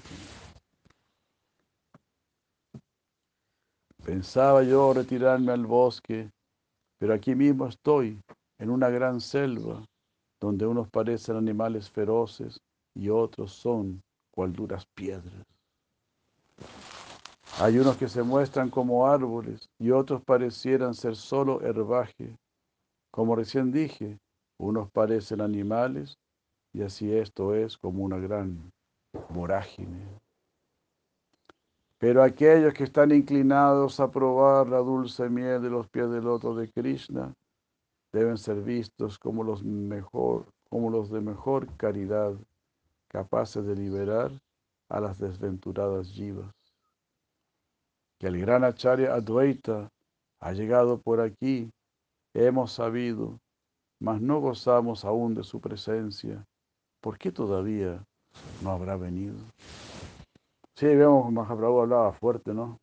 Pensaba 4.05 4.63
yo 4.63 4.93
retirarme 4.93 5.53
al 5.53 5.65
bosque, 5.65 6.31
pero 6.99 7.15
aquí 7.15 7.35
mismo 7.35 7.67
estoy, 7.67 8.21
en 8.59 8.69
una 8.69 8.91
gran 8.91 9.19
selva, 9.19 9.83
donde 10.39 10.67
unos 10.67 10.91
parecen 10.91 11.37
animales 11.37 11.89
feroces 11.89 12.61
y 12.95 13.09
otros 13.09 13.53
son 13.53 14.03
cual 14.31 14.53
duras 14.53 14.85
piedras. 14.95 15.47
Hay 17.61 17.79
unos 17.79 17.97
que 17.97 18.09
se 18.09 18.23
muestran 18.23 18.69
como 18.69 19.07
árboles 19.07 19.71
y 19.79 19.91
otros 19.91 20.23
parecieran 20.23 20.93
ser 20.93 21.17
solo 21.17 21.63
herbaje. 21.63 22.37
Como 23.11 23.35
recién 23.37 23.73
dije, 23.73 24.19
unos 24.59 24.91
parecen 24.91 25.41
animales 25.41 26.19
y 26.75 26.83
así 26.83 27.11
esto 27.11 27.55
es 27.55 27.79
como 27.79 28.05
una 28.05 28.19
gran 28.19 28.71
vorágine. 29.31 30.24
Pero 32.05 32.23
aquellos 32.23 32.75
que 32.75 32.85
están 32.85 33.13
inclinados 33.13 33.99
a 33.99 34.11
probar 34.11 34.69
la 34.69 34.77
dulce 34.77 35.27
miel 35.31 35.63
de 35.63 35.71
los 35.71 35.89
pies 35.89 36.11
del 36.11 36.25
loto 36.25 36.55
de 36.55 36.71
Krishna 36.71 37.33
deben 38.13 38.37
ser 38.37 38.61
vistos 38.61 39.19
como 39.19 39.43
los, 39.43 39.63
de 39.65 41.21
mejor 41.23 41.67
caridad, 41.79 42.35
capaces 43.09 43.65
de 43.65 43.75
liberar 43.75 44.31
a 44.91 45.01
las 45.01 45.19
desventuradas 45.19 46.09
jivas. 46.09 46.55
Que 48.19 48.27
el 48.27 48.39
gran 48.39 48.65
acharya 48.65 49.15
Advaita 49.15 49.89
ha 50.41 50.53
llegado 50.53 51.01
por 51.01 51.23
aquí, 51.23 51.71
hemos 52.35 52.73
sabido, 52.73 53.41
mas 53.99 54.21
no 54.21 54.41
gozamos 54.41 55.07
aún 55.07 55.35
de 55.35 55.43
su 55.43 55.59
presencia. 55.59 56.45
¿Por 57.01 57.17
qué 57.17 57.33
todavía 57.33 58.05
no 58.63 58.73
habrá 58.73 58.95
venido? 58.99 59.39
Sí, 60.77 60.87
vemos 60.87 61.27
que 61.27 61.33
Mahaprabhu 61.33 61.81
hablaba 61.81 62.13
fuerte, 62.13 62.53
¿no? 62.53 62.81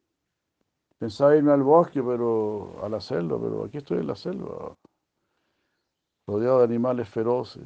Pensaba 1.00 1.36
irme 1.36 1.52
al 1.52 1.64
bosque, 1.64 2.02
pero 2.02 2.84
a 2.84 2.88
la 2.90 3.02
selva, 3.02 3.40
pero 3.42 3.66
aquí 3.66 3.78
estoy 3.80 4.00
en 4.00 4.08
la 4.08 4.16
selva, 4.16 4.76
rodeado 6.28 6.60
de 6.60 6.66
animales 6.66 7.10
feroces, 7.10 7.64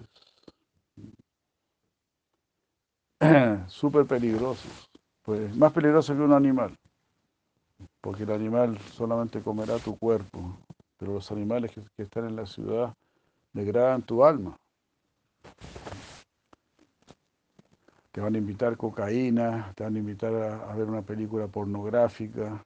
súper 3.68 4.06
peligrosos, 4.06 4.90
pues 5.24 5.56
más 5.56 5.72
peligrosos 5.74 6.16
que 6.16 6.22
un 6.22 6.34
animal, 6.34 6.76
porque 8.02 8.24
el 8.24 8.32
animal 8.32 8.80
solamente 8.80 9.42
comerá 9.42 9.78
tu 9.80 9.98
cuerpo, 9.98 10.58
pero 10.98 11.14
los 11.14 11.32
animales 11.32 11.72
que 11.72 12.04
están 12.04 12.26
en 12.28 12.36
la 12.36 12.46
ciudad 12.46 12.94
degradan 13.54 14.02
tu 14.04 14.24
alma. 14.24 14.58
Te 18.16 18.22
van 18.22 18.34
a 18.34 18.38
invitar 18.38 18.78
cocaína, 18.78 19.74
te 19.76 19.84
van 19.84 19.94
a 19.98 20.00
invitar 20.00 20.34
a, 20.34 20.74
ver 20.74 20.88
una 20.88 21.02
película 21.02 21.50
pornográfica, 21.50 22.66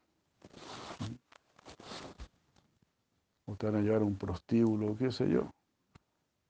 o 3.47 3.55
te 3.55 3.65
van 3.65 3.77
a 3.77 3.81
llevar 3.81 4.03
a 4.03 4.05
un 4.05 4.15
prostíbulo, 4.15 4.95
qué 4.95 5.11
sé 5.11 5.27
yo. 5.27 5.49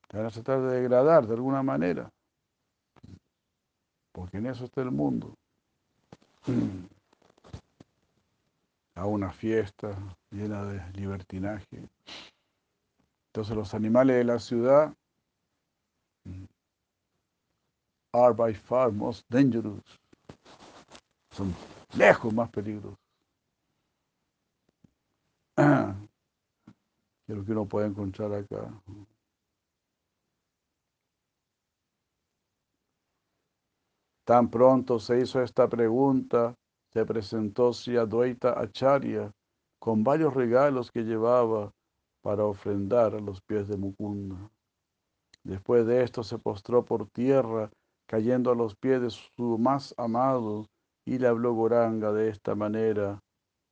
Te 0.09 0.17
van 0.17 0.26
a 0.26 0.31
tratar 0.31 0.59
de 0.63 0.81
degradar 0.81 1.26
de 1.26 1.34
alguna 1.34 1.63
manera, 1.63 2.11
porque 4.11 4.35
en 4.35 4.47
eso 4.47 4.65
está 4.65 4.81
el 4.81 4.91
mundo. 4.91 5.34
A 8.95 9.05
una 9.05 9.31
fiesta 9.31 9.97
llena 10.30 10.65
de 10.65 10.91
libertinaje. 10.91 11.88
Entonces 13.27 13.55
los 13.55 13.73
animales 13.73 14.17
de 14.17 14.23
la 14.26 14.39
ciudad 14.39 14.93
are 18.14 18.34
by 18.34 18.53
far 18.53 18.91
most 18.91 19.23
dangerous. 19.30 19.84
Son 21.31 21.53
lejos 21.95 22.34
más 22.34 22.49
peligrosos 22.49 22.98
que 25.56 27.36
lo 27.36 27.45
que 27.45 27.52
uno 27.52 27.65
puede 27.65 27.88
encontrar 27.88 28.34
acá. 28.34 28.72
Tan 34.26 34.49
pronto 34.49 34.99
se 34.99 35.19
hizo 35.19 35.41
esta 35.41 35.68
pregunta, 35.68 36.56
se 36.94 37.06
presentó 37.06 37.73
Siaduaita 37.73 38.60
Acharya 38.60 39.31
con 39.80 40.03
varios 40.03 40.34
regalos 40.34 40.91
que 40.91 41.03
llevaba 41.03 41.72
para 42.22 42.45
ofrendar 42.45 43.15
a 43.15 43.19
los 43.19 43.41
pies 43.41 43.68
de 43.68 43.77
Mukunda. 43.77 44.52
Después 45.44 45.86
de 45.86 46.03
esto 46.03 46.23
se 46.23 46.38
postró 46.38 46.86
por 46.86 47.10
tierra 47.10 47.72
cayendo 48.10 48.52
a 48.52 48.56
los 48.56 48.76
pies 48.76 48.99
de 49.02 49.11
su 49.11 49.60
más 49.60 49.94
amado, 49.95 50.65
y 51.06 51.19
le 51.19 51.27
habló 51.27 51.53
Goranga 51.53 52.11
de 52.11 52.30
esta 52.30 52.56
manera, 52.56 53.19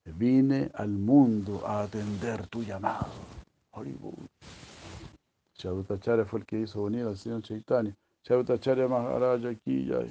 vine 0.06 0.70
al 0.76 0.90
mundo 0.90 1.64
a 1.66 1.82
atender 1.82 2.46
tu 2.46 2.62
llamado. 2.62 3.08
Chavutacharya 5.56 6.26
fue 6.26 6.42
el 6.42 6.46
que 6.46 6.60
hizo 6.62 6.84
venir 6.84 7.08
al 7.08 7.18
Señor 7.18 7.42
Chaitanya. 7.42 7.96
Chavutacharya 8.24 8.88
Maharaj 8.88 9.44
aquí 9.48 9.86
ya. 9.86 10.02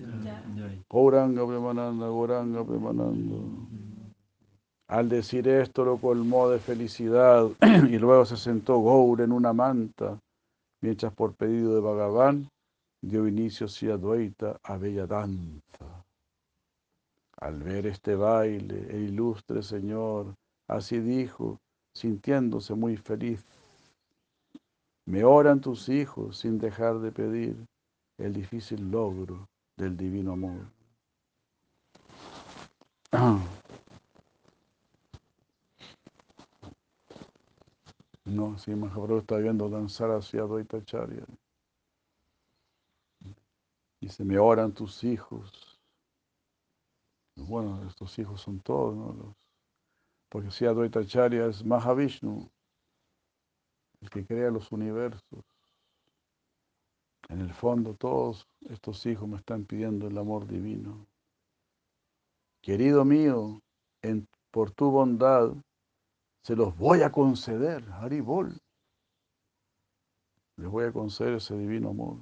Goranga 0.91 1.47
Premananda, 1.47 2.09
Goranga 2.09 2.65
Premananda. 2.65 3.37
Al 4.89 5.09
decir 5.09 5.47
esto 5.47 5.85
lo 5.85 5.99
colmó 5.99 6.49
de 6.49 6.59
felicidad 6.59 7.49
y 7.89 7.99
luego 7.99 8.25
se 8.25 8.37
sentó 8.37 8.79
Gour 8.79 9.21
en 9.21 9.31
una 9.31 9.53
manta, 9.53 10.19
mientras 10.81 11.13
por 11.13 11.35
pedido 11.35 11.77
de 11.77 11.81
Bhagavan 11.81 12.49
dio 13.07 13.27
inicio 13.29 13.69
Siaduaita 13.69 14.59
a 14.65 14.77
bella 14.77 15.07
danza. 15.07 16.05
Al 17.39 17.63
ver 17.63 17.87
este 17.87 18.17
baile, 18.17 18.79
el 18.91 19.11
ilustre 19.11 19.63
Señor 19.63 20.35
así 20.67 20.99
dijo, 20.99 21.61
sintiéndose 21.95 22.75
muy 22.75 22.97
feliz. 22.97 23.45
Me 25.05 25.23
oran 25.23 25.61
tus 25.61 25.89
hijos 25.89 26.39
sin 26.39 26.59
dejar 26.59 26.99
de 26.99 27.13
pedir 27.13 27.57
el 28.19 28.33
difícil 28.33 28.91
logro 28.91 29.47
del 29.77 29.97
divino 29.97 30.33
amor. 30.33 30.67
No, 38.27 38.59
si 38.59 38.75
Mahaprabhu 38.75 39.19
está 39.19 39.37
viendo 39.37 39.69
danzar 39.69 40.11
hacia 40.11 40.43
Advaita 40.43 40.85
Charya. 40.85 41.25
Dice, 44.07 44.25
me 44.25 44.39
oran 44.39 44.73
tus 44.73 45.03
hijos. 45.03 45.51
Bueno, 47.35 47.85
estos 47.89 48.17
hijos 48.21 48.41
son 48.41 48.61
todos, 48.61 48.95
¿no? 48.95 49.35
porque 50.29 50.53
si 50.53 50.65
Advaita 50.65 51.01
Acharya 51.01 51.47
es 51.47 51.65
Mahavishnu, 51.65 52.49
el 54.01 54.11
que 54.11 54.25
crea 54.25 54.53
los 54.53 54.71
universos. 54.71 55.45
En 57.29 57.41
el 57.41 57.53
fondo 57.53 57.95
todos 57.95 58.47
estos 58.71 59.05
hijos 59.07 59.29
me 59.29 59.39
están 59.39 59.65
pidiendo 59.65 60.07
el 60.07 60.17
amor 60.19 60.47
divino. 60.47 61.09
Querido 62.63 63.05
mío, 63.05 63.61
por 64.53 64.71
tu 64.71 64.89
bondad 64.93 65.53
se 66.45 66.55
los 66.55 66.77
voy 66.77 67.03
a 67.03 67.11
conceder, 67.11 67.83
Haribol. 67.91 68.57
Les 70.59 70.71
voy 70.71 70.85
a 70.85 70.93
conceder 70.93 71.35
ese 71.35 71.59
divino 71.59 71.91
amor. 71.91 72.19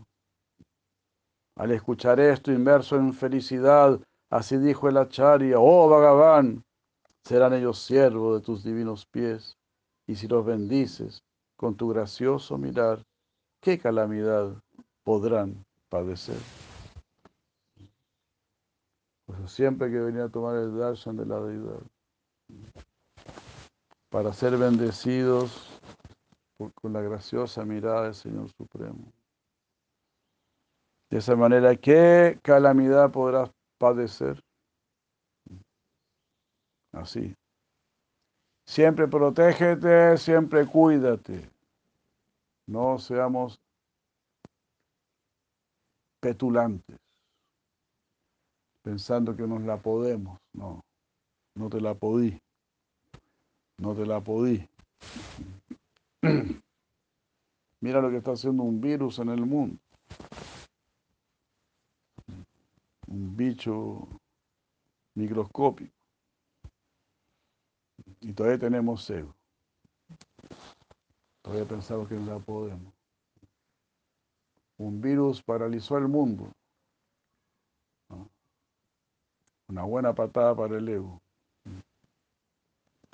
Al 1.56 1.70
escuchar 1.70 2.18
esto, 2.18 2.50
inmerso 2.50 2.96
en 2.96 3.12
felicidad, 3.12 4.00
así 4.28 4.56
dijo 4.58 4.88
el 4.88 4.96
Acharya, 4.96 5.58
oh 5.58 5.88
Bhagavan, 5.88 6.64
serán 7.22 7.54
ellos 7.54 7.78
siervos 7.78 8.40
de 8.40 8.44
tus 8.44 8.64
divinos 8.64 9.06
pies, 9.06 9.56
y 10.06 10.16
si 10.16 10.26
los 10.26 10.44
bendices 10.44 11.22
con 11.56 11.76
tu 11.76 11.88
gracioso 11.88 12.58
mirar, 12.58 13.04
¿qué 13.60 13.78
calamidad 13.78 14.52
podrán 15.04 15.64
padecer? 15.88 16.38
Pues 19.26 19.50
siempre 19.50 19.90
que 19.90 20.00
venía 20.00 20.24
a 20.24 20.28
tomar 20.28 20.56
el 20.56 20.76
darshan 20.76 21.16
de 21.16 21.26
la 21.26 21.40
deidad, 21.40 21.80
para 24.10 24.32
ser 24.32 24.56
bendecidos 24.58 25.80
con 26.74 26.92
la 26.92 27.00
graciosa 27.00 27.64
mirada 27.64 28.04
del 28.04 28.14
Señor 28.14 28.50
Supremo. 28.50 29.12
De 31.14 31.20
esa 31.20 31.36
manera, 31.36 31.76
¿qué 31.76 32.40
calamidad 32.42 33.12
podrás 33.12 33.48
padecer? 33.78 34.42
Así. 36.90 37.36
Siempre 38.66 39.06
protégete, 39.06 40.16
siempre 40.18 40.66
cuídate. 40.66 41.48
No 42.66 42.98
seamos 42.98 43.60
petulantes. 46.18 46.98
pensando 48.82 49.36
que 49.36 49.46
nos 49.46 49.62
la 49.62 49.76
podemos. 49.76 50.40
No, 50.52 50.80
no 51.54 51.70
te 51.70 51.80
la 51.80 51.94
podí. 51.94 52.40
No 53.78 53.94
te 53.94 54.04
la 54.04 54.20
podí. 54.20 54.68
Mira 57.80 58.00
lo 58.00 58.10
que 58.10 58.16
está 58.16 58.32
haciendo 58.32 58.64
un 58.64 58.80
virus 58.80 59.20
en 59.20 59.28
el 59.28 59.46
mundo. 59.46 59.78
Un 63.14 63.36
bicho 63.36 64.08
microscópico. 65.14 65.94
Y 68.20 68.32
todavía 68.32 68.58
tenemos 68.58 69.08
ego. 69.08 69.32
Todavía 71.40 71.64
pensamos 71.64 72.08
que 72.08 72.16
no 72.16 72.26
la 72.26 72.40
podemos. 72.40 72.92
Un 74.78 75.00
virus 75.00 75.40
paralizó 75.40 75.96
el 75.96 76.08
mundo. 76.08 76.50
Una 79.68 79.84
buena 79.84 80.12
patada 80.12 80.52
para 80.56 80.76
el 80.76 80.88
ego. 80.88 81.22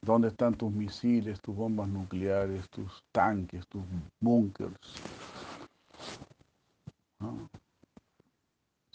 ¿Dónde 0.01 0.29
están 0.29 0.55
tus 0.55 0.73
misiles, 0.73 1.43
tus 1.43 1.55
bombas 1.55 1.89
nucleares, 1.89 2.71
tus 2.71 3.05
tanques, 3.13 3.67
tus 3.69 3.83
búnkers? 4.19 4.95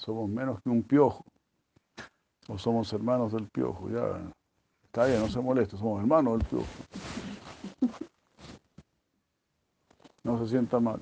Somos 0.06 0.30
menos 0.30 0.62
que 0.62 0.70
un 0.70 0.84
piojo. 0.84 1.26
O 2.48 2.60
somos 2.60 2.94
hermanos 2.94 3.34
del 3.34 3.50
piojo. 3.50 3.90
Ya 3.90 4.22
está 4.84 5.08
bien, 5.08 5.20
no 5.20 5.28
se 5.28 5.42
moleste, 5.42 5.76
somos 5.78 6.00
hermanos 6.00 6.38
del 6.38 6.48
piojo. 6.48 6.68
No 10.24 10.38
se 10.38 10.48
sienta 10.48 10.80
mal. 10.80 11.02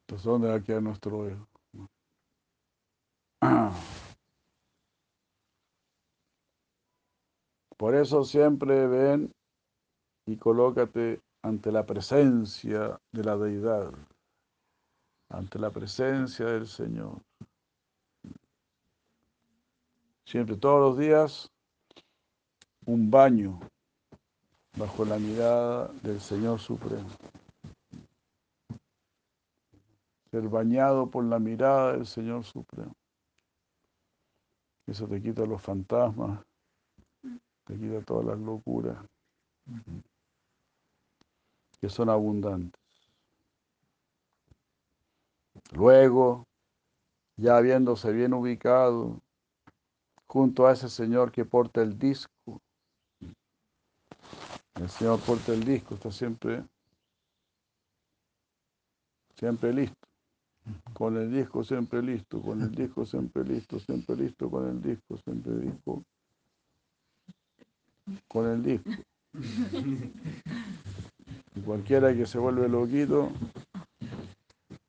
Entonces, 0.00 0.24
¿dónde 0.24 0.48
va 0.48 0.56
a 0.56 0.60
quedar 0.60 0.82
nuestro 0.82 1.28
ego? 1.28 1.46
Por 7.76 7.94
eso 7.94 8.24
siempre 8.24 8.88
ven 8.88 9.32
y 10.26 10.36
colócate 10.36 11.20
ante 11.42 11.70
la 11.70 11.86
presencia 11.86 13.00
de 13.12 13.24
la 13.24 13.36
deidad, 13.36 13.92
ante 15.28 15.58
la 15.58 15.70
presencia 15.70 16.46
del 16.46 16.66
Señor. 16.66 17.20
Siempre, 20.24 20.56
todos 20.56 20.80
los 20.80 20.98
días, 20.98 21.50
un 22.86 23.10
baño 23.10 23.60
bajo 24.76 25.04
la 25.04 25.18
mirada 25.18 25.88
del 26.02 26.20
Señor 26.20 26.58
Supremo. 26.58 27.08
Ser 30.30 30.48
bañado 30.48 31.08
por 31.10 31.24
la 31.24 31.38
mirada 31.38 31.92
del 31.92 32.06
Señor 32.06 32.44
Supremo. 32.44 32.94
Eso 34.86 35.06
te 35.06 35.22
quita 35.22 35.46
los 35.46 35.62
fantasmas, 35.62 36.44
te 37.64 37.78
quita 37.78 38.02
todas 38.02 38.26
las 38.26 38.38
locuras 38.38 38.98
que 41.80 41.88
son 41.88 42.08
abundantes. 42.08 42.80
Luego, 45.72 46.46
ya 47.36 47.56
habiéndose 47.56 48.12
bien 48.12 48.32
ubicado 48.32 49.20
junto 50.26 50.66
a 50.66 50.72
ese 50.72 50.88
señor 50.88 51.32
que 51.32 51.44
porta 51.44 51.82
el 51.82 51.98
disco, 51.98 52.60
el 54.74 54.88
señor 54.88 55.20
porta 55.20 55.52
el 55.52 55.64
disco, 55.64 55.94
está 55.94 56.10
siempre, 56.10 56.64
siempre 59.36 59.72
listo. 59.72 59.96
Con 60.92 61.16
el 61.16 61.32
disco 61.32 61.64
siempre 61.64 62.02
listo, 62.02 62.42
con 62.42 62.60
el 62.60 62.70
disco 62.74 63.06
siempre 63.06 63.42
listo, 63.44 63.78
siempre 63.78 64.16
listo 64.16 64.50
con 64.50 64.68
el 64.68 64.82
disco, 64.82 65.16
siempre 65.24 65.52
disco. 65.60 66.04
Con 68.26 68.46
el 68.46 68.62
disco. 68.62 68.90
Y 71.58 71.60
cualquiera 71.62 72.14
que 72.14 72.24
se 72.24 72.38
vuelve 72.38 72.68
loquito, 72.68 73.30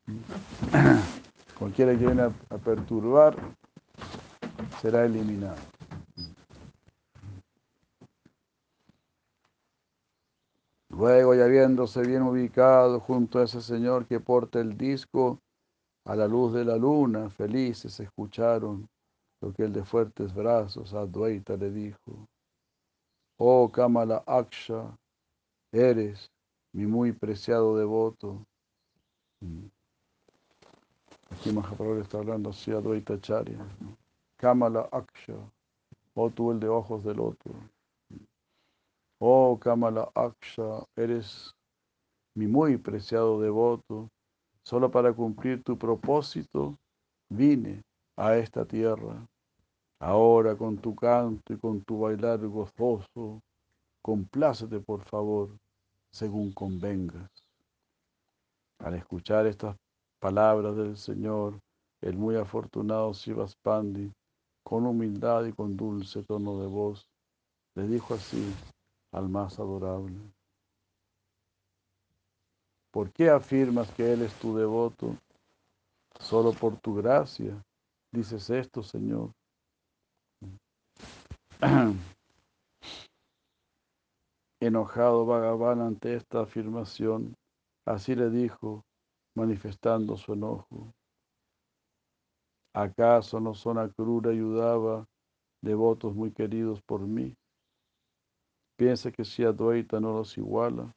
cualquiera 1.58 1.94
que 1.94 2.06
viene 2.06 2.22
a, 2.22 2.58
perturbar, 2.60 3.36
será 4.80 5.06
eliminado. 5.06 5.58
Luego, 10.90 11.34
ya 11.34 11.46
habiéndose 11.46 12.04
bien 12.04 12.22
ubicado 12.22 13.00
junto 13.00 13.40
a 13.40 13.46
ese 13.46 13.64
señor 13.64 14.06
que 14.06 14.20
porta 14.20 14.60
el 14.60 14.78
disco, 14.78 15.40
a 16.06 16.16
la 16.16 16.28
luz 16.28 16.54
de 16.54 16.66
la 16.66 16.78
luna, 16.78 17.32
felices 17.32 18.00
escucharon 18.00 18.88
lo 19.42 19.54
que 19.54 19.64
el 19.64 19.74
de 19.74 19.84
fuertes 19.84 20.36
brazos 20.36 20.94
a 20.94 21.00
Adwaita 21.00 21.58
le 21.58 21.72
dijo. 21.72 22.28
Oh 23.40 23.72
Kamala 23.72 24.24
Aksha, 24.28 24.96
eres 25.72 26.30
mi 26.74 26.86
muy 26.86 27.12
preciado 27.12 27.78
devoto. 27.78 28.46
Aquí 31.32 31.52
Mahaprabhu 31.52 32.02
está 32.02 32.18
hablando 32.18 32.50
así 32.50 32.72
a 32.72 32.82
Charya. 33.22 33.60
Kamala 34.38 34.88
Aksha, 34.92 35.36
oh 36.16 36.30
tú 36.30 36.52
el 36.52 36.60
de 36.60 36.68
ojos 36.70 37.04
del 37.04 37.20
otro. 37.20 37.54
Oh 39.20 39.58
Kamala 39.60 40.10
Aksha, 40.16 40.86
eres 40.96 41.54
mi 42.36 42.48
muy 42.48 42.78
preciado 42.78 43.42
devoto. 43.42 44.10
Solo 44.64 44.90
para 44.92 45.14
cumplir 45.14 45.64
tu 45.64 45.78
propósito 45.78 46.78
vine 47.30 47.84
a 48.16 48.36
esta 48.38 48.66
tierra. 48.66 49.26
Ahora 50.00 50.56
con 50.56 50.78
tu 50.78 50.96
canto 50.96 51.54
y 51.54 51.58
con 51.58 51.82
tu 51.82 52.00
bailar 52.00 52.40
gozoso, 52.48 53.42
complácete 54.02 54.80
por 54.80 55.04
favor, 55.04 55.50
según 56.12 56.52
convengas. 56.52 57.30
Al 58.80 58.96
escuchar 58.96 59.46
estas 59.48 59.76
palabras 60.20 60.76
del 60.76 60.98
Señor, 60.98 61.60
el 62.02 62.18
muy 62.18 62.36
afortunado 62.36 63.14
Sivaspandi, 63.14 64.12
con 64.64 64.86
humildad 64.86 65.46
y 65.46 65.54
con 65.54 65.76
dulce 65.76 66.24
tono 66.24 66.60
de 66.60 66.68
voz, 66.68 67.10
le 67.76 67.88
dijo 67.88 68.14
así 68.14 68.54
al 69.12 69.30
más 69.30 69.60
adorable. 69.60 70.20
¿Por 72.92 73.12
qué 73.12 73.30
afirmas 73.30 73.92
que 73.92 74.14
Él 74.14 74.22
es 74.24 74.34
tu 74.40 74.56
devoto? 74.56 75.16
Solo 76.20 76.52
por 76.54 76.80
tu 76.80 76.96
gracia 76.96 77.64
dices 78.12 78.50
esto, 78.50 78.84
Señor. 78.84 79.32
Enojado 84.62 85.26
Bhagavan 85.26 85.80
ante 85.80 86.16
esta 86.16 86.42
afirmación, 86.42 87.34
así 87.86 88.14
le 88.14 88.30
dijo, 88.30 88.84
manifestando 89.36 90.18
su 90.18 90.34
enojo. 90.34 90.94
¿Acaso 92.76 93.40
no 93.40 93.54
son 93.54 93.78
Akrura 93.78 94.34
y 94.34 94.42
Udava 94.42 95.06
devotos 95.62 96.14
muy 96.14 96.32
queridos 96.32 96.82
por 96.82 97.02
mí? 97.02 97.36
Piensa 98.78 99.12
que 99.12 99.24
si 99.24 99.44
Advaita 99.44 100.00
no 100.00 100.14
los 100.14 100.38
iguala, 100.38 100.94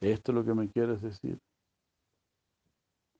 ¿esto 0.00 0.32
es 0.32 0.36
lo 0.36 0.44
que 0.44 0.54
me 0.54 0.68
quieres 0.68 1.00
decir? 1.00 1.38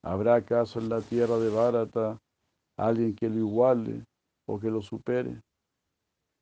¿Habrá 0.03 0.35
acaso 0.35 0.81
en 0.81 0.89
la 0.89 1.01
tierra 1.01 1.39
de 1.39 1.49
Bharata 1.49 2.19
alguien 2.77 3.15
que 3.15 3.29
lo 3.29 3.37
iguale 3.37 4.05
o 4.49 4.59
que 4.59 4.71
lo 4.71 4.83
supere? 4.83 5.41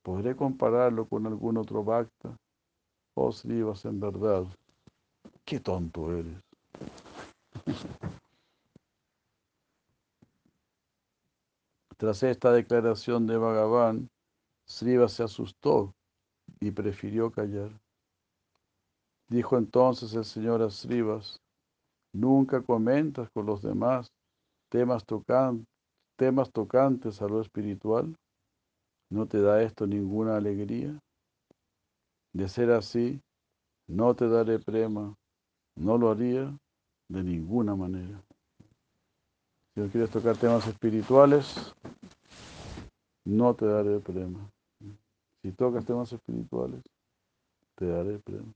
¿Podré 0.03 0.35
compararlo 0.35 1.07
con 1.07 1.27
algún 1.27 1.59
otro 1.59 1.85
Bhakta? 1.85 2.37
Oh 3.21 3.33
Srivas, 3.33 3.85
en 3.85 3.99
verdad, 3.99 4.45
qué 5.45 5.59
tonto 5.59 6.13
eres. 6.13 6.41
Tras 11.97 12.23
esta 12.23 12.53
declaración 12.53 13.27
de 13.27 13.37
Bhagavan, 13.37 14.09
Srivas 14.69 15.15
se 15.15 15.25
asustó 15.25 15.93
y 16.61 16.71
prefirió 16.71 17.33
callar. 17.33 17.73
Dijo 19.29 19.59
entonces 19.59 20.15
el 20.15 20.25
señor 20.25 20.63
a 20.63 20.71
Srivas, 20.71 21.41
nunca 22.13 22.63
comentas 22.63 23.29
con 23.31 23.47
los 23.47 23.63
demás 23.63 24.13
temas, 24.69 25.05
temas 26.17 26.53
tocantes 26.53 27.21
a 27.21 27.27
lo 27.27 27.41
espiritual. 27.41 28.15
¿No 29.11 29.27
te 29.27 29.43
da 29.43 29.61
esto 29.61 29.89
ninguna 29.89 30.37
alegría? 30.37 30.97
De 32.33 32.49
ser 32.49 32.71
así, 32.71 33.21
no 33.89 34.15
te 34.15 34.29
daré 34.29 34.59
prema, 34.59 35.17
no 35.77 35.99
lo 35.99 36.11
haría 36.11 36.57
de 37.09 37.23
ninguna 37.23 37.75
manera. 37.75 38.23
Si 39.75 39.81
no 39.81 39.89
quieres 39.89 40.11
tocar 40.11 40.37
temas 40.37 40.67
espirituales, 40.67 41.75
no 43.25 43.55
te 43.55 43.67
daré 43.67 44.01
prema. 44.01 44.51
Si 45.43 45.53
tocas 45.53 45.87
temas 45.87 46.13
espirituales, 46.13 46.83
te 47.77 47.87
daré 47.87 48.19
prema. 48.19 48.53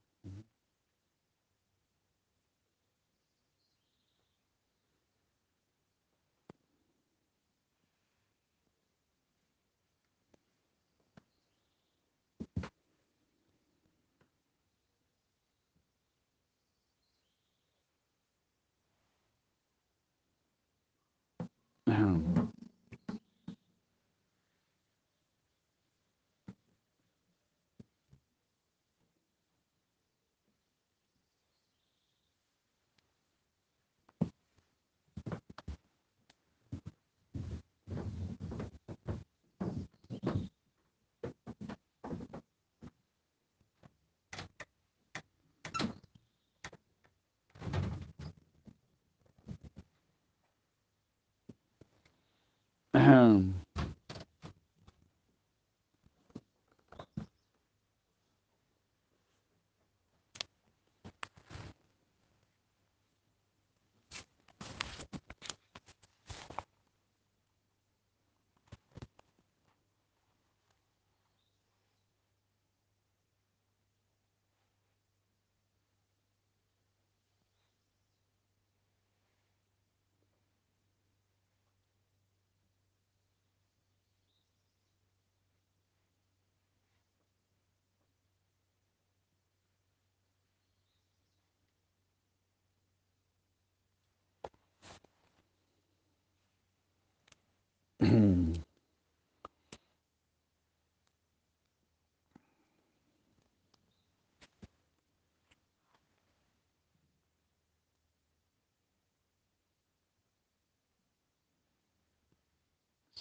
Now, 21.93 22.42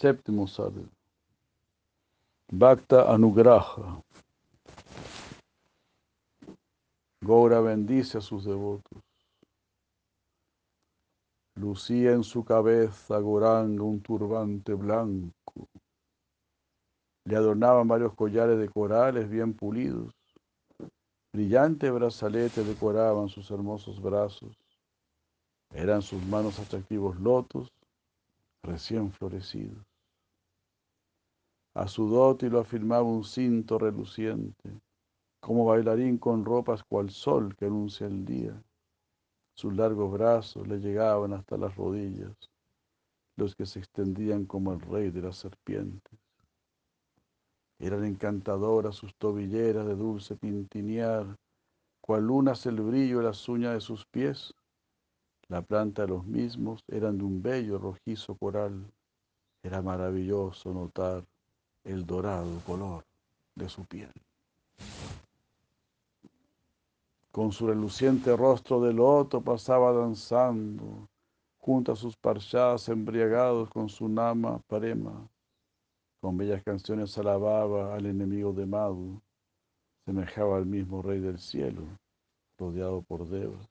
Séptimo 0.02 0.48
sábado. 0.48 0.90
Bhakta 2.52 3.14
Anugraha. 3.14 4.02
Gora 7.22 7.61
bendice 7.61 8.18
a 8.18 8.22
sus 8.22 8.44
devotos. 8.44 8.98
Lucía 11.53 12.14
en 12.14 12.23
su 12.23 12.44
cabeza 12.44 13.19
Goranga 13.19 13.84
un 13.84 14.02
turbante 14.02 14.73
blanco. 14.73 15.69
Le 17.26 17.36
adornaban 17.36 17.88
varios 17.88 18.15
collares 18.15 18.57
de 18.57 18.69
corales 18.69 19.30
bien 19.30 19.53
pulidos. 19.53 20.15
Brillantes 21.32 21.91
brazaletes 21.91 22.65
decoraban 22.65 23.30
sus 23.30 23.52
hermosos 23.52 24.02
brazos. 24.02 24.57
Eran 25.72 26.02
sus 26.02 26.26
manos 26.26 26.57
atractivos 26.57 27.19
lotos 27.19 27.72
recién 28.64 29.11
florecidos. 29.11 29.90
A 31.73 31.88
su 31.88 32.10
dote 32.10 32.49
lo 32.49 32.60
afirmaba 32.60 33.03
un 33.03 33.23
cinto 33.23 33.80
reluciente, 33.80 34.81
como 35.39 35.65
bailarín 35.65 36.18
con 36.18 36.43
ropas 36.43 36.84
cual 36.84 37.10
sol 37.10 37.56
que 37.56 37.65
anuncia 37.65 38.07
el 38.07 38.26
día. 38.26 38.61
Sus 39.56 39.73
largos 39.73 40.11
brazos 40.11 40.68
le 40.68 40.80
llegaban 40.80 41.31
hasta 41.31 41.56
las 41.56 41.73
rodillas, 41.77 42.35
los 43.38 43.56
que 43.56 43.65
se 43.65 43.80
extendían 43.80 44.45
como 44.45 44.73
el 44.73 44.81
rey 44.81 45.11
de 45.11 45.22
las 45.22 45.38
serpientes. 45.38 46.19
Eran 47.80 48.03
encantadoras 48.03 48.95
sus 48.95 49.15
tobilleras 49.15 49.88
de 49.88 49.95
dulce 49.95 50.35
pintinear, 50.35 51.38
cual 52.02 52.27
lunas 52.27 52.65
el 52.65 52.81
brillo 52.81 53.19
de 53.19 53.23
las 53.23 53.48
uñas 53.48 53.73
de 53.76 53.81
sus 53.81 54.06
pies. 54.06 54.53
La 55.48 55.61
planta 55.61 56.02
de 56.02 56.10
los 56.10 56.26
mismos 56.26 56.84
eran 56.89 57.18
de 57.18 57.23
un 57.23 57.41
bello 57.41 57.80
rojizo 57.80 58.35
coral. 58.35 58.91
Era 59.64 59.81
maravilloso 59.81 60.73
notar 60.73 61.26
el 61.84 62.06
dorado 62.06 62.60
color 62.66 63.06
de 63.56 63.70
su 63.70 63.86
piel. 63.86 64.12
Con 67.32 67.52
su 67.52 67.68
reluciente 67.68 68.36
rostro 68.36 68.82
de 68.82 68.94
loto 68.94 69.41
pasaba 69.41 69.94
danzando 69.94 71.08
junto 71.60 71.91
a 71.91 71.95
sus 71.95 72.18
parchadas 72.18 72.90
embriagados 72.90 73.70
con 73.70 73.88
su 73.88 74.10
nama 74.10 74.60
parema. 74.68 75.30
Con 76.20 76.38
bellas 76.38 76.64
canciones 76.64 77.18
alababa 77.18 77.95
al 77.95 78.06
enemigo 78.06 78.52
de 78.52 78.66
Madhu, 78.66 79.22
semejaba 80.06 80.58
al 80.58 80.66
mismo 80.66 81.02
rey 81.02 81.20
del 81.20 81.40
cielo, 81.40 81.84
rodeado 82.58 83.02
por 83.02 83.28
devas. 83.28 83.70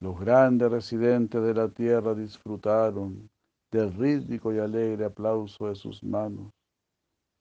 Los 0.00 0.18
grandes 0.18 0.70
residentes 0.70 1.42
de 1.42 1.54
la 1.54 1.68
tierra 1.68 2.14
disfrutaron 2.14 3.30
del 3.74 3.92
rítmico 3.92 4.54
y 4.54 4.60
alegre 4.60 5.04
aplauso 5.04 5.66
de 5.66 5.74
sus 5.74 6.00
manos 6.04 6.52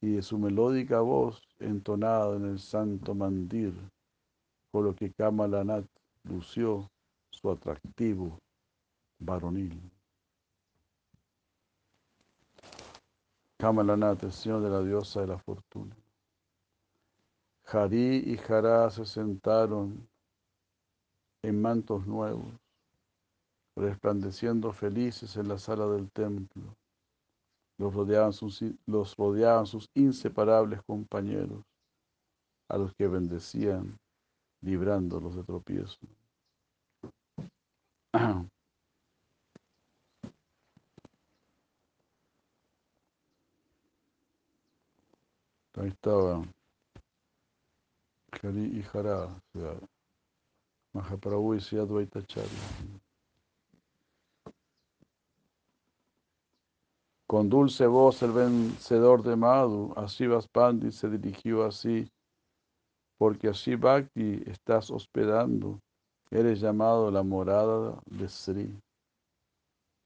y 0.01 0.13
de 0.15 0.23
su 0.23 0.39
melódica 0.39 0.99
voz 0.99 1.39
entonada 1.59 2.35
en 2.35 2.45
el 2.45 2.57
santo 2.57 3.13
mandir, 3.13 3.75
con 4.71 4.85
lo 4.85 4.95
que 4.95 5.13
Kamalanat 5.13 5.85
lució 6.23 6.89
su 7.29 7.51
atractivo 7.51 8.39
varonil. 9.19 9.79
Kamalanat, 13.59 14.23
el 14.23 14.31
señor 14.31 14.63
de 14.63 14.69
la 14.71 14.81
diosa 14.81 15.21
de 15.21 15.27
la 15.27 15.37
fortuna. 15.37 15.95
Hari 17.65 18.23
y 18.25 18.39
Hará 18.51 18.89
se 18.89 19.05
sentaron 19.05 20.09
en 21.43 21.61
mantos 21.61 22.07
nuevos 22.07 22.62
resplandeciendo 23.75 24.71
felices 24.71 25.35
en 25.37 25.47
la 25.47 25.57
sala 25.57 25.87
del 25.87 26.11
templo. 26.11 26.75
Los 27.77 27.93
rodeaban 27.93 28.33
sus, 28.33 29.89
inseparables 29.95 30.81
compañeros, 30.83 31.63
a 32.69 32.77
los 32.77 32.93
que 32.93 33.07
bendecían, 33.07 33.97
librándolos 34.61 35.35
de 35.35 35.43
tropiezo. 35.43 35.99
Ahí 45.75 45.87
estaba 45.87 46.43
Hari 48.43 48.79
y 48.79 48.83
sea, 48.83 49.79
Mahaprabhu 50.93 51.55
y 51.55 51.61
Con 57.33 57.49
dulce 57.49 57.87
voz 57.87 58.21
el 58.21 58.31
vencedor 58.31 59.23
de 59.23 59.35
Madhu, 59.35 59.91
Asivas 59.95 60.47
Pandit 60.47 60.91
se 60.91 61.09
dirigió 61.09 61.65
así, 61.65 62.07
porque 63.17 63.47
así 63.47 63.75
Bhakti 63.75 64.43
estás 64.45 64.91
hospedando, 64.91 65.79
eres 66.29 66.61
llamado 66.61 67.09
la 67.09 67.23
morada 67.23 67.99
de 68.05 68.29
Sri. 68.29 68.79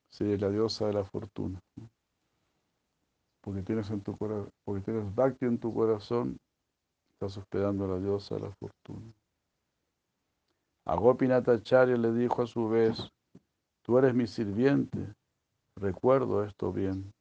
Sri 0.10 0.38
la 0.38 0.50
diosa 0.50 0.88
de 0.88 0.94
la 0.94 1.04
fortuna. 1.04 1.60
Porque 3.42 3.62
tienes, 3.62 3.90
en 3.90 4.00
tu 4.00 4.16
porque 4.64 4.82
tienes 4.86 5.14
Bhakti 5.14 5.48
en 5.48 5.60
tu 5.60 5.74
corazón, 5.74 6.38
estás 7.12 7.36
hospedando 7.36 7.84
a 7.84 7.88
la 7.90 8.00
diosa 8.00 8.36
de 8.36 8.42
la 8.44 8.52
fortuna. 8.52 9.14
A 10.86 10.96
Gopinathacharya 10.96 11.98
le 11.98 12.14
dijo 12.14 12.42
a 12.42 12.48
su 12.48 12.70
vez, 12.70 13.12
tú 13.82 13.98
eres 13.98 14.16
mi 14.16 14.28
sirviente, 14.28 15.14
recuerdo 15.76 16.46
esto 16.46 16.72
bien. 16.72 17.14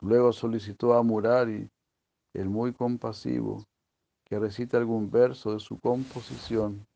Luego 0.00 0.32
solicitó 0.32 0.94
a 0.94 1.02
Murari, 1.02 1.70
el 2.34 2.48
muy 2.48 2.72
compasivo, 2.72 3.64
que 4.24 4.38
recite 4.38 4.76
algún 4.76 5.10
verso 5.10 5.52
de 5.52 5.60
su 5.60 5.78
composición. 5.78 6.86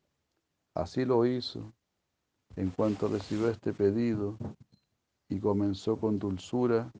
Así 0.75 1.05
lo 1.05 1.25
hizo 1.25 1.73
en 2.55 2.69
cuanto 2.69 3.07
recibió 3.07 3.49
este 3.49 3.73
pedido 3.73 4.37
y 5.29 5.39
comenzó 5.39 5.97
con 5.97 6.19
dulzura 6.19 6.91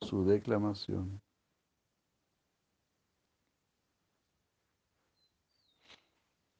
su 0.00 0.24
declamación. 0.24 1.20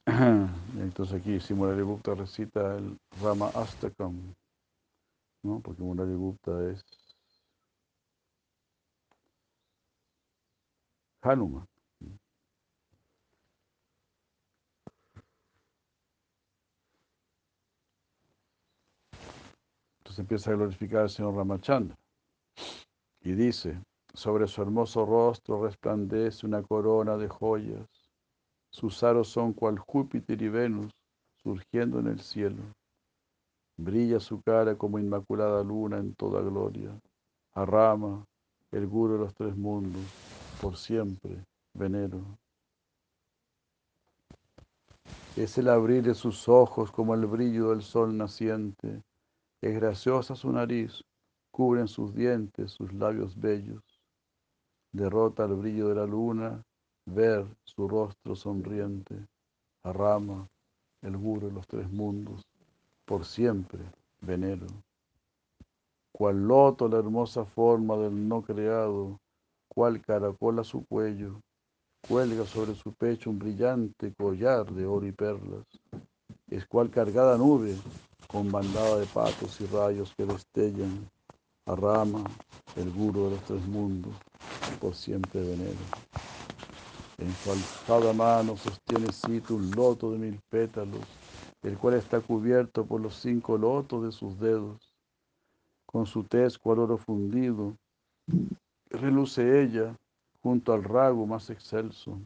Entonces 0.79 1.21
aquí 1.21 1.41
si 1.41 1.55
Murari 1.55 1.83
Gupta 1.83 2.15
recita 2.15 2.77
el 2.77 2.99
Rama 3.23 3.49
Astakam, 3.55 4.35
¿no? 5.43 5.61
porque 5.61 5.83
Murari 5.83 6.15
Gupta 6.15 6.71
es 6.71 6.85
Hanuman. 11.27 11.67
Entonces 19.99 20.19
empieza 20.21 20.51
a 20.53 20.55
glorificar 20.55 21.03
al 21.03 21.11
Señor 21.11 21.35
Ramachandra 21.35 21.97
y 23.23 23.33
dice, 23.33 23.83
sobre 24.15 24.47
su 24.47 24.63
hermoso 24.63 25.05
rostro 25.05 25.65
resplandece 25.65 26.47
una 26.47 26.63
corona 26.63 27.17
de 27.17 27.29
joyas, 27.29 27.89
sus 28.71 29.03
aros 29.03 29.29
son 29.29 29.53
cual 29.53 29.79
Júpiter 29.79 30.41
y 30.41 30.49
Venus 30.49 30.93
surgiendo 31.43 31.99
en 31.99 32.07
el 32.07 32.21
cielo. 32.21 32.63
Brilla 33.77 34.21
su 34.21 34.41
cara 34.43 34.77
como 34.77 34.99
inmaculada 35.01 35.63
luna 35.65 35.99
en 35.99 36.15
toda 36.15 36.41
gloria. 36.41 36.97
A 37.55 37.67
Rama, 37.67 38.25
el 38.71 38.87
guru 38.87 39.15
de 39.15 39.19
los 39.19 39.35
tres 39.35 39.57
mundos, 39.57 40.03
por 40.61 40.77
siempre 40.77 41.45
venero. 41.75 42.39
Es 45.37 45.59
el 45.59 45.69
abrir 45.69 46.03
de 46.03 46.15
sus 46.15 46.49
ojos 46.49 46.91
como 46.91 47.15
el 47.15 47.27
brillo 47.27 47.71
del 47.71 47.83
sol 47.83 48.17
naciente. 48.17 49.03
Es 49.61 49.75
graciosa 49.75 50.35
su 50.35 50.51
nariz, 50.51 51.05
cubren 51.51 51.89
sus 51.89 52.15
dientes, 52.15 52.73
sus 52.73 52.93
labios 52.95 53.39
bellos. 53.39 53.83
Derrota 54.93 55.45
el 55.45 55.55
brillo 55.55 55.89
de 55.89 55.95
la 55.95 56.07
luna, 56.07 56.65
ver 57.05 57.47
su 57.65 57.87
rostro 57.87 58.35
sonriente. 58.35 59.27
A 59.83 59.93
Rama, 59.93 60.49
el 61.03 61.17
guru 61.17 61.49
de 61.49 61.53
los 61.53 61.67
tres 61.67 61.91
mundos, 61.91 62.43
por 63.05 63.25
siempre 63.25 63.81
venero. 64.21 64.67
Cual 66.13 66.49
loto 66.49 66.89
la 66.89 66.99
hermosa 66.99 67.45
forma 67.45 67.97
del 67.99 68.27
no 68.27 68.43
creado, 68.43 69.21
cual 69.77 70.01
caracol 70.01 70.65
su 70.65 70.87
cuello, 70.87 71.43
cuelga 72.09 72.47
sobre 72.47 72.75
su 72.75 72.95
pecho 72.95 73.29
un 73.29 73.39
brillante 73.39 74.15
collar 74.15 74.65
de 74.73 74.87
oro 74.87 75.07
y 75.07 75.13
perlas. 75.13 75.67
Es 76.49 76.65
cual 76.65 76.89
cargada 76.89 77.37
nube, 77.37 77.77
con 78.27 78.51
bandada 78.51 78.97
de 78.97 79.05
patos 79.05 79.61
y 79.61 79.67
rayos 79.67 80.15
que 80.17 80.25
destellan 80.25 81.11
a 81.67 81.77
Rama, 81.77 82.25
el 82.77 82.91
guru 82.91 83.25
de 83.25 83.31
los 83.33 83.45
tres 83.45 83.67
mundos, 83.67 84.15
por 84.81 84.95
siempre 84.95 85.43
venero. 85.43 85.77
En 87.19 87.31
su 87.35 87.53
alzada 87.53 88.15
mano 88.15 88.57
sostiene 88.57 89.13
Sita 89.13 89.53
un 89.53 89.71
loto 89.73 90.11
de 90.11 90.17
mil 90.19 90.41
pétalos, 90.49 91.05
el 91.63 91.77
cual 91.77 91.95
está 91.95 92.21
cubierto 92.21 92.87
por 92.87 93.03
los 93.03 93.17
cinco 93.17 93.59
lotos 93.59 94.05
de 94.05 94.13
sus 94.13 94.41
dedos. 94.41 94.95
Con 95.85 96.07
su 96.07 96.25
tez 96.25 96.59
cual 96.59 96.79
oro 96.79 96.97
fundido, 96.97 97.77
reluce 98.91 99.63
ella 99.63 99.95
junto 100.43 100.73
al 100.73 100.85
rago 100.85 101.27
más 101.27 101.51
excelso. 101.51 102.21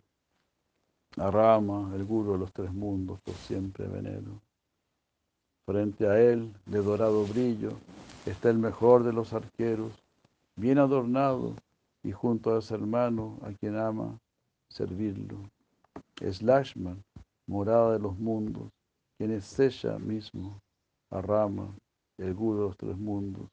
A 1.16 1.30
Rama, 1.30 1.92
el 1.94 2.04
guru 2.04 2.32
de 2.32 2.38
los 2.38 2.52
tres 2.52 2.72
mundos, 2.72 3.20
por 3.22 3.34
siempre 3.34 3.88
venero. 3.88 4.40
Frente 5.66 6.06
a 6.06 6.20
él, 6.20 6.52
de 6.66 6.82
dorado 6.82 7.24
brillo, 7.24 7.72
está 8.26 8.50
el 8.50 8.58
mejor 8.58 9.02
de 9.02 9.12
los 9.12 9.32
arqueros, 9.32 9.92
bien 10.56 10.78
adornado, 10.78 11.54
y 12.02 12.12
junto 12.12 12.54
a 12.54 12.58
ese 12.60 12.74
hermano 12.74 13.38
a 13.42 13.52
quien 13.52 13.76
ama 13.76 14.18
servirlo. 14.68 15.38
Es 16.20 16.42
Lashman, 16.42 17.02
morada 17.46 17.92
de 17.92 17.98
los 17.98 18.18
mundos, 18.18 18.70
quien 19.18 19.32
es 19.32 19.58
ella 19.58 19.98
mismo, 19.98 20.60
a 21.10 21.20
Rama, 21.20 21.74
el 22.18 22.34
guru 22.34 22.58
de 22.58 22.64
los 22.66 22.76
tres 22.76 22.96
mundos, 22.96 23.48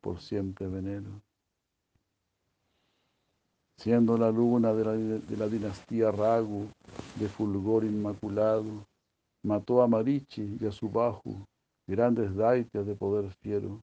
por 0.00 0.20
siempre 0.20 0.66
venero. 0.66 1.22
Siendo 3.78 4.16
la 4.16 4.30
luna 4.30 4.72
de 4.72 4.84
la, 4.84 4.92
de 4.92 5.36
la 5.36 5.48
dinastía 5.48 6.10
Ragu, 6.10 6.66
de 7.18 7.28
fulgor 7.28 7.84
inmaculado, 7.84 8.86
mató 9.44 9.82
a 9.82 9.86
Marichi 9.86 10.56
y 10.60 10.66
a 10.66 10.72
su 10.72 10.88
bajo, 10.88 11.46
grandes 11.86 12.34
daitias 12.34 12.86
de 12.86 12.94
poder 12.94 13.30
fiero. 13.42 13.80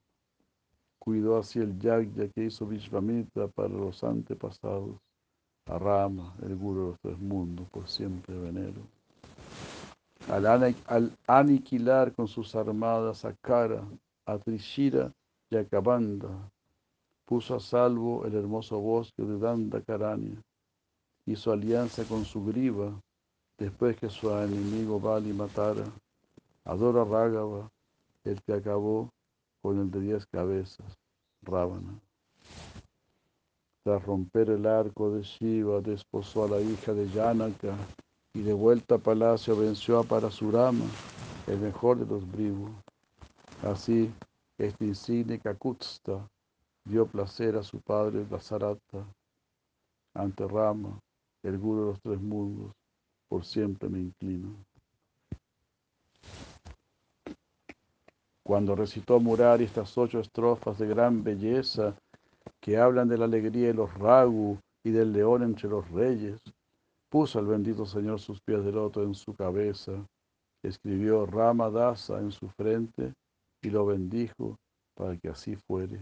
Cuidó 0.99 1.37
así 1.37 1.59
el 1.59 1.77
yagya 1.79 2.27
que 2.29 2.45
hizo 2.45 2.65
Vishvamitra 2.65 3.47
para 3.47 3.69
los 3.69 4.03
antepasados. 4.03 4.97
A 5.65 5.79
Rama, 5.79 6.35
el 6.41 6.57
guru 6.57 6.79
de 6.81 6.87
los 6.87 6.99
tres 6.99 7.19
mundos, 7.19 7.69
por 7.69 7.87
siempre 7.87 8.37
venero. 8.37 8.81
Al, 10.29 10.45
al 10.87 11.17
aniquilar 11.27 12.13
con 12.13 12.27
sus 12.27 12.55
armadas 12.55 13.23
a 13.23 13.33
Kara, 13.41 13.83
a 14.25 14.37
Trishira 14.37 15.11
y 15.49 15.55
a 15.55 15.65
Kabanda, 15.65 16.51
puso 17.25 17.55
a 17.55 17.59
salvo 17.59 18.25
el 18.25 18.35
hermoso 18.35 18.79
bosque 18.79 19.23
de 19.23 19.39
Dandakaranya. 19.39 20.41
Hizo 21.25 21.51
alianza 21.51 22.03
con 22.03 22.25
su 22.25 22.43
griva 22.45 22.93
después 23.57 23.95
que 23.97 24.09
su 24.09 24.29
enemigo 24.29 24.99
Bali 24.99 25.31
matara. 25.31 25.85
Adora 26.65 27.03
Rágava, 27.03 27.69
el 28.23 28.41
que 28.41 28.53
acabó 28.53 29.09
con 29.61 29.79
el 29.79 29.91
de 29.91 29.99
diez 29.99 30.25
cabezas, 30.25 30.97
Ravana. 31.41 31.99
Tras 33.83 34.03
romper 34.05 34.49
el 34.49 34.65
arco 34.65 35.11
de 35.11 35.23
Shiva, 35.23 35.81
desposó 35.81 36.45
a 36.45 36.49
la 36.49 36.61
hija 36.61 36.93
de 36.93 37.09
Yanaka 37.09 37.75
y 38.33 38.41
de 38.41 38.53
vuelta 38.53 38.95
a 38.95 38.97
palacio 38.97 39.57
venció 39.57 39.99
a 39.99 40.03
Parasurama, 40.03 40.85
el 41.47 41.59
mejor 41.59 41.99
de 41.99 42.05
los 42.05 42.29
brivos. 42.31 42.71
Así, 43.61 44.09
este 44.57 44.85
insigne 44.85 45.39
Kakutsta 45.39 46.25
dio 46.85 47.05
placer 47.07 47.55
a 47.55 47.63
su 47.63 47.79
padre 47.81 48.25
Dasarata. 48.25 49.05
Ante 50.15 50.47
Rama, 50.47 50.99
el 51.41 51.57
guru 51.57 51.79
de 51.79 51.87
los 51.87 52.01
tres 52.01 52.21
mundos, 52.21 52.71
por 53.27 53.43
siempre 53.43 53.89
me 53.89 53.99
inclino. 53.99 54.53
Cuando 58.43 58.75
recitó 58.75 59.19
Murari 59.19 59.63
estas 59.63 59.97
ocho 59.97 60.19
estrofas 60.19 60.77
de 60.77 60.87
gran 60.87 61.23
belleza 61.23 61.95
que 62.59 62.77
hablan 62.77 63.07
de 63.07 63.17
la 63.17 63.25
alegría 63.25 63.67
de 63.67 63.73
los 63.73 63.93
ragu 63.95 64.59
y 64.83 64.91
del 64.91 65.13
león 65.13 65.41
entre 65.43 65.69
los 65.69 65.89
reyes, 65.89 66.39
puso 67.09 67.39
al 67.39 67.47
bendito 67.47 67.85
Señor 67.85 68.19
sus 68.19 68.41
pies 68.41 68.63
de 68.63 68.71
loto 68.71 69.01
en 69.01 69.15
su 69.15 69.33
cabeza, 69.33 69.93
escribió 70.61 71.25
Rama 71.25 71.69
Dasa 71.69 72.19
en 72.19 72.31
su 72.31 72.49
frente 72.49 73.13
y 73.61 73.69
lo 73.69 73.85
bendijo 73.85 74.57
para 74.95 75.17
que 75.17 75.29
así 75.29 75.55
fuere 75.55 75.99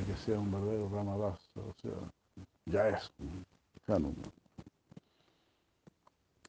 que 0.00 0.16
sea 0.16 0.38
un 0.38 0.50
verdadero 0.50 0.88
Ramadasa, 0.88 1.38
o 1.56 1.74
sea, 1.82 1.92
ya 2.66 2.88
es. 2.88 3.12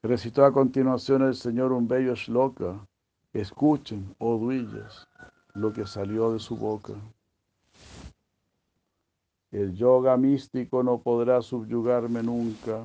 Recitó 0.02 0.44
a 0.44 0.52
continuación 0.52 1.22
el 1.22 1.34
Señor 1.34 1.72
un 1.72 1.86
bello 1.86 2.14
shloka. 2.14 2.86
Escuchen, 3.32 4.14
oh 4.18 4.38
duillas, 4.38 5.08
lo 5.54 5.72
que 5.72 5.86
salió 5.86 6.32
de 6.32 6.38
su 6.38 6.56
boca. 6.56 6.94
El 9.50 9.74
yoga 9.74 10.16
místico 10.16 10.82
no 10.82 10.98
podrá 10.98 11.42
subyugarme 11.42 12.22
nunca, 12.22 12.84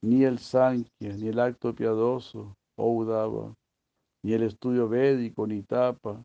ni 0.00 0.24
el 0.24 0.38
sankhya, 0.38 1.12
ni 1.16 1.28
el 1.28 1.38
acto 1.38 1.74
piadoso, 1.74 2.56
oh 2.76 2.92
Udava, 2.92 3.54
ni 4.22 4.32
el 4.32 4.44
estudio 4.44 4.88
védico, 4.88 5.46
ni 5.46 5.62
tapa, 5.62 6.24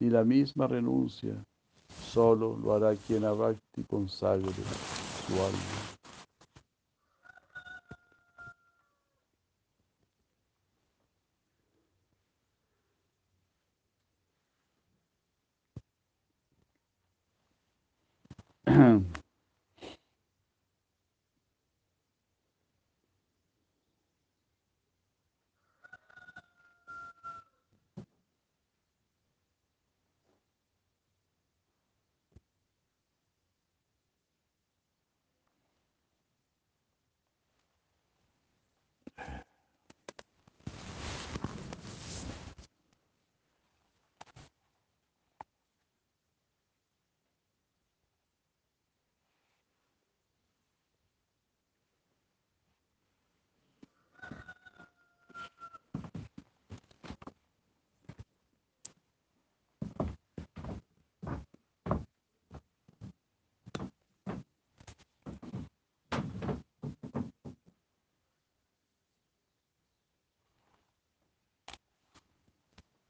ni 0.00 0.10
la 0.10 0.24
misma 0.24 0.66
renuncia 0.66 1.44
Solo 2.12 2.58
lo 2.62 2.74
hará 2.74 2.94
quien 2.94 3.24
a 3.24 3.32
Bhakti 3.32 3.84
consagre 3.84 4.52
su 5.26 5.32
alma. 5.32 5.92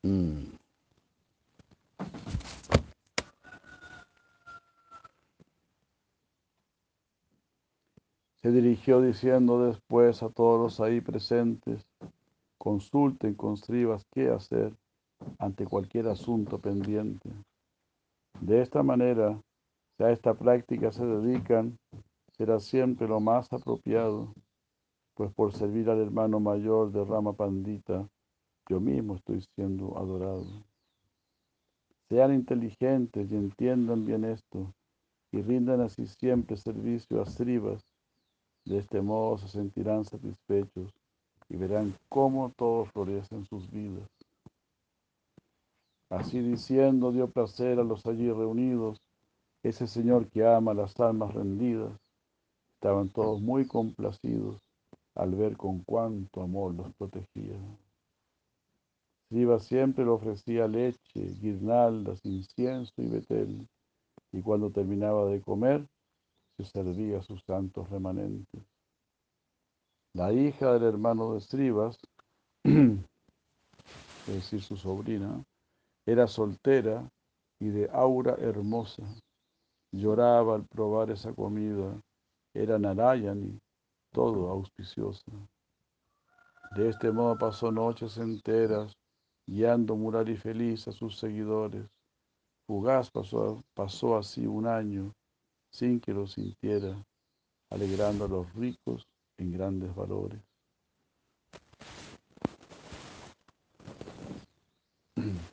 Mm. 0.05 0.59
Se 8.43 8.51
dirigió 8.51 9.01
diciendo 9.01 9.65
después 9.65 10.21
a 10.25 10.29
todos 10.29 10.61
los 10.61 10.81
ahí 10.81 11.01
presentes, 11.01 11.87
consulten 12.59 13.35
con 13.35 13.57
Srivas 13.57 14.05
qué 14.11 14.31
hacer 14.31 14.75
ante 15.39 15.65
cualquier 15.65 16.09
asunto 16.09 16.59
pendiente. 16.59 17.31
De 18.41 18.61
esta 18.61 18.83
manera, 18.83 19.41
si 19.97 20.03
a 20.03 20.11
esta 20.11 20.35
práctica 20.35 20.91
se 20.91 21.07
dedican, 21.07 21.79
será 22.37 22.59
siempre 22.59 23.07
lo 23.07 23.21
más 23.21 23.53
apropiado, 23.53 24.35
pues 25.15 25.33
por 25.33 25.53
servir 25.53 25.89
al 25.89 26.01
hermano 26.01 26.41
mayor 26.41 26.91
de 26.91 27.05
Rama 27.05 27.35
Pandita, 27.35 28.09
yo 28.69 28.81
mismo 28.81 29.15
estoy 29.15 29.41
siendo 29.55 29.97
adorado. 29.97 30.65
Sean 32.09 32.35
inteligentes 32.35 33.31
y 33.31 33.37
entiendan 33.37 34.05
bien 34.05 34.25
esto, 34.25 34.75
y 35.31 35.43
rindan 35.43 35.81
así 35.81 36.09
siempre 36.09 36.57
servicio 36.57 37.23
a 37.23 37.27
Srivas. 37.27 37.92
De 38.65 38.79
este 38.79 39.01
modo 39.03 39.39
se 39.39 39.49
sentirán 39.49 40.05
satisfechos 40.05 40.93
y 41.49 41.57
verán 41.57 41.95
cómo 42.09 42.51
todo 42.57 42.85
florece 42.87 43.35
en 43.35 43.45
sus 43.47 43.71
vidas. 43.71 44.09
Así 46.09 46.41
diciendo, 46.41 47.11
dio 47.11 47.29
placer 47.29 47.79
a 47.79 47.85
los 47.85 48.07
allí 48.07 48.31
reunidos, 48.31 49.01
ese 49.63 49.87
Señor 49.87 50.29
que 50.29 50.47
ama 50.47 50.75
las 50.75 50.99
almas 51.01 51.35
rendidas. 51.35 51.93
Estaban 52.75 53.09
todos 53.09 53.41
muy 53.41 53.67
complacidos 53.67 54.61
al 55.15 55.35
ver 55.35 55.57
con 55.57 55.81
cuánto 55.85 56.43
amor 56.43 56.75
los 56.75 56.93
protegía. 56.95 57.57
Siva 59.31 59.59
siempre 59.61 60.05
le 60.05 60.11
ofrecía 60.11 60.69
leche, 60.69 61.35
guirnaldas, 61.41 62.25
incienso 62.25 62.93
y 62.99 63.09
betel, 63.09 63.69
y 64.33 64.43
cuando 64.43 64.71
terminaba 64.71 65.27
de 65.27 65.41
comer, 65.41 65.87
se 66.57 66.65
servía 66.65 67.23
sus 67.23 67.43
santos 67.45 67.89
remanentes. 67.91 68.63
La 70.15 70.33
hija 70.33 70.75
del 70.75 70.85
hermano 70.85 71.35
de 71.35 71.41
Srivas, 71.41 71.99
es 72.65 73.01
decir, 74.27 74.63
su 74.63 74.77
sobrina, 74.77 75.43
era 76.07 76.27
soltera 76.27 77.09
y 77.61 77.69
de 77.69 77.89
aura 77.93 78.35
hermosa. 78.35 79.03
Lloraba 79.93 80.57
al 80.57 80.67
probar 80.67 81.11
esa 81.11 81.33
comida. 81.33 82.01
Era 82.55 82.79
Narayani, 82.79 83.59
todo 84.13 84.51
auspiciosa. 84.51 85.33
De 86.77 86.89
este 86.89 87.11
modo 87.11 87.39
pasó 87.39 87.71
noches 87.71 88.19
enteras, 88.19 88.95
guiando 89.47 89.95
y 90.27 90.37
feliz 90.37 90.89
a 90.89 90.93
sus 90.93 91.19
seguidores. 91.19 91.87
Fugaz 92.67 93.11
pasó, 93.11 93.63
pasó 93.75 94.17
así 94.17 94.47
un 94.47 94.67
año, 94.67 95.13
sin 95.73 96.01
que 96.01 96.13
lo 96.13 96.27
sintiera, 96.27 96.95
alegrando 97.71 98.27
a 98.27 98.29
los 98.29 98.55
ricos 98.55 99.07
en 99.39 99.53
grandes 99.53 99.95
valores. 99.95 100.41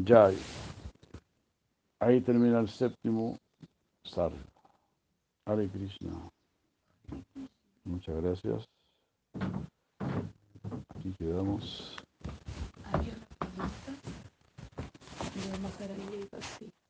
Ya, 0.00 0.30
ahí 1.98 2.20
termina 2.20 2.60
el 2.60 2.68
séptimo 2.68 3.36
sarga. 4.04 4.38
Hare 5.44 5.68
Krishna. 5.68 6.30
Muchas 7.84 8.22
gracias. 8.22 8.64
Aquí 10.94 11.14
quedamos. 11.18 11.96
Hay 15.38 15.44
una 15.44 15.52
de 15.52 15.62
Maharajita 15.62 16.38
y 16.60 16.87